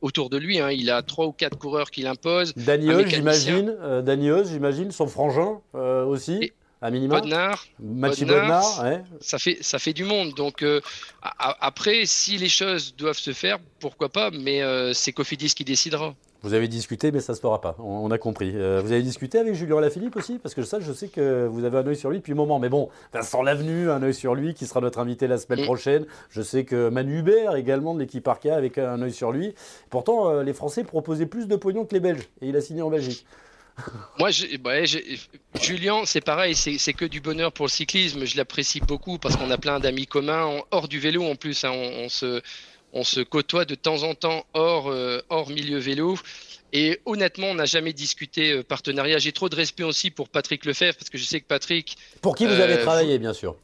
autour 0.00 0.30
de 0.30 0.38
lui. 0.38 0.58
Hein. 0.58 0.70
Il 0.70 0.90
a 0.90 1.02
trois 1.02 1.26
ou 1.26 1.32
quatre 1.32 1.58
coureurs 1.58 1.90
qu'il 1.90 2.06
impose. 2.06 2.54
Daniel, 2.56 3.08
j'imagine. 3.08 3.76
Daniel, 4.02 4.46
j'imagine. 4.46 4.90
Son 4.90 5.06
frangin 5.06 5.60
aussi. 5.74 6.52
à 6.80 6.90
minima. 6.90 7.20
Bodnar, 7.20 7.66
Bodnar, 7.78 8.84
ouais. 8.84 9.02
ça, 9.20 9.38
fait, 9.38 9.58
ça 9.60 9.78
fait 9.78 9.92
du 9.92 10.04
monde. 10.04 10.34
Donc, 10.34 10.64
après, 11.22 12.06
si 12.06 12.38
les 12.38 12.48
choses 12.48 12.94
doivent 12.96 13.18
se 13.18 13.32
faire, 13.32 13.58
pourquoi 13.80 14.08
pas, 14.08 14.30
mais 14.30 14.62
c'est 14.94 15.12
Cofidis 15.12 15.54
qui 15.54 15.64
décidera. 15.64 16.14
Vous 16.42 16.54
avez 16.54 16.68
discuté, 16.68 17.10
mais 17.10 17.20
ça 17.20 17.32
ne 17.32 17.36
se 17.36 17.40
fera 17.40 17.60
pas. 17.60 17.74
On, 17.80 18.10
a 18.12 18.18
compris. 18.18 18.52
Euh, 18.54 18.80
vous 18.80 18.92
avez 18.92 19.02
discuté 19.02 19.38
avec 19.38 19.54
Julien 19.54 19.80
Lafilippe 19.80 20.14
aussi? 20.14 20.38
Parce 20.38 20.54
que 20.54 20.62
ça, 20.62 20.78
je 20.78 20.92
sais 20.92 21.08
que 21.08 21.46
vous 21.46 21.64
avez 21.64 21.78
un 21.78 21.86
œil 21.86 21.96
sur 21.96 22.10
lui 22.10 22.18
depuis 22.18 22.32
un 22.32 22.36
moment. 22.36 22.60
Mais 22.60 22.68
bon, 22.68 22.90
Vincent 23.12 23.42
Lavenu, 23.42 23.90
un 23.90 24.02
œil 24.04 24.14
sur 24.14 24.36
lui, 24.36 24.54
qui 24.54 24.66
sera 24.66 24.80
notre 24.80 25.00
invité 25.00 25.26
la 25.26 25.38
semaine 25.38 25.64
prochaine. 25.64 26.06
Je 26.30 26.40
sais 26.40 26.64
que 26.64 26.90
Manu 26.90 27.18
Hubert, 27.18 27.56
également 27.56 27.92
de 27.92 27.98
l'équipe 27.98 28.26
Arca, 28.28 28.54
avec 28.54 28.78
un 28.78 29.02
œil 29.02 29.12
sur 29.12 29.32
lui. 29.32 29.54
Pourtant, 29.90 30.30
euh, 30.30 30.42
les 30.44 30.52
Français 30.52 30.84
proposaient 30.84 31.26
plus 31.26 31.48
de 31.48 31.56
pognon 31.56 31.84
que 31.84 31.94
les 31.94 32.00
Belges. 32.00 32.28
Et 32.40 32.48
il 32.48 32.56
a 32.56 32.60
signé 32.60 32.82
en 32.82 32.90
Belgique. 32.90 33.26
Moi, 34.18 34.30
Julien, 35.60 36.02
c'est 36.04 36.20
pareil, 36.20 36.54
c'est 36.54 36.92
que 36.92 37.04
du 37.04 37.20
bonheur 37.20 37.52
pour 37.52 37.66
le 37.66 37.70
cyclisme. 37.70 38.24
Je 38.24 38.36
l'apprécie 38.36 38.80
beaucoup 38.80 39.18
parce 39.18 39.36
qu'on 39.36 39.50
a 39.50 39.58
plein 39.58 39.80
d'amis 39.80 40.06
communs, 40.06 40.60
hors 40.70 40.88
du 40.88 41.00
vélo 41.00 41.24
en 41.24 41.34
plus. 41.34 41.64
Hein. 41.64 41.72
on, 41.72 42.08
se, 42.08 42.42
on 42.92 43.04
se 43.04 43.20
côtoie 43.20 43.64
de 43.64 43.74
temps 43.74 44.02
en 44.02 44.14
temps 44.14 44.46
hors, 44.54 44.90
euh, 44.90 45.20
hors 45.28 45.50
milieu 45.50 45.78
vélo. 45.78 46.18
Et 46.72 47.00
honnêtement, 47.06 47.48
on 47.48 47.54
n'a 47.54 47.64
jamais 47.64 47.92
discuté 47.92 48.52
euh, 48.52 48.62
partenariat. 48.62 49.18
J'ai 49.18 49.32
trop 49.32 49.48
de 49.48 49.56
respect 49.56 49.84
aussi 49.84 50.10
pour 50.10 50.28
Patrick 50.28 50.64
Lefebvre, 50.64 50.96
parce 50.96 51.08
que 51.08 51.18
je 51.18 51.24
sais 51.24 51.40
que 51.40 51.46
Patrick. 51.46 51.96
Pour 52.20 52.36
qui 52.36 52.46
vous 52.46 52.52
avez 52.52 52.74
euh, 52.74 52.82
travaillé, 52.82 53.18
bien 53.18 53.32
sûr. 53.32 53.56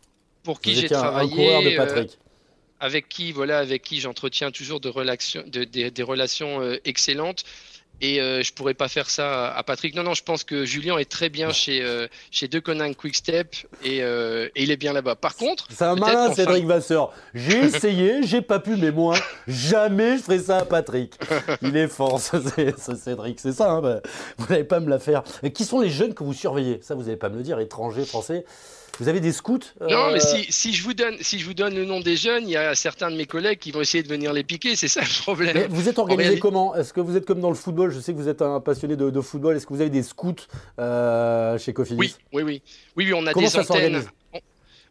Pour 0.42 0.60
qui 0.60 0.74
j'ai 0.74 0.88
travaillé. 0.88 1.54
Un 1.54 1.62
de 1.62 1.76
Patrick. 1.76 2.18
avec 2.80 3.08
qui, 3.08 3.32
voilà, 3.32 3.58
avec 3.58 3.82
qui 3.82 4.00
j'entretiens 4.00 4.50
toujours 4.50 4.80
de 4.80 5.64
des 5.64 6.02
relations 6.02 6.60
excellentes. 6.84 7.44
Et 8.06 8.20
euh, 8.20 8.42
je 8.42 8.52
pourrais 8.52 8.74
pas 8.74 8.88
faire 8.88 9.08
ça 9.08 9.50
à 9.54 9.62
Patrick. 9.62 9.94
Non, 9.94 10.02
non, 10.02 10.12
je 10.12 10.22
pense 10.22 10.44
que 10.44 10.66
Julien 10.66 10.98
est 10.98 11.10
très 11.10 11.30
bien 11.30 11.52
chez, 11.52 11.80
euh, 11.82 12.06
chez 12.30 12.48
De 12.48 12.58
Coninck 12.58 12.98
Quick 12.98 13.16
Step 13.16 13.56
et, 13.82 14.02
euh, 14.02 14.50
et, 14.54 14.64
il 14.64 14.70
est 14.70 14.76
bien 14.76 14.92
là-bas. 14.92 15.14
Par 15.14 15.36
contre. 15.36 15.66
C'est 15.70 15.86
un 15.86 15.94
malin, 15.94 16.30
Cédric 16.34 16.66
Vasseur. 16.66 17.14
J'ai 17.32 17.58
essayé, 17.64 18.22
j'ai 18.22 18.42
pas 18.42 18.58
pu, 18.58 18.76
mais 18.76 18.90
moi, 18.90 19.16
jamais 19.48 20.18
je 20.18 20.22
ferai 20.22 20.38
ça 20.38 20.58
à 20.58 20.64
Patrick. 20.66 21.14
Il 21.62 21.78
est 21.78 21.88
fort, 21.88 22.20
Cédric. 22.20 23.40
C'est 23.40 23.52
ça, 23.52 23.70
hein, 23.70 23.80
bah, 23.80 24.02
vous 24.36 24.48
n'allez 24.50 24.64
pas 24.64 24.80
me 24.80 24.90
la 24.90 24.98
faire. 24.98 25.22
Mais 25.42 25.50
qui 25.50 25.64
sont 25.64 25.80
les 25.80 25.88
jeunes 25.88 26.12
que 26.12 26.24
vous 26.24 26.34
surveillez? 26.34 26.80
Ça, 26.82 26.94
vous 26.94 27.04
n'allez 27.04 27.16
pas 27.16 27.30
me 27.30 27.38
le 27.38 27.42
dire, 27.42 27.58
étrangers, 27.58 28.04
français. 28.04 28.44
Vous 28.98 29.08
avez 29.08 29.20
des 29.20 29.32
scouts 29.32 29.58
Non, 29.80 30.12
mais 30.12 30.24
euh, 30.24 30.42
si, 30.48 30.72
je 30.72 30.82
vous 30.82 30.94
donne, 30.94 31.16
si 31.20 31.38
je 31.38 31.46
vous 31.46 31.54
donne 31.54 31.74
le 31.74 31.84
nom 31.84 32.00
des 32.00 32.16
jeunes, 32.16 32.44
il 32.44 32.50
y 32.50 32.56
a 32.56 32.74
certains 32.74 33.10
de 33.10 33.16
mes 33.16 33.26
collègues 33.26 33.58
qui 33.58 33.70
vont 33.70 33.80
essayer 33.80 34.02
de 34.02 34.08
venir 34.08 34.32
les 34.32 34.44
piquer, 34.44 34.76
c'est 34.76 34.88
ça 34.88 35.00
le 35.00 35.22
problème. 35.22 35.66
vous 35.70 35.88
êtes 35.88 35.98
organisé 35.98 36.38
comment? 36.38 36.74
Est-ce 36.74 36.92
que 36.92 37.00
vous 37.00 37.16
êtes 37.16 37.26
comme 37.26 37.40
dans 37.40 37.50
le 37.50 37.56
football? 37.56 37.90
Je 37.90 38.00
sais 38.00 38.12
que 38.12 38.18
vous 38.18 38.28
êtes 38.28 38.42
un 38.42 38.60
passionné 38.60 38.96
de, 38.96 39.20
football. 39.20 39.56
Est-ce 39.56 39.66
que 39.66 39.72
vous 39.72 39.80
avez 39.80 39.90
des 39.90 40.02
scouts 40.02 40.34
euh, 40.78 41.58
chez 41.58 41.72
Cofidis? 41.72 41.98
Oui, 41.98 42.14
oui, 42.32 42.42
oui, 42.42 42.62
oui, 42.96 43.04
oui. 43.06 43.14
on 43.14 43.26
a 43.26 43.32
comment 43.32 43.46
des 43.46 43.52
ça 43.52 43.60
antennes. 43.62 44.04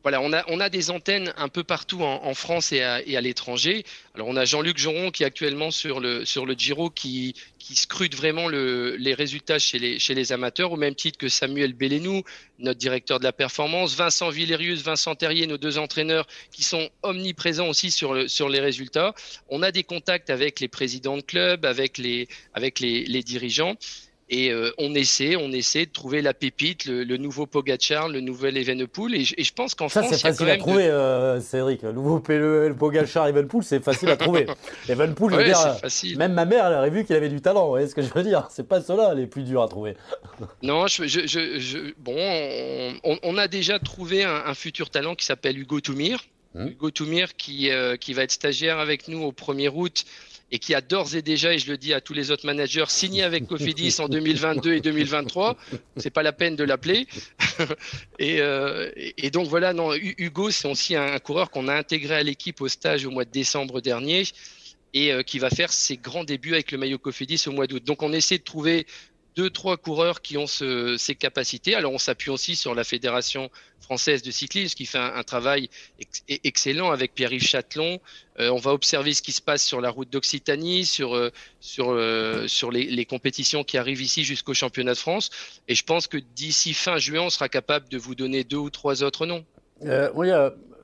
Voilà, 0.03 0.19
on 0.19 0.33
a, 0.33 0.43
on 0.47 0.59
a 0.59 0.69
des 0.69 0.91
antennes 0.91 1.33
un 1.37 1.47
peu 1.47 1.63
partout 1.63 2.03
en, 2.03 2.33
France 2.33 2.73
et 2.73 2.81
à, 2.81 3.01
et 3.07 3.15
à 3.15 3.21
l'étranger. 3.21 3.85
Alors, 4.15 4.27
on 4.27 4.35
a 4.35 4.43
Jean-Luc 4.43 4.77
Joron 4.77 5.11
qui 5.11 5.23
est 5.23 5.25
actuellement 5.25 5.71
sur 5.71 6.01
le, 6.01 6.25
sur 6.25 6.45
le 6.45 6.55
Giro 6.55 6.89
qui, 6.89 7.35
qui 7.57 7.75
scrute 7.75 8.13
vraiment 8.13 8.49
le, 8.49 8.97
les 8.97 9.13
résultats 9.13 9.59
chez 9.59 9.79
les, 9.79 9.99
chez 9.99 10.13
les 10.13 10.33
amateurs, 10.33 10.73
au 10.73 10.75
même 10.75 10.93
titre 10.93 11.17
que 11.17 11.29
Samuel 11.29 11.71
Bellenou, 11.71 12.21
notre 12.59 12.79
directeur 12.79 13.19
de 13.19 13.23
la 13.23 13.31
performance, 13.31 13.95
Vincent 13.95 14.29
Villerius, 14.29 14.81
Vincent 14.81 15.15
Terrier, 15.15 15.47
nos 15.47 15.57
deux 15.57 15.77
entraîneurs 15.77 16.27
qui 16.51 16.63
sont 16.63 16.89
omniprésents 17.01 17.69
aussi 17.69 17.89
sur, 17.89 18.13
le, 18.13 18.27
sur 18.27 18.49
les 18.49 18.59
résultats. 18.59 19.15
On 19.47 19.63
a 19.63 19.71
des 19.71 19.83
contacts 19.83 20.29
avec 20.29 20.59
les 20.59 20.67
présidents 20.67 21.15
de 21.15 21.21
club, 21.21 21.63
avec 21.63 21.97
les, 21.97 22.27
avec 22.53 22.81
les 22.81 23.23
dirigeants. 23.23 23.77
Et 24.29 24.51
euh, 24.51 24.71
on 24.77 24.95
essaie, 24.95 25.35
on 25.35 25.51
essaie 25.51 25.85
de 25.85 25.91
trouver 25.91 26.21
la 26.21 26.33
pépite, 26.33 26.85
le, 26.85 27.17
nouveau 27.17 27.45
Pogachar, 27.45 28.07
le 28.07 28.21
nouvel 28.21 28.57
Evenepoel. 28.57 29.15
Et, 29.15 29.23
je 29.23 29.53
pense 29.53 29.75
qu'en 29.75 29.89
France, 29.89 30.07
c'est 30.09 30.21
facile 30.21 30.49
à 30.49 30.57
trouver, 30.57 30.87
euh, 30.87 31.41
Cédric. 31.41 31.83
Le 31.83 31.91
nouveau 31.91 32.23
le, 32.29 32.73
Pogacar, 32.77 33.27
Evenepoel, 33.27 33.63
c'est 33.63 33.83
facile 33.83 34.09
à 34.09 34.17
trouver. 34.17 34.47
Evenepoel, 34.89 35.31
je 35.31 35.37
veux 35.37 35.43
dire, 35.43 36.17
même 36.17 36.33
ma 36.33 36.45
mère, 36.45 36.67
elle 36.67 36.73
aurait 36.73 36.89
vu 36.89 37.03
qu'il 37.03 37.15
avait 37.15 37.29
du 37.29 37.41
talent. 37.41 37.65
Vous 37.65 37.71
voyez 37.71 37.87
ce 37.87 37.95
que 37.95 38.01
je 38.01 38.13
veux 38.13 38.23
dire 38.23 38.47
C'est 38.49 38.67
pas 38.67 38.81
cela 38.81 39.13
les 39.13 39.27
plus 39.27 39.43
durs 39.43 39.61
à 39.61 39.67
trouver. 39.67 39.95
non, 40.63 40.87
je, 40.87 41.93
bon, 41.99 43.19
on, 43.23 43.37
a 43.37 43.47
déjà 43.47 43.79
trouvé 43.79 44.23
un, 44.23 44.53
futur 44.53 44.89
talent 44.89 45.15
qui 45.15 45.25
s'appelle 45.25 45.59
Hugo 45.59 45.81
Toumir. 45.81 46.23
Hum. 46.55 46.67
Hugo 46.67 46.91
Toumir 46.91 47.35
qui, 47.35 47.71
euh, 47.71 47.97
qui 47.97 48.13
va 48.13 48.23
être 48.23 48.31
stagiaire 48.31 48.77
avec 48.77 49.07
nous 49.07 49.23
au 49.23 49.31
1er 49.31 49.71
août 49.73 50.05
et 50.51 50.59
qui 50.59 50.75
a 50.75 50.81
d'ores 50.81 51.15
et 51.15 51.21
déjà, 51.21 51.53
et 51.53 51.57
je 51.57 51.69
le 51.69 51.77
dis 51.77 51.93
à 51.93 52.01
tous 52.01 52.13
les 52.13 52.29
autres 52.29 52.45
managers, 52.45 52.85
signé 52.87 53.23
avec 53.23 53.47
Cofidis 53.47 53.95
en 53.99 54.07
2022 54.07 54.73
et 54.73 54.81
2023. 54.81 55.57
C'est 55.97 56.11
pas 56.11 56.21
la 56.21 56.31
peine 56.31 56.55
de 56.55 56.63
l'appeler. 56.63 57.07
Euh, 58.21 58.89
et, 58.95 59.29
donc 59.29 59.47
voilà, 59.47 59.73
non, 59.73 59.93
Hugo, 59.93 60.49
c'est 60.49 60.67
aussi 60.67 60.95
un, 60.95 61.19
coureur 61.19 61.51
qu'on 61.51 61.67
a 61.67 61.75
intégré 61.75 62.15
à 62.15 62.23
l'équipe 62.23 62.61
au 62.61 62.67
stage 62.67 63.05
au 63.05 63.11
mois 63.11 63.25
de 63.25 63.31
décembre 63.31 63.81
dernier 63.81 64.23
et 64.93 65.11
euh, 65.11 65.23
qui 65.23 65.39
va 65.39 65.49
faire 65.49 65.71
ses 65.71 65.97
grands 65.97 66.23
débuts 66.23 66.53
avec 66.53 66.71
le 66.71 66.77
maillot 66.77 66.97
Cofidis 66.97 67.43
au 67.47 67.51
mois 67.51 67.67
d'août. 67.67 67.83
Donc 67.83 68.01
on 68.01 68.13
essaie 68.13 68.37
de 68.37 68.43
trouver 68.43 68.87
deux, 69.35 69.49
trois 69.49 69.77
coureurs 69.77 70.21
qui 70.21 70.37
ont 70.37 70.47
ces 70.47 71.15
capacités. 71.15 71.75
Alors, 71.75 71.93
on 71.93 71.97
s'appuie 71.97 72.29
aussi 72.29 72.55
sur 72.55 72.75
la 72.75 72.83
Fédération 72.83 73.49
française 73.81 74.23
de 74.23 74.31
cyclisme 74.31 74.75
qui 74.75 74.85
fait 74.85 74.97
un, 74.97 75.23
travail 75.23 75.69
excellent 76.27 76.91
avec 76.91 77.13
Pierre-Yves 77.13 77.45
Châtelon. 77.45 77.99
Euh, 78.39 78.49
on 78.49 78.57
va 78.57 78.71
observer 78.71 79.13
ce 79.13 79.21
qui 79.21 79.31
se 79.31 79.41
passe 79.41 79.63
sur 79.63 79.81
la 79.81 79.89
route 79.89 80.09
d'Occitanie, 80.09 80.85
sur, 80.85 81.15
euh, 81.15 81.29
sur, 81.59 81.91
euh, 81.91 82.47
sur 82.47 82.71
les, 82.71 83.05
compétitions 83.05 83.63
qui 83.63 83.77
arrivent 83.77 84.01
ici 84.01 84.23
jusqu'au 84.23 84.53
championnat 84.53 84.93
de 84.93 84.97
France. 84.97 85.29
Et 85.67 85.75
je 85.75 85.83
pense 85.83 86.07
que 86.07 86.17
d'ici 86.17 86.73
fin 86.73 86.97
juin, 86.97 87.21
on 87.21 87.29
sera 87.29 87.49
capable 87.49 87.89
de 87.89 87.97
vous 87.97 88.15
donner 88.15 88.43
deux 88.43 88.57
ou 88.57 88.69
trois 88.69 89.03
autres 89.03 89.25
noms. 89.25 89.45
oui, 89.81 90.29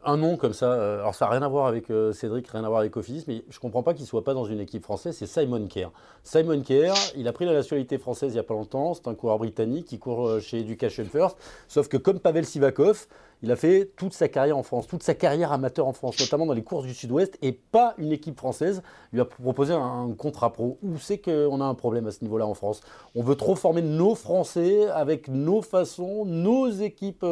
un 0.03 0.17
nom 0.17 0.37
comme 0.37 0.53
ça, 0.53 0.71
euh, 0.71 0.99
alors 0.99 1.15
ça 1.15 1.25
n'a 1.25 1.31
rien 1.31 1.41
à 1.41 1.47
voir 1.47 1.67
avec 1.67 1.89
euh, 1.89 2.11
Cédric, 2.13 2.47
rien 2.47 2.63
à 2.63 2.67
voir 2.67 2.79
avec 2.81 2.91
Cofidis, 2.91 3.23
mais 3.27 3.43
je 3.49 3.57
ne 3.57 3.59
comprends 3.59 3.83
pas 3.83 3.93
qu'il 3.93 4.03
ne 4.03 4.07
soit 4.07 4.23
pas 4.23 4.33
dans 4.33 4.45
une 4.45 4.59
équipe 4.59 4.83
française, 4.83 5.15
c'est 5.17 5.25
Simon 5.25 5.67
Kerr. 5.67 5.91
Simon 6.23 6.61
Kerr, 6.61 6.93
il 7.15 7.27
a 7.27 7.33
pris 7.33 7.45
la 7.45 7.53
nationalité 7.53 7.97
française 7.97 8.31
il 8.31 8.35
n'y 8.35 8.39
a 8.39 8.43
pas 8.43 8.53
longtemps, 8.53 8.93
c'est 8.93 9.07
un 9.07 9.15
coureur 9.15 9.39
britannique 9.39 9.85
qui 9.85 9.99
court 9.99 10.27
euh, 10.27 10.39
chez 10.39 10.59
Education 10.59 11.05
First, 11.05 11.37
sauf 11.67 11.87
que 11.87 11.97
comme 11.97 12.19
Pavel 12.19 12.45
Sivakov, 12.45 13.07
il 13.41 13.51
a 13.51 13.55
fait 13.55 13.91
toute 13.95 14.13
sa 14.13 14.27
carrière 14.27 14.57
en 14.57 14.63
France, 14.63 14.87
toute 14.87 15.03
sa 15.03 15.13
carrière 15.13 15.51
amateur 15.51 15.87
en 15.87 15.93
France, 15.93 16.19
notamment 16.19 16.45
dans 16.45 16.53
les 16.53 16.63
courses 16.63 16.85
du 16.85 16.93
Sud-Ouest, 16.93 17.37
et 17.41 17.51
pas 17.51 17.93
une 17.97 18.11
équipe 18.11 18.37
française 18.37 18.81
lui 19.13 19.21
a 19.21 19.25
proposé 19.25 19.73
un, 19.73 20.13
contrat 20.17 20.51
pro. 20.51 20.77
Où 20.83 20.97
c'est 20.97 21.19
qu'on 21.19 21.61
a 21.61 21.65
un 21.65 21.75
problème 21.75 22.07
à 22.07 22.11
ce 22.11 22.23
niveau-là 22.23 22.45
en 22.45 22.53
France? 22.53 22.81
On 23.15 23.23
veut 23.23 23.35
trop 23.35 23.55
former 23.55 23.81
nos 23.81 24.15
Français 24.15 24.87
avec 24.89 25.27
nos 25.27 25.61
façons, 25.61 26.25
nos 26.25 26.69
équipes 26.69 27.25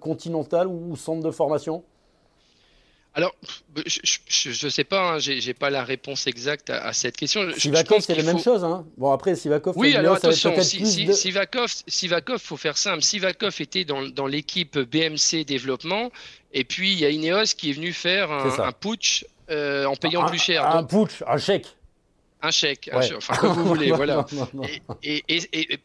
continentales 0.00 0.68
ou 0.68 0.96
centres 0.96 1.24
de 1.24 1.30
formation? 1.30 1.84
Alors, 3.16 3.32
je 3.86 4.66
ne 4.66 4.70
sais 4.70 4.82
pas, 4.82 5.12
hein, 5.12 5.18
je 5.20 5.46
n'ai 5.46 5.54
pas 5.54 5.70
la 5.70 5.84
réponse 5.84 6.26
exacte 6.26 6.70
à, 6.70 6.92
cette 6.92 7.16
question. 7.16 7.42
Sivakov, 7.56 8.00
c'est 8.00 8.16
la 8.16 8.24
même 8.24 8.40
chose. 8.40 8.64
Hein. 8.64 8.84
Bon, 8.96 9.12
après, 9.12 9.36
Sivakov, 9.36 9.74
oui, 9.76 9.94
alors 9.94 10.16
attention, 10.16 10.52
Sivakov, 10.60 11.70
il 11.86 12.38
faut 12.40 12.56
faire 12.56 12.76
simple. 12.76 13.02
Sivakov 13.02 13.54
était 13.60 13.84
dans, 13.84 14.02
dans 14.02 14.26
l'équipe 14.26 14.76
BMC 14.76 15.44
Développement, 15.46 16.10
et 16.52 16.64
puis 16.64 16.92
il 16.92 16.98
y 16.98 17.04
a 17.04 17.10
Ineos 17.10 17.54
qui 17.56 17.70
est 17.70 17.74
venu 17.74 17.92
faire 17.92 18.32
un, 18.32 18.72
putsch 18.72 19.24
euh, 19.48 19.84
en 19.84 19.94
payant 19.94 20.26
plus 20.26 20.38
cher. 20.38 20.66
Un, 20.66 20.82
putsch, 20.82 21.22
un 21.26 21.38
chèque 21.38 21.68
un 22.44 22.50
chèque, 22.50 22.90
enfin 22.92 23.34
comme 23.36 23.52
vous 23.54 23.64
voulez, 23.74 23.90
voilà. 23.90 24.26
Et, 25.02 25.22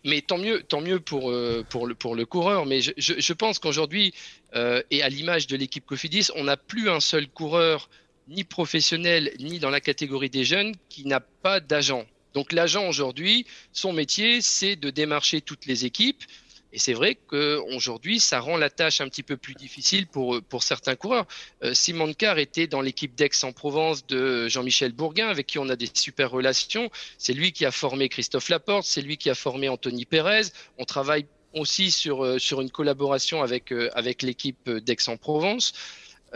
mais 0.04 0.22
tant 0.22 0.38
mieux, 0.38 0.62
tant 0.63 0.82
mieux 0.82 1.00
pour, 1.00 1.32
euh, 1.32 1.65
pour, 1.69 1.88
le, 1.88 1.95
pour 1.95 2.15
le 2.15 2.26
coureur. 2.26 2.65
Mais 2.65 2.82
je, 2.82 2.91
je, 2.98 3.34
pense 3.34 3.60
qu'aujourd'hui, 3.60 4.13
euh, 4.56 4.84
et 4.91 5.02
à 5.02 5.10
l'image 5.10 5.48
de 5.48 5.56
l'équipe 5.56 5.86
Cofidis, 5.86 6.28
on 6.36 6.43
n'a 6.43 6.58
plus 6.58 6.89
un 6.89 7.00
seul 7.00 7.28
coureur, 7.28 7.89
ni 8.28 8.43
professionnel, 8.43 9.34
ni 9.39 9.60
dans 9.60 9.69
la 9.69 9.80
catégorie 9.80 10.30
des 10.30 10.43
jeunes, 10.43 10.76
qui 10.89 11.08
n'a 11.08 11.22
pas 11.22 11.60
d'agent. 11.60 12.06
Donc 12.34 12.52
l'agent 12.52 12.88
aujourd'hui, 12.88 13.45
son 13.72 13.93
métier, 13.93 14.41
c'est 14.41 14.76
de 14.76 14.89
démarcher 14.89 15.41
toutes 15.41 15.65
les 15.65 15.86
équipes 15.86 16.24
et 16.72 16.80
c'est 16.80 16.94
vrai 16.94 17.16
qu'aujourd'hui, 17.28 18.20
ça 18.20 18.40
rend 18.40 18.58
la 18.58 18.70
tâche 18.70 19.02
un 19.02 19.08
petit 19.08 19.24
peu 19.24 19.38
plus 19.38 19.56
difficile 19.56 20.06
pour, 20.08 20.42
pour 20.44 20.64
certains 20.64 20.96
coureurs. 20.96 21.26
Euh, 21.64 21.74
Simon 21.74 22.14
Carr 22.14 22.38
était 22.38 22.68
dans 22.68 22.82
l'équipe 22.82 23.16
d'Aix-en-Provence 23.16 24.06
de 24.06 24.48
Jean-Michel 24.48 24.92
Bourguin, 24.92 25.30
avec 25.30 25.48
qui 25.48 25.58
on 25.58 25.68
a 25.70 25.76
des 25.76 25.90
super 25.94 26.30
relations. 26.30 26.90
C'est 27.18 27.34
lui 27.34 27.52
qui 27.52 27.66
a 27.66 27.72
formé 27.72 28.08
Christophe 28.08 28.50
Laporte, 28.50 28.86
c'est 28.86 29.02
lui 29.02 29.18
qui 29.18 29.30
a 29.30 29.36
formé 29.36 29.68
Anthony 29.68 30.06
Pérez. 30.06 30.48
On 30.78 30.86
travaille 30.86 31.26
aussi 31.54 31.90
sur, 31.90 32.24
euh, 32.24 32.38
sur 32.38 32.62
une 32.62 32.70
collaboration 32.70 33.42
avec, 33.42 33.74
euh, 33.74 33.90
avec 33.94 34.22
l'équipe 34.22 34.70
d'Aix-en-Provence. 34.70 35.74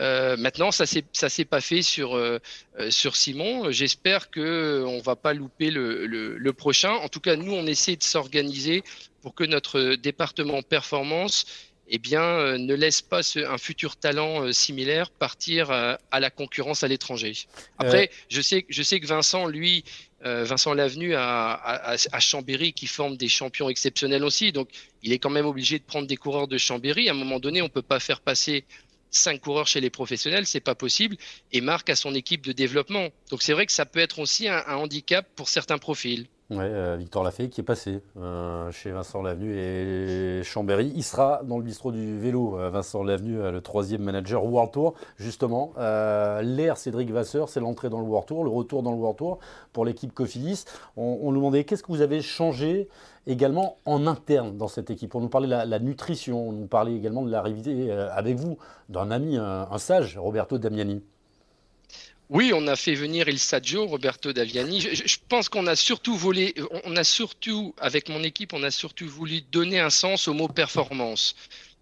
Euh, 0.00 0.36
maintenant, 0.36 0.70
ça 0.70 0.86
s'est 0.86 1.04
ça 1.12 1.28
s'est 1.28 1.44
pas 1.44 1.60
fait 1.60 1.82
sur 1.82 2.20
sur 2.90 3.16
Simon. 3.16 3.70
J'espère 3.70 4.30
que 4.30 4.84
on 4.86 5.00
va 5.00 5.16
pas 5.16 5.34
louper 5.34 5.70
le, 5.70 6.06
le, 6.06 6.36
le, 6.36 6.52
prochain. 6.52 6.92
En 6.92 7.08
tout 7.08 7.20
cas, 7.20 7.36
nous, 7.36 7.52
on 7.52 7.66
essaie 7.66 7.96
de 7.96 8.02
s'organiser 8.02 8.82
pour 9.22 9.34
que 9.34 9.44
notre 9.44 9.94
département 9.94 10.62
performance 10.62 11.46
eh 11.88 11.98
bien, 11.98 12.22
euh, 12.22 12.58
ne 12.58 12.74
laisse 12.74 13.02
pas 13.02 13.20
un 13.36 13.58
futur 13.58 13.96
talent 13.96 14.42
euh, 14.42 14.52
similaire 14.52 15.10
partir 15.10 15.70
euh, 15.70 15.96
à 16.10 16.20
la 16.20 16.30
concurrence 16.30 16.82
à 16.82 16.88
l'étranger. 16.88 17.34
Après, 17.78 18.10
je, 18.28 18.40
sais, 18.40 18.64
je 18.68 18.82
sais 18.82 19.00
que 19.00 19.06
Vincent, 19.06 19.46
lui, 19.46 19.84
Vincent 20.22 20.72
Lavenu 20.72 21.14
à, 21.14 21.52
à, 21.52 22.20
Chambéry, 22.20 22.72
qui 22.72 22.86
forme 22.86 23.18
des 23.18 23.28
champions 23.28 23.68
exceptionnels 23.68 24.24
aussi. 24.24 24.52
Donc, 24.52 24.70
il 25.02 25.12
est 25.12 25.18
quand 25.18 25.28
même 25.28 25.44
obligé 25.44 25.78
de 25.78 25.84
prendre 25.84 26.06
des 26.06 26.16
coureurs 26.16 26.48
de 26.48 26.56
Chambéry. 26.56 27.10
À 27.10 27.12
un 27.12 27.14
moment 27.14 27.40
donné, 27.40 27.60
on 27.60 27.66
ne 27.66 27.70
peut 27.70 27.82
pas 27.82 28.00
faire 28.00 28.22
passer 28.22 28.64
cinq 29.16 29.40
coureurs 29.40 29.66
chez 29.66 29.80
les 29.80 29.90
professionnels, 29.90 30.46
c'est 30.46 30.60
pas 30.60 30.74
possible. 30.74 31.16
Et 31.52 31.60
Marc 31.60 31.88
a 31.90 31.96
son 31.96 32.14
équipe 32.14 32.44
de 32.44 32.52
développement. 32.52 33.08
Donc, 33.30 33.42
c'est 33.42 33.52
vrai 33.52 33.66
que 33.66 33.72
ça 33.72 33.86
peut 33.86 34.00
être 34.00 34.18
aussi 34.18 34.48
un 34.48 34.62
handicap 34.68 35.26
pour 35.36 35.48
certains 35.48 35.78
profils. 35.78 36.26
Ouais, 36.50 36.58
euh, 36.60 36.96
Victor 36.98 37.24
Lafay 37.24 37.48
qui 37.48 37.62
est 37.62 37.64
passé 37.64 38.02
euh, 38.18 38.70
chez 38.70 38.90
Vincent 38.90 39.22
Lavenu 39.22 39.56
et 39.56 40.42
Chambéry. 40.44 40.92
Il 40.94 41.02
sera 41.02 41.40
dans 41.42 41.56
le 41.56 41.64
bistrot 41.64 41.90
du 41.90 42.18
vélo, 42.18 42.58
euh, 42.58 42.68
Vincent 42.68 43.02
Lavenu, 43.02 43.38
le 43.50 43.60
troisième 43.62 44.02
manager 44.02 44.44
World 44.44 44.70
Tour. 44.70 44.92
Justement, 45.16 45.72
l'air 45.78 46.76
Cédric 46.76 47.10
Vasseur, 47.10 47.48
c'est 47.48 47.60
l'entrée 47.60 47.88
dans 47.88 47.98
le 47.98 48.04
World 48.04 48.28
Tour, 48.28 48.44
le 48.44 48.50
retour 48.50 48.82
dans 48.82 48.90
le 48.90 48.98
World 48.98 49.16
Tour 49.16 49.38
pour 49.72 49.86
l'équipe 49.86 50.12
Cofidis. 50.12 50.66
On, 50.98 51.32
nous 51.32 51.38
demandait 51.38 51.64
qu'est-ce 51.64 51.82
que 51.82 51.90
vous 51.90 52.02
avez 52.02 52.20
changé 52.20 52.88
également 53.26 53.78
en 53.86 54.06
interne 54.06 54.58
dans 54.58 54.68
cette 54.68 54.90
équipe? 54.90 55.14
On 55.14 55.20
nous 55.20 55.30
parlait 55.30 55.48
de 55.48 55.70
la, 55.70 55.78
nutrition, 55.78 56.50
on 56.50 56.52
nous 56.52 56.66
parlait 56.66 56.94
également 56.94 57.22
de 57.22 57.30
l'arrivée 57.30 57.90
avec 57.90 58.36
vous 58.36 58.58
d'un 58.90 59.10
ami, 59.10 59.38
un 59.38 59.78
sage, 59.78 60.18
Roberto 60.18 60.58
Damiani. 60.58 61.02
Oui, 62.30 62.52
on 62.54 62.66
a 62.68 62.76
fait 62.76 62.94
venir 62.94 63.28
Il 63.28 63.38
Saggio, 63.38 63.86
Roberto 63.86 64.32
Daviani. 64.32 64.80
Je, 64.80 65.16
pense 65.28 65.50
qu'on 65.50 65.66
a 65.66 65.76
surtout 65.76 66.16
volé, 66.16 66.54
on 66.84 66.96
a 66.96 67.04
surtout, 67.04 67.74
avec 67.78 68.08
mon 68.08 68.22
équipe, 68.22 68.54
on 68.54 68.62
a 68.62 68.70
surtout 68.70 69.08
voulu 69.08 69.42
donner 69.52 69.78
un 69.78 69.90
sens 69.90 70.26
au 70.26 70.32
mot 70.32 70.48
performance. 70.48 71.34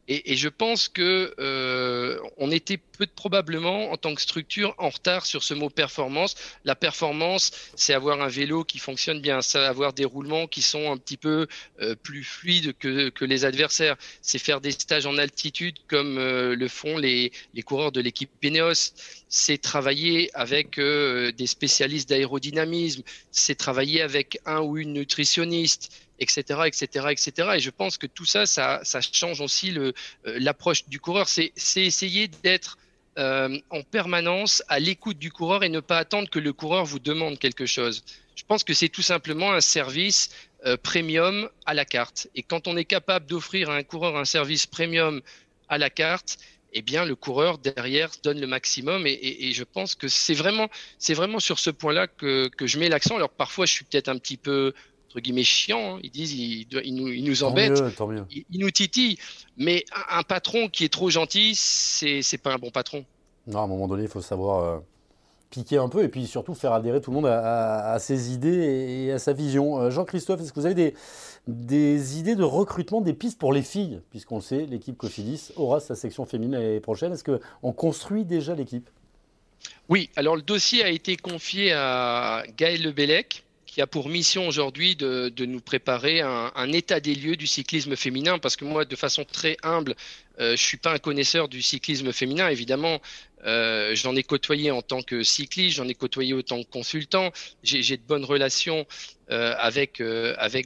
Et, 0.09 0.37
je 0.37 0.49
pense 0.49 0.89
que 0.89 1.33
euh, 1.39 2.19
on 2.37 2.51
était 2.51 2.81
probablement 3.15 3.93
en 3.93 3.97
tant 3.97 4.15
que 4.15 4.21
structure 4.21 4.75
en 4.79 4.89
retard 4.89 5.25
sur 5.27 5.45
ce 5.45 5.55
mot 5.55 5.71
performance. 5.71 6.35
La 6.65 6.75
performance, 6.75 7.53
c'est 7.77 7.95
avoir 7.95 8.21
un 8.21 8.29
vélo 8.29 8.65
qui 8.65 8.81
fonctionne 8.81 9.21
bien, 9.21 9.43
c'est 9.43 9.59
avoir 9.59 9.93
des 9.93 10.05
roulements 10.05 10.49
qui 10.49 10.61
sont 10.61 10.91
un 10.91 10.97
petit 10.97 11.17
peu 11.17 11.47
euh, 11.81 11.95
plus 11.95 12.25
fluides 12.25 12.77
que, 12.79 13.13
les 13.25 13.45
adversaires. 13.45 13.97
C'est 14.23 14.41
faire 14.41 14.61
des 14.61 14.73
stages 14.73 15.07
en 15.07 15.19
altitude 15.19 15.77
comme 15.87 16.19
euh, 16.19 16.57
le 16.57 16.69
font 16.69 16.99
les, 16.99 17.31
les 17.55 17.63
coureurs 17.63 17.93
de 17.93 18.01
l'équipe 18.01 18.31
Peneos. 18.41 18.95
C'est 19.29 19.59
travailler 19.59 20.31
avec 20.35 20.79
des 20.79 21.47
spécialistes 21.47 22.09
d'aérodynamisme. 22.09 23.03
C'est 23.31 23.55
travailler 23.55 24.03
avec 24.03 24.39
un 24.45 24.61
ou 24.61 24.77
une 24.77 24.93
nutritionniste 24.93 25.91
etc., 26.23 26.61
etc., 26.67 27.07
etc. 27.11 27.49
Et 27.57 27.61
je 27.61 27.71
pense 27.71 27.99
que 27.99 28.07
tout 28.07 28.25
ça, 28.25 28.47
ça, 28.47 28.81
change 29.13 29.41
aussi 29.41 29.77
euh, 29.77 29.93
l'approche 30.25 30.89
du 30.89 31.01
coureur. 31.01 31.29
C'est 31.29 31.53
essayer 31.77 32.29
d'être 32.29 32.79
euh, 33.19 33.59
en 33.71 33.83
permanence 33.83 34.63
à 34.69 34.79
l'écoute 34.79 35.19
du 35.19 35.31
coureur 35.31 35.65
et 35.65 35.69
ne 35.69 35.81
pas 35.81 35.99
attendre 35.99 36.31
que 36.31 36.39
le 36.39 36.53
coureur 36.53 36.85
vous 36.85 36.99
demande 36.99 37.39
quelque 37.39 37.67
chose. 37.67 38.05
Je 38.37 38.45
pense 38.45 38.65
que 38.65 38.73
c'est 38.73 38.89
tout 38.89 39.03
simplement 39.03 39.53
un 39.53 39.61
service 39.61 40.31
euh, 40.65 40.77
premium 40.77 41.49
à 41.67 41.75
la 41.75 41.85
carte. 41.85 42.29
Et 42.35 42.43
quand 42.43 42.69
on 42.69 42.77
est 42.77 42.87
capable 42.87 43.27
d'offrir 43.27 43.69
à 43.69 43.77
un 43.77 43.83
coureur 43.83 44.17
un 44.17 44.25
service 44.25 44.67
premium 44.67 45.21
à 45.69 45.77
la 45.77 45.91
carte, 45.91 46.39
eh 46.73 46.81
bien, 46.81 47.05
le 47.05 47.15
coureur 47.15 47.59
derrière 47.59 48.11
donne 48.23 48.41
le 48.41 48.47
maximum. 48.47 49.07
Et, 49.07 49.53
je 49.53 49.65
pense 49.65 49.95
que 49.95 50.09
c'est 50.09 50.33
vraiment, 50.33 50.69
vraiment 51.11 51.39
sur 51.39 51.59
ce 51.59 51.69
point-là 51.69 52.07
que, 52.07 52.49
que 52.49 52.67
je 52.67 52.79
mets 52.79 52.89
l'accent. 52.89 53.17
Alors 53.17 53.31
parfois, 53.31 53.67
je 53.67 53.73
suis 53.73 53.85
peut-être 53.85 54.09
un 54.09 54.17
petit 54.17 54.39
peu 54.39 54.73
entre 55.13 55.21
guillemets 55.21 55.45
chiant. 55.45 55.97
Hein. 55.97 56.01
Ils 56.03 56.11
disent, 56.11 56.33
ils, 56.33 56.95
nous, 56.95 57.09
ils 57.09 57.25
nous 57.25 57.45
embêtent, 57.45 57.83
Ils, 58.31 58.59
nous 58.59 58.71
titillent. 58.71 59.19
Mais 59.59 59.85
un, 60.11 60.23
patron 60.23 60.69
qui 60.69 60.85
est 60.85 60.93
trop 60.93 61.11
gentil, 61.11 61.53
c'est 61.55 62.23
c'est 62.23 62.39
pas 62.39 62.55
un 62.55 62.59
bon 62.59 62.71
patron. 62.71 63.05
Non, 63.47 63.61
à 63.61 63.63
un 63.63 63.67
moment 63.67 63.89
donné, 63.89 64.05
il 64.05 64.09
faut 64.09 64.23
savoir 64.23 64.65
euh, 64.65 64.79
piquer 65.51 65.77
un 65.77 65.89
peu 65.89 66.03
et 66.03 66.09
puis 66.09 66.27
surtout 66.27 66.55
faire 66.55 66.73
adhérer 66.73 67.03
tout 67.03 67.11
le 67.11 67.17
monde 67.17 67.27
à, 67.27 67.99
ses 67.99 68.33
idées 68.33 69.07
et 69.07 69.13
à 69.13 69.19
sa 69.19 69.35
vision. 69.35 69.81
Euh, 69.81 69.91
Jean-Christophe, 69.91 70.41
est-ce 70.41 70.53
que 70.53 70.61
vous 70.61 70.67
avez 70.67 70.75
des, 70.75 70.95
des 71.47 72.19
idées 72.19 72.37
de 72.37 72.45
recrutement, 72.45 73.03
des 73.03 73.13
pistes 73.13 73.39
pour 73.39 73.53
les 73.53 73.63
filles? 73.63 74.01
Puisqu'on 74.11 74.37
le 74.37 74.43
sait, 74.43 74.65
l'équipe 74.65 74.97
Cofidis 74.97 75.51
aura 75.57 75.81
sa 75.81 75.95
section 75.95 76.25
féminine 76.25 76.55
l'année 76.59 76.81
prochaine. 76.81 77.13
Est-ce 77.13 77.25
qu'on 77.25 77.73
construit 77.73 78.25
déjà 78.25 78.55
l'équipe? 78.55 78.89
Oui, 79.91 80.09
alors 80.17 80.37
le 80.37 80.43
dossier 80.43 80.83
a 80.83 80.89
été 80.89 81.17
confié 81.17 81.73
à 81.73 82.45
Gaël 82.57 82.83
Lebellec, 82.83 83.45
qui 83.73 83.81
a 83.81 83.87
pour 83.87 84.11
mission 84.11 84.47
aujourd'hui 84.47 84.97
de, 84.97 85.33
nous 85.47 85.61
préparer 85.61 86.21
un, 86.21 86.73
état 86.73 87.01
des 87.01 87.15
lieux 87.15 87.37
du 87.37 87.47
cyclisme 87.47 87.97
féminin, 87.97 88.39
parce 88.39 88.55
que 88.55 88.67
moi, 88.67 88.85
de 88.85 88.97
façon 88.97 89.25
très 89.25 89.57
humble, 89.63 89.95
euh, 90.41 90.55
je 90.57 90.63
suis 90.63 90.77
pas 90.77 90.93
un 90.93 90.99
connaisseur 90.99 91.49
du 91.49 91.63
cyclisme 91.63 92.13
féminin. 92.13 92.51
Évidemment, 92.51 93.01
euh, 93.47 93.95
j'en 93.95 94.15
ai 94.15 94.25
côtoyé 94.25 94.71
en 94.71 94.83
tant 94.83 95.01
que 95.01 95.23
cycliste, 95.23 95.77
j'en 95.77 95.89
ai 95.89 95.95
côtoyé 95.95 96.35
en 96.35 96.43
tant 96.43 96.63
que 96.63 96.69
consultant. 96.69 97.33
J'ai 97.63 97.97
de 97.97 98.03
bonnes 98.07 98.27
relations 98.27 98.87
euh, 99.31 99.55
avec 99.57 100.03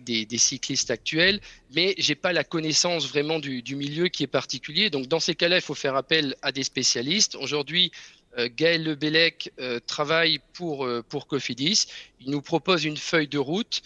des, 0.02 0.38
cyclistes 0.38 0.90
actuels, 0.90 1.40
mais 1.76 1.94
j'ai 1.98 2.16
pas 2.16 2.32
la 2.32 2.42
connaissance 2.42 3.06
vraiment 3.08 3.38
du, 3.38 3.62
du 3.62 3.76
milieu 3.76 4.08
qui 4.08 4.24
est 4.24 4.28
particulier. 4.28 4.90
Donc, 4.90 5.06
dans 5.06 5.20
ces 5.20 5.36
cas-là, 5.36 5.56
il 5.56 5.62
faut 5.62 5.74
faire 5.76 5.94
appel 5.94 6.34
à 6.42 6.50
des 6.50 6.64
spécialistes. 6.64 7.36
Aujourd'hui, 7.36 7.92
Gaël 8.36 8.84
Lebellec 8.84 9.52
euh, 9.58 9.80
travaille 9.86 10.40
pour, 10.52 10.84
euh, 10.84 11.02
pour 11.02 11.26
Cofidis. 11.26 11.86
Il 12.20 12.30
nous 12.30 12.42
propose 12.42 12.84
une 12.84 12.96
feuille 12.96 13.28
de 13.28 13.38
route. 13.38 13.82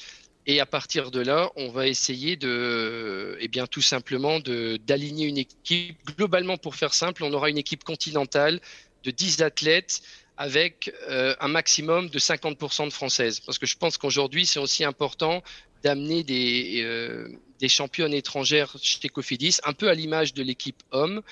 Et 0.47 0.59
à 0.59 0.67
partir 0.67 1.11
de 1.11 1.21
là, 1.21 1.51
on 1.57 1.71
va 1.71 1.87
essayer 1.87 2.37
de, 2.37 3.37
eh 3.41 3.49
bien, 3.49 3.67
tout 3.67 3.83
simplement 3.83 4.41
d'aligner 4.41 5.27
une 5.27 5.39
équipe. 5.39 5.99
Globalement, 6.17 6.57
pour 6.57 6.75
faire 6.75 6.95
simple, 6.95 7.23
on 7.23 7.33
aura 7.33 7.51
une 7.51 7.59
équipe 7.59 7.85
continentale 7.85 8.61
de 9.05 9.11
10 9.11 9.43
athlètes 9.43 10.01
avec 10.39 10.93
un 11.09 11.49
maximum 11.49 12.09
de 12.09 12.19
50% 12.19 12.87
de 12.87 12.91
françaises. 12.91 13.41
Parce 13.41 13.59
que 13.59 13.67
je 13.67 13.77
pense 13.77 13.99
qu'aujourd'hui, 13.99 14.47
c'est 14.47 14.59
aussi 14.59 14.83
important 14.83 15.43
d'amener 15.85 16.25
des, 16.25 17.29
des 17.61 17.69
championnes 17.69 18.15
étrangères 18.15 18.75
chez 18.83 19.11
Cofidis, 19.11 19.59
un 19.65 19.75
peu 19.75 19.90
à 19.90 19.94
l'image 19.94 20.33
de 20.33 20.42
l'équipe 20.42 20.83
homme. 20.90 21.23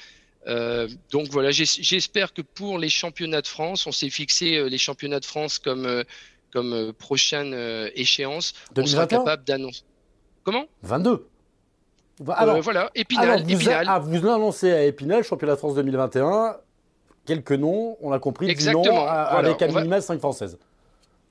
Donc 1.13 1.29
voilà, 1.31 1.51
j'espère 1.51 2.33
que 2.33 2.43
pour 2.43 2.79
les 2.79 2.89
championnats 2.89 3.43
de 3.43 3.47
France, 3.47 3.87
on 3.87 3.93
s'est 3.93 4.11
fixé 4.11 4.69
les 4.69 4.79
championnats 4.79 5.21
de 5.21 5.25
France 5.27 5.59
comme, 5.59 6.05
comme 6.53 6.93
prochaine 6.95 7.55
échéance. 7.95 8.55
on 8.77 8.87
sera 8.87 9.07
capable 9.07 9.45
d'annoncer. 9.45 9.83
Comment? 10.45 10.65
22. 10.83 11.27
Alors, 12.35 12.61
voilà, 12.61 12.91
Épinal. 12.95 13.43
vous, 13.43 13.51
Épinal. 13.51 13.87
Ah, 13.89 13.99
vous 13.99 14.13
l'annoncez 14.23 14.73
à 14.73 14.85
Épinal, 14.85 15.23
championnat 15.23 15.55
de 15.55 15.59
France 15.59 15.75
2021. 15.77 16.57
Quelques 17.27 17.53
noms, 17.53 17.97
on 18.01 18.13
a 18.13 18.19
compris, 18.19 18.49
Exactement. 18.49 19.07
avec 19.07 19.61
à 19.61 19.69
minima 19.69 20.01
5 20.01 20.19
françaises. 20.19 20.59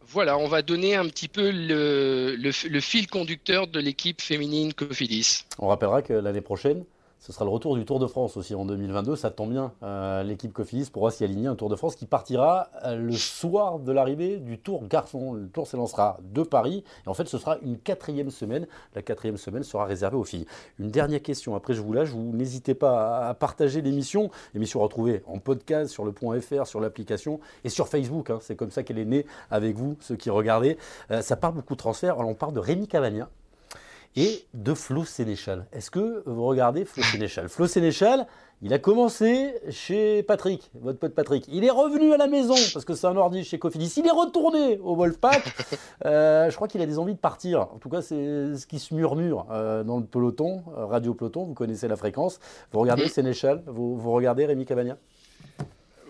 Voilà, 0.10 0.38
on 0.38 0.48
va 0.48 0.62
donner 0.62 0.96
un 0.96 1.06
petit 1.08 1.28
peu 1.28 1.52
le, 1.52 2.36
le 2.36 2.80
fil 2.80 3.08
conducteur 3.08 3.68
de 3.68 3.80
l'équipe 3.80 4.22
féminine 4.22 4.74
Cofidis. 4.74 5.44
On 5.60 5.68
rappellera 5.68 6.02
que 6.02 6.14
l'année 6.14 6.42
prochaine, 6.42 6.86
ce 7.20 7.34
sera 7.34 7.46
le 7.46 7.52
retour 7.52 7.76
du 7.76 7.84
Tour 7.84 8.00
de 8.00 8.08
France 8.08 8.38
aussi 8.38 8.56
en 8.56 8.66
2022. 8.66 9.16
Ça 9.16 9.32
tombe 9.32 9.52
bien. 9.52 9.74
Euh, 9.84 10.24
l'équipe 10.24 10.54
Cofidis 10.54 10.90
pourra 10.92 11.12
s'y 11.12 11.24
aligner. 11.24 11.48
Un 11.48 11.56
Tour 11.56 11.70
de 11.70 11.76
France 11.76 11.96
qui 11.96 12.06
partira 12.06 12.70
euh, 12.86 12.96
le 12.96 13.14
soir 13.14 13.80
de 13.80 13.92
l'arrivée 13.92 14.38
du 14.38 14.60
Tour 14.60 14.88
Garçon. 14.88 15.34
Le 15.34 15.48
Tour 15.48 15.68
s'élancera 15.68 16.20
de 16.22 16.44
Paris. 16.44 16.84
Et 17.06 17.10
en 17.10 17.14
fait, 17.14 17.28
ce 17.28 17.38
sera 17.38 17.58
une 17.64 17.78
quatrième 17.80 18.30
semaine. 18.30 18.68
La 18.96 19.02
quatrième 19.02 19.38
semaine 19.38 19.64
sera 19.64 19.86
réservée 19.86 20.18
aux 20.18 20.24
filles. 20.24 20.46
Une 20.80 20.90
dernière 20.90 21.22
question. 21.22 21.56
Après, 21.56 21.74
je 21.74 21.82
vous 21.82 21.92
lâche. 21.92 22.10
Vous 22.10 22.32
n'hésitez 22.34 22.76
pas 22.76 23.28
à 23.28 23.34
partager 23.34 23.82
l'émission. 23.82 24.30
L'émission 24.54 24.80
retrouvée 24.80 25.24
en 25.28 25.40
podcast 25.40 25.92
sur 25.92 26.06
le 26.06 26.12
point 26.12 26.40
.fr, 26.40 26.68
sur 26.68 26.80
l'application 26.80 27.40
et 27.64 27.70
sur 27.70 27.88
Facebook. 27.88 28.30
Hein. 28.30 28.40
C'est 28.42 28.56
comme 28.56 28.72
ça 28.72 28.84
qu'elle 28.84 29.00
est 29.00 29.06
née 29.06 29.26
avec 29.50 29.76
vous, 29.76 29.98
ceux 30.00 30.16
qui 30.16 30.30
regardez. 30.30 30.78
Euh, 31.12 31.22
ça 31.22 31.36
parle 31.36 31.56
beaucoup 31.56 31.74
de 31.74 31.80
transferts. 31.80 32.20
Alors, 32.20 32.30
on 32.30 32.36
parle 32.36 32.54
de 32.54 32.60
Rémi 32.60 32.88
Cavagna 32.88 33.28
et 34.18 34.48
de 34.56 34.74
Flo 34.74 35.06
Sénéchal. 35.06 35.68
Est-ce 35.72 35.92
que 35.92 36.24
vous 36.26 36.44
regardez 36.44 36.86
Flo 36.86 37.04
Sénéchal? 37.04 37.48
Flo 37.50 37.68
Sénéchal, 37.68 38.26
il 38.64 38.74
a 38.74 38.80
commencé 38.80 39.54
chez 39.70 40.24
Patrick, 40.24 40.72
votre 40.74 40.98
pote 40.98 41.14
Patrick. 41.14 41.46
Il 41.48 41.64
est 41.64 41.70
revenu 41.70 42.12
à 42.14 42.18
la 42.18 42.26
maison 42.26 42.56
parce 42.74 42.84
que 42.84 42.96
c'est 42.96 43.06
un 43.06 43.16
ordi 43.16 43.44
chez 43.44 43.60
Cofidis. 43.60 43.94
Il 43.98 44.08
est 44.08 44.12
retourné 44.12 44.80
au 44.80 44.96
Wolfpack. 44.96 45.44
Euh, 46.06 46.50
je 46.50 46.56
crois 46.56 46.68
qu'il 46.68 46.80
a 46.82 46.86
des 46.86 47.00
envies 47.00 47.16
de 47.16 47.20
partir. 47.20 47.62
En 47.62 47.80
tout 47.80 47.90
cas, 47.90 48.02
c'est 48.02 48.56
ce 48.56 48.66
qui 48.66 48.80
se 48.80 48.94
murmure 48.94 49.48
euh, 49.52 49.84
dans 49.84 49.98
le 49.98 50.06
peloton, 50.06 50.64
euh, 50.78 50.86
Radio 50.86 51.14
Peloton. 51.14 51.44
Vous 51.44 51.54
connaissez 51.54 51.88
la 51.88 51.96
fréquence. 51.96 52.40
Vous 52.72 52.80
regardez. 52.80 53.08
Sénéchal? 53.10 53.64
Vous, 53.66 53.98
vous, 53.98 54.12
regardez 54.12 54.46
Rémi 54.46 54.66
Cavagna 54.66 54.98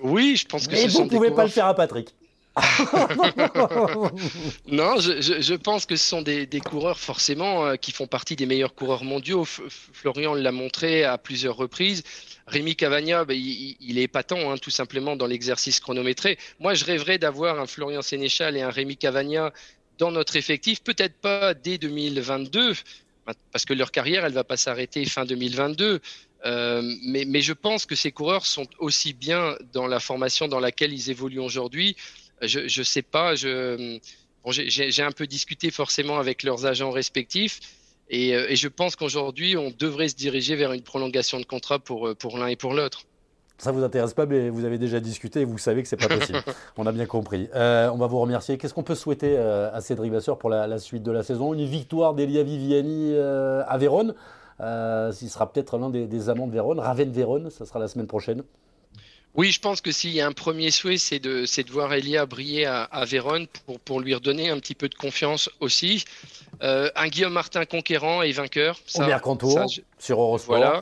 Oui, 0.03 0.35
je 0.35 0.47
pense 0.47 0.67
que 0.67 0.75
Et 0.75 0.87
vous 0.87 1.03
ne 1.03 1.09
pouvez 1.09 1.31
pas 1.31 1.43
le 1.43 1.49
faire 1.49 1.65
à 1.65 1.73
Patrick. 1.73 2.15
non, 4.67 4.99
je, 4.99 5.53
pense 5.55 5.85
que 5.85 5.95
ce 5.95 6.07
sont 6.07 6.21
des, 6.21 6.47
coureurs 6.65 6.99
forcément 6.99 7.65
euh, 7.65 7.75
qui 7.75 7.91
font 7.91 8.07
partie 8.07 8.35
des 8.35 8.45
meilleurs 8.45 8.73
coureurs 8.73 9.03
mondiaux. 9.03 9.45
Florian 9.45 10.33
l'a 10.33 10.51
montré 10.51 11.03
à 11.03 11.17
plusieurs 11.17 11.55
reprises. 11.55 12.03
Rémi 12.47 12.75
Cavagna, 12.75 13.25
il, 13.29 13.97
est 13.97 14.03
épatant, 14.03 14.51
hein, 14.51 14.57
tout 14.57 14.71
simplement, 14.71 15.15
dans 15.15 15.27
l'exercice 15.27 15.79
chronométré. 15.79 16.37
Moi, 16.59 16.73
je 16.73 16.85
rêverais 16.85 17.17
d'avoir 17.17 17.59
un 17.59 17.67
Florian 17.67 18.01
Sénéchal 18.01 18.57
et 18.57 18.61
un 18.61 18.71
Rémi 18.71 18.97
Cavagna 18.97 19.51
dans 19.97 20.11
notre 20.11 20.35
effectif, 20.35 20.81
peut-être 20.81 21.15
pas 21.15 21.53
dès 21.53 21.77
2022, 21.77 22.73
parce 23.51 23.65
que 23.65 23.73
leur 23.73 23.91
carrière, 23.91 24.25
elle 24.25 24.33
va 24.33 24.43
pas 24.43 24.57
s'arrêter 24.57 25.03
fin 25.05 25.25
2022. 25.25 25.99
Euh, 26.45 26.81
mais, 27.03 27.41
je 27.41 27.53
pense 27.53 27.85
que 27.85 27.95
ces 27.95 28.11
coureurs 28.11 28.45
sont 28.45 28.67
aussi 28.79 29.13
bien 29.13 29.55
dans 29.73 29.87
la 29.87 29.99
formation 29.99 30.47
dans 30.47 30.59
laquelle 30.59 30.93
ils 30.93 31.09
évoluent 31.09 31.39
aujourd'hui 31.39 31.95
je 32.41 32.79
ne 32.79 32.83
sais 32.83 33.01
pas. 33.01 33.35
Je, 33.35 33.99
j'ai 34.51 35.03
un 35.03 35.11
peu 35.11 35.27
discuté 35.27 35.71
forcément 35.71 36.19
avec 36.19 36.43
leurs 36.43 36.65
agents 36.65 36.91
respectifs. 36.91 37.59
Et, 38.09 38.35
euh, 38.35 38.47
et 38.49 38.55
je 38.55 38.67
pense 38.67 38.95
qu'aujourd'hui, 38.95 39.57
on 39.57 39.71
devrait 39.77 40.07
se 40.07 40.15
diriger 40.15 40.55
vers 40.55 40.71
une 40.71 40.81
prolongation 40.81 41.39
de 41.39 41.45
contrat 41.45 41.79
pour, 41.79 42.07
euh, 42.07 42.15
pour 42.15 42.37
l'un 42.37 42.47
et 42.47 42.55
pour 42.55 42.73
l'autre. 42.73 43.03
Ça 43.57 43.71
vous 43.71 43.83
intéresse 43.83 44.13
pas, 44.13 44.27
mais 44.27 44.49
vous 44.49 44.65
avez 44.65 44.77
déjà 44.77 44.99
discuté 44.99 45.41
et 45.41 45.45
vous 45.45 45.57
savez 45.57 45.81
que 45.81 45.89
c'est 45.89 45.97
pas 45.97 46.07
possible. 46.07 46.39
on 46.77 46.85
a 46.85 46.91
bien 46.91 47.07
compris. 47.07 47.49
Euh, 47.55 47.89
on 47.89 47.97
va 47.97 48.05
vous 48.05 48.19
remercier. 48.19 48.57
Qu'est-ce 48.57 48.73
qu'on 48.73 48.83
peut 48.83 48.95
souhaiter 48.95 49.35
à 49.35 49.81
Cédric 49.81 50.11
Vasseur 50.11 50.37
pour 50.37 50.51
la, 50.51 50.77
suite 50.77 51.01
de 51.01 51.11
la 51.11 51.23
saison? 51.23 51.55
Une 51.55 51.65
victoire 51.65 52.13
d'Elia 52.13 52.43
Viviani 52.43 53.15
à 53.17 53.77
Vérone. 53.79 54.13
Il 54.59 55.29
sera 55.29 55.51
peut-être 55.51 55.79
l'un 55.79 55.89
des, 55.89 56.05
des, 56.05 56.29
amants 56.29 56.45
de 56.45 56.51
Vérone. 56.51 56.79
Raven 56.79 57.11
Vérone, 57.11 57.49
ça 57.49 57.65
sera 57.65 57.79
la 57.79 57.87
semaine 57.87 58.05
prochaine. 58.05 58.43
Oui, 59.37 59.51
je 59.51 59.59
pense 59.59 59.81
que 59.81 59.91
s'il 59.91 60.13
y 60.13 60.19
a 60.19 60.25
un 60.25 60.31
premier 60.31 60.71
souhait, 60.71 60.97
c'est 60.97 61.19
de, 61.19 61.45
de 61.45 61.71
voir 61.71 61.93
Elia 61.93 62.25
briller 62.25 62.65
à, 62.65 62.83
à 62.83 63.05
Vérone 63.05 63.45
pour, 63.65 63.79
pour, 63.79 63.99
lui 63.99 64.15
redonner 64.15 64.49
un 64.49 64.59
petit 64.59 64.73
peu 64.73 64.89
de 64.89 64.95
confiance 64.95 65.49
aussi. 65.59 66.05
Euh, 66.63 66.89
un 66.95 67.07
Guillaume 67.07 67.33
Martin 67.33 67.65
conquérant 67.65 68.23
et 68.23 68.31
vainqueur. 68.31 68.79
Ça, 68.87 69.03
Au 69.03 69.07
Mercantour, 69.07 69.63
sur 69.99 70.19
Eurosport. 70.19 70.57
Voilà. 70.57 70.81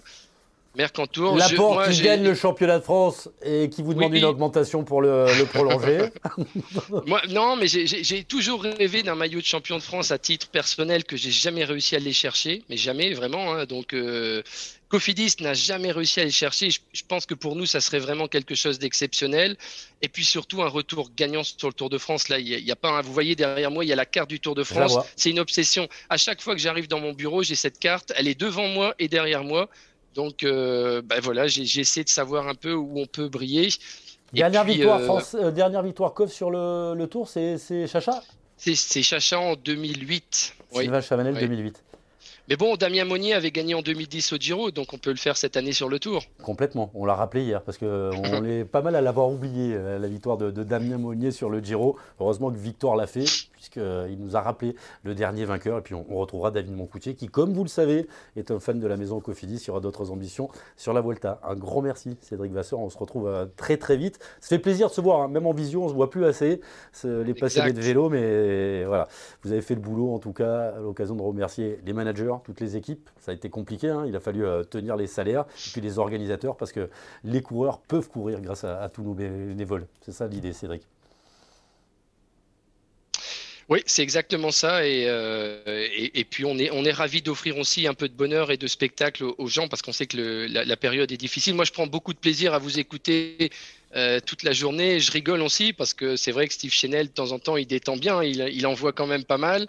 Mercantour. 0.78 1.38
Laporte 1.38 1.90
qui 1.92 2.02
gagne 2.02 2.24
le 2.24 2.36
championnat 2.36 2.80
de 2.80 2.84
France 2.84 3.30
et 3.44 3.70
qui 3.70 3.82
vous 3.82 3.94
demande 3.94 4.14
une 4.14 4.26
augmentation 4.26 4.84
pour 4.84 5.02
le, 5.02 5.26
prolonger. 5.46 6.10
moi, 7.08 7.22
non, 7.30 7.56
mais 7.56 7.68
j'ai 7.68 8.24
toujours 8.24 8.64
rêvé 8.64 9.04
d'un 9.04 9.16
maillot 9.16 9.40
de 9.40 9.46
champion 9.46 9.78
de 9.78 9.84
France 9.84 10.12
à 10.12 10.18
titre 10.18 10.48
personnel 10.48 11.04
que 11.04 11.18
j'ai 11.18 11.32
jamais 11.32 11.64
réussi 11.64 11.96
à 11.96 12.00
aller 12.00 12.14
chercher, 12.14 12.64
mais 12.70 12.78
jamais 12.78 13.14
vraiment. 13.14 13.54
Hein. 13.54 13.66
donc, 13.66 13.94
euh, 13.94 14.44
Cofidis 14.96 15.36
n'a 15.42 15.54
jamais 15.54 15.92
réussi 15.92 16.22
à 16.22 16.24
aller 16.24 16.32
chercher. 16.32 16.70
Je, 16.70 17.02
pense 17.06 17.26
que 17.26 17.34
pour 17.34 17.58
nous, 17.58 17.66
ça 17.66 17.82
serait 17.82 18.00
vraiment 18.00 18.30
quelque 18.30 18.56
chose 18.56 18.80
d'exceptionnel. 18.80 19.58
Et 20.02 20.08
puis 20.08 20.24
surtout 20.24 20.62
un 20.64 20.70
retour 20.70 21.12
gagnant 21.14 21.44
sur 21.44 21.68
le 21.68 21.74
Tour 21.74 21.90
de 21.90 21.98
France. 21.98 22.30
Là, 22.30 22.40
il 22.40 22.48
y, 22.48 22.72
a, 22.72 22.76
pas. 22.78 23.02
vous 23.02 23.12
voyez 23.12 23.36
derrière 23.36 23.72
moi, 23.72 23.84
il 23.84 23.90
y 23.90 23.92
a 23.92 23.98
la 23.98 24.06
carte 24.06 24.30
du 24.30 24.40
Tour 24.40 24.56
de 24.56 24.64
France. 24.64 24.98
C'est 25.18 25.32
une 25.32 25.40
obsession. 25.40 25.90
À 26.10 26.16
chaque 26.16 26.42
fois 26.42 26.56
que 26.56 26.62
j'arrive 26.62 26.88
dans 26.88 27.02
mon 27.02 27.12
bureau, 27.12 27.44
j'ai 27.44 27.56
cette 27.56 27.78
carte. 27.78 28.14
Elle 28.16 28.30
est 28.30 28.40
devant 28.40 28.70
moi 28.70 28.96
et 28.98 29.10
derrière 29.10 29.44
moi. 29.44 29.68
Donc, 30.14 30.44
euh, 30.44 31.02
ben 31.02 31.20
voilà, 31.20 31.48
j'ai 31.48 31.82
essayé 31.82 32.06
de 32.06 32.10
savoir 32.10 32.48
un 32.48 32.56
peu 32.56 32.74
où 32.74 32.98
on 32.98 33.06
peut 33.06 33.28
briller. 33.28 33.68
Dernière 34.32 34.64
victoire, 34.64 35.02
euh, 35.02 35.04
France, 35.04 35.36
euh, 35.38 35.52
dernière 35.52 35.84
victoire 35.84 36.14
Coff 36.14 36.32
sur 36.32 36.52
le, 36.52 37.06
Tour, 37.12 37.28
c'est 37.28 37.58
Chacha? 37.86 38.24
C'est 38.56 39.04
Chacha 39.04 39.42
en 39.42 39.58
2008. 39.58 40.56
Sylvain 40.72 41.02
Chavanel 41.02 41.34
2008. 41.38 41.84
Mais 42.48 42.58
bon, 42.58 42.76
Damien 42.76 43.06
Monnier 43.06 43.34
avait 43.34 43.50
gagné 43.50 43.74
en 43.74 43.82
2010 43.82 44.34
au 44.34 44.38
Giro, 44.38 44.70
donc 44.70 44.94
on 44.94 45.00
peut 45.00 45.10
le 45.10 45.16
faire 45.16 45.36
cette 45.36 45.58
année 45.58 45.72
sur 45.72 45.90
le 45.90 45.98
Tour. 45.98 46.22
Complètement, 46.44 46.92
on 46.94 47.04
l'a 47.06 47.16
rappelé 47.16 47.44
hier, 47.44 47.64
parce 47.64 47.80
qu'on 47.80 48.46
est 48.46 48.66
pas 48.66 48.84
mal 48.84 48.96
à 48.96 49.02
l'avoir 49.02 49.30
oublié, 49.30 49.76
la 49.76 50.08
victoire 50.08 50.38
de, 50.38 50.52
de, 50.52 50.64
Damien 50.64 51.00
Monnier 51.00 51.32
sur 51.32 51.50
le 51.50 51.60
Giro. 51.60 51.98
Heureusement 52.20 52.52
que 52.52 52.58
Victoire 52.58 52.96
l'a 52.96 53.08
fait, 53.08 53.26
puisqu'il 53.66 54.18
nous 54.20 54.36
a 54.36 54.42
rappelé 54.42 54.76
le 55.04 55.16
dernier 55.16 55.46
vainqueur. 55.46 55.80
Et 55.80 55.82
puis 55.82 55.96
on, 55.96 56.04
retrouvera 56.16 56.52
David 56.52 56.76
Moncoutier, 56.76 57.16
qui, 57.16 57.28
comme 57.28 57.54
vous 57.54 57.64
le 57.64 57.70
savez, 57.70 58.08
est 58.36 58.52
un 58.52 58.60
fan 58.60 58.80
de 58.80 58.88
la 58.88 58.98
maison 58.98 59.20
Cofidis. 59.20 59.64
Il 59.64 59.68
y 59.68 59.70
aura 59.72 59.80
d'autres 59.80 60.12
ambitions 60.12 60.50
sur 60.78 60.94
la 60.94 61.02
Volta. 61.02 61.40
Un 61.44 61.56
grand 61.56 61.82
merci, 61.82 62.18
Cédric 62.22 62.52
Vasseur. 62.52 62.80
On 62.80 62.90
se 62.90 62.98
retrouve 62.98 63.28
euh, 63.28 63.46
très 63.58 63.78
très 63.78 63.98
vite. 63.98 64.20
Ça 64.40 64.50
fait 64.50 64.60
plaisir 64.60 64.90
de 64.90 64.94
se 64.94 65.02
voir, 65.02 65.22
hein. 65.22 65.28
même 65.28 65.46
en 65.46 65.54
vision, 65.54 65.86
on 65.86 65.90
se 65.90 65.94
voit 65.94 66.10
plus 66.10 66.26
assez. 66.26 66.62
Les 67.04 67.34
passionnés 67.34 67.74
de 67.74 67.82
vélo, 67.82 68.10
mais 68.10 68.86
voilà, 68.86 69.08
vous 69.44 69.52
avez 69.52 69.62
fait 69.62 69.76
le 69.76 69.82
boulot 69.82 70.14
en 70.14 70.20
tout 70.20 70.34
cas. 70.34 70.74
À 70.76 70.80
l'occasion 70.80 71.16
de 71.16 71.22
remercier 71.22 71.80
les 71.86 71.94
managers, 71.94 72.34
toutes 72.44 72.60
les 72.60 72.76
équipes. 72.76 73.10
Ça 73.20 73.32
a 73.32 73.34
été 73.34 73.50
compliqué. 73.50 73.90
Hein. 73.90 74.06
Il 74.08 74.16
a 74.16 74.20
fallu 74.20 74.46
euh, 74.46 74.64
tenir 74.64 74.96
les 74.96 75.08
salaires 75.08 75.42
et 75.42 75.70
puis 75.72 75.82
les 75.82 76.00
organisateurs 76.00 76.56
parce 76.56 76.72
que 76.72 76.90
les 77.24 77.42
coureurs 77.42 77.80
peuvent 77.80 78.10
courir 78.10 78.42
grâce 78.42 78.64
à, 78.64 78.82
à 78.82 78.90
tous 78.90 79.04
nos 79.04 79.14
bénévoles. 79.14 79.88
C'est 80.02 80.12
ça 80.12 80.28
l'idée, 80.28 80.54
Cédric. 80.54 80.88
Oui, 83.68 83.82
c'est 83.88 84.04
exactement 84.04 84.52
ça. 84.52 84.78
Euh, 84.78 85.88
et, 85.92 86.20
et, 86.20 86.24
puis 86.24 86.46
on 86.46 86.58
est, 86.58 86.70
on 86.72 86.86
est 86.86 86.92
ravis 86.92 87.22
d'offrir 87.22 87.58
aussi 87.58 87.88
un 87.88 87.96
peu 87.96 88.08
de 88.08 88.14
bonheur 88.14 88.52
et 88.52 88.58
de 88.58 88.68
spectacle 88.68 89.24
aux, 89.24 89.48
gens 89.48 89.68
parce 89.68 89.82
qu'on 89.82 89.92
sait 89.92 90.06
que 90.06 90.48
la, 90.48 90.78
période 90.78 91.12
est 91.12 91.18
difficile. 91.18 91.56
Moi, 91.56 91.66
je 91.66 91.72
prends 91.72 91.88
beaucoup 91.88 92.14
de 92.14 92.20
plaisir 92.20 92.54
à 92.54 92.60
vous 92.60 92.78
écouter 92.78 93.50
euh, 93.96 94.20
toute 94.24 94.44
la 94.44 94.52
journée. 94.52 95.00
Je 95.00 95.12
rigole 95.12 95.42
aussi 95.42 95.74
parce 95.74 95.96
que 95.96 96.16
c'est 96.16 96.32
vrai 96.32 96.48
que 96.48 96.54
Steve 96.54 96.72
Chenel, 96.72 97.08
de 97.08 97.12
temps 97.12 97.32
en 97.32 97.40
temps, 97.40 97.58
il 97.58 97.66
détend 97.66 97.98
bien. 97.98 98.22
Il, 98.22 98.40
il 98.54 98.68
en 98.68 98.76
voit 98.76 98.94
quand 98.94 99.08
même 99.08 99.24
pas 99.24 99.40
mal. 99.40 99.68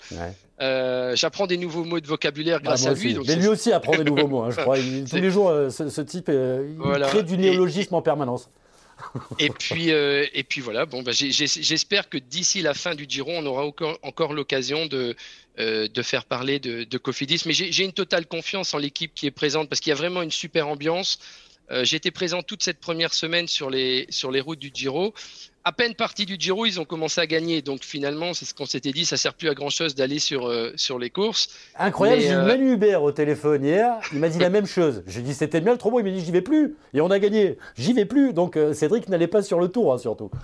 Euh, 0.60 1.16
j'apprends 1.16 1.46
des 1.46 1.56
nouveaux 1.56 1.84
mots 1.84 2.00
de 2.00 2.06
vocabulaire 2.06 2.58
ah, 2.60 2.64
grâce 2.64 2.86
à 2.86 2.92
lui. 2.92 3.16
Mais 3.26 3.36
lui 3.36 3.48
aussi 3.48 3.72
apprend 3.72 3.96
des 3.96 4.04
nouveaux 4.04 4.28
mots, 4.28 4.42
hein, 4.42 4.50
je 4.50 4.56
crois. 4.60 4.76
tous 4.76 5.16
les 5.16 5.30
jours, 5.30 5.50
ce, 5.70 6.00
type 6.02 6.30
il 6.30 7.02
crée 7.08 7.22
du 7.22 7.38
néologisme 7.38 7.94
en 7.94 8.02
permanence 8.02 8.50
et 9.38 9.50
puis, 9.50 9.92
euh, 9.92 10.26
et 10.32 10.42
puis 10.42 10.60
voilà. 10.60 10.86
Bon, 10.86 11.02
bah, 11.02 11.12
j'espère 11.12 12.08
que 12.08 12.18
d'ici 12.18 12.62
la 12.62 12.74
fin 12.74 12.94
du 12.94 13.06
Giro, 13.08 13.30
on 13.32 13.46
aura 13.46 13.64
encore, 13.64 14.32
l'occasion 14.32 14.86
de, 14.86 15.14
euh, 15.58 15.88
de 15.88 16.02
faire 16.02 16.24
parler 16.24 16.58
de, 16.58 16.84
de 16.84 16.98
Cofidis. 16.98 17.42
Mais 17.46 17.52
j'ai 17.52 17.84
une 17.84 17.92
totale 17.92 18.26
confiance 18.26 18.74
en 18.74 18.78
l'équipe 18.78 19.12
qui 19.14 19.26
est 19.26 19.30
présente 19.30 19.68
parce 19.68 19.80
qu'il 19.80 19.90
y 19.90 19.92
a 19.92 19.96
vraiment 19.96 20.22
une 20.22 20.30
super 20.30 20.68
ambiance. 20.68 21.18
Euh, 21.70 21.84
J'étais 21.84 22.10
présent 22.10 22.42
toute 22.42 22.62
cette 22.62 22.78
première 22.78 23.12
semaine 23.12 23.48
sur 23.48 23.70
les, 23.70 24.06
sur 24.10 24.30
les 24.30 24.40
routes 24.40 24.60
du 24.60 24.70
Giro 24.72 25.14
à 25.66 25.72
peine 25.72 25.96
parti 25.96 26.26
du 26.26 26.36
Giro, 26.38 26.64
ils 26.64 26.78
ont 26.78 26.84
commencé 26.84 27.20
à 27.20 27.26
gagner. 27.26 27.60
Donc 27.60 27.82
finalement, 27.82 28.34
c'est 28.34 28.44
ce 28.44 28.54
qu'on 28.54 28.66
s'était 28.66 28.92
dit, 28.92 29.04
ça 29.04 29.16
sert 29.16 29.34
plus 29.34 29.48
à 29.48 29.54
grand 29.54 29.68
chose 29.68 29.96
d'aller 29.96 30.20
sur, 30.20 30.46
euh, 30.46 30.70
sur 30.76 30.96
les 30.96 31.10
courses. 31.10 31.48
Incroyable, 31.76 32.22
j'ai 32.22 32.28
eu 32.28 32.34
euh, 32.34 32.46
Manu 32.46 32.74
Hubert 32.74 33.02
au 33.02 33.10
téléphone 33.10 33.64
hier, 33.64 33.96
il 34.12 34.20
m'a 34.20 34.28
dit 34.28 34.38
la 34.38 34.48
même 34.48 34.66
chose. 34.66 35.02
J'ai 35.08 35.22
dit 35.22 35.34
c'était 35.34 35.60
bien 35.60 35.76
trop 35.76 35.90
beau, 35.90 35.98
il 35.98 36.04
m'a 36.04 36.10
dit 36.10 36.24
j'y 36.24 36.30
vais 36.30 36.40
plus. 36.40 36.76
Et 36.94 37.00
on 37.00 37.10
a 37.10 37.18
gagné. 37.18 37.58
J'y 37.76 37.94
vais 37.94 38.04
plus. 38.04 38.32
Donc 38.32 38.56
euh, 38.56 38.74
Cédric 38.74 39.08
n'allait 39.08 39.26
pas 39.26 39.42
sur 39.42 39.58
le 39.58 39.66
tour, 39.66 39.92
hein, 39.92 39.98
surtout. 39.98 40.30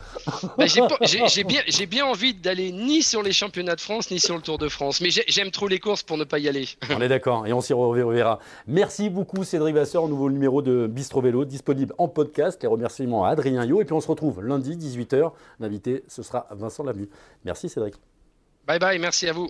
Bah, 0.59 0.67
j'ai 0.67 1.45
bien, 1.45 1.63
bien 1.89 2.05
envie 2.05 2.35
d'aller 2.35 2.73
ni 2.73 3.03
sur 3.03 3.23
les 3.23 3.33
championnats 3.33 3.77
de 3.77 3.81
France, 3.81 4.11
ni 4.11 4.19
sur 4.19 4.35
le 4.35 4.43
Tour 4.43 4.59
de 4.59 4.69
France. 4.69 5.01
Mais 5.01 5.11
j'aime 5.11 5.51
trop 5.51 5.69
les 5.69 5.79
courses 5.79 6.03
pour 6.03 6.19
ne 6.19 6.25
pas 6.25 6.41
y 6.41 6.49
aller. 6.49 6.69
On 6.91 7.01
est 7.01 7.09
d'accord, 7.09 7.47
et 7.47 7.53
on 7.53 7.61
s'y 7.61 7.73
reverra. 7.73 8.41
Merci 8.67 9.09
beaucoup 9.09 9.45
Cédric 9.45 9.75
Vasseur, 9.75 10.09
nouveau 10.09 10.31
numéro 10.31 10.63
de 10.63 10.89
Bistro 10.89 11.21
Vélo, 11.21 11.45
disponible 11.45 11.95
en 11.99 12.09
podcast. 12.09 12.61
Les 12.63 12.69
remerciements 12.69 13.25
à 13.25 13.31
Adrien 13.31 13.65
Yo. 13.65 13.81
Et 13.81 13.85
puis 13.85 13.95
on 13.95 14.01
se 14.01 14.09
retrouve 14.09 14.43
lundi, 14.43 14.77
18h. 14.77 15.12
L'invité 15.59 16.05
ce 16.09 16.23
sera 16.23 16.47
Vincent 16.51 16.85
Lavenu. 16.85 17.09
Merci 17.45 17.69
Cédric. 17.69 17.95
Bye 18.67 18.79
bye, 18.79 18.99
merci 18.99 19.29
à 19.29 19.33
vous. 19.33 19.49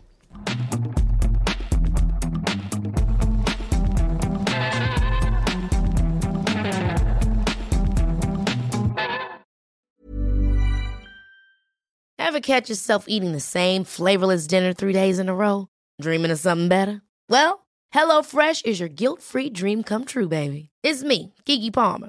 Ever 12.19 12.41
catch 12.41 12.71
yourself 12.71 13.05
eating 13.09 13.33
the 13.33 13.41
same 13.41 13.85
flavorless 13.85 14.47
dinner 14.47 14.73
three 14.73 14.95
days 14.95 15.19
in 15.19 15.29
a 15.29 15.35
row? 15.35 15.69
Dreaming 16.01 16.31
of 16.31 16.39
something 16.39 16.69
better? 16.69 17.03
Well, 17.29 17.67
HelloFresh 17.93 18.65
is 18.65 18.81
your 18.81 18.89
guilt-free 18.89 19.51
dream 19.51 19.83
come 19.83 20.07
true, 20.07 20.29
baby. 20.29 20.71
It's 20.83 21.03
me, 21.03 21.35
Kiki 21.45 21.71
Palmer. 21.71 22.09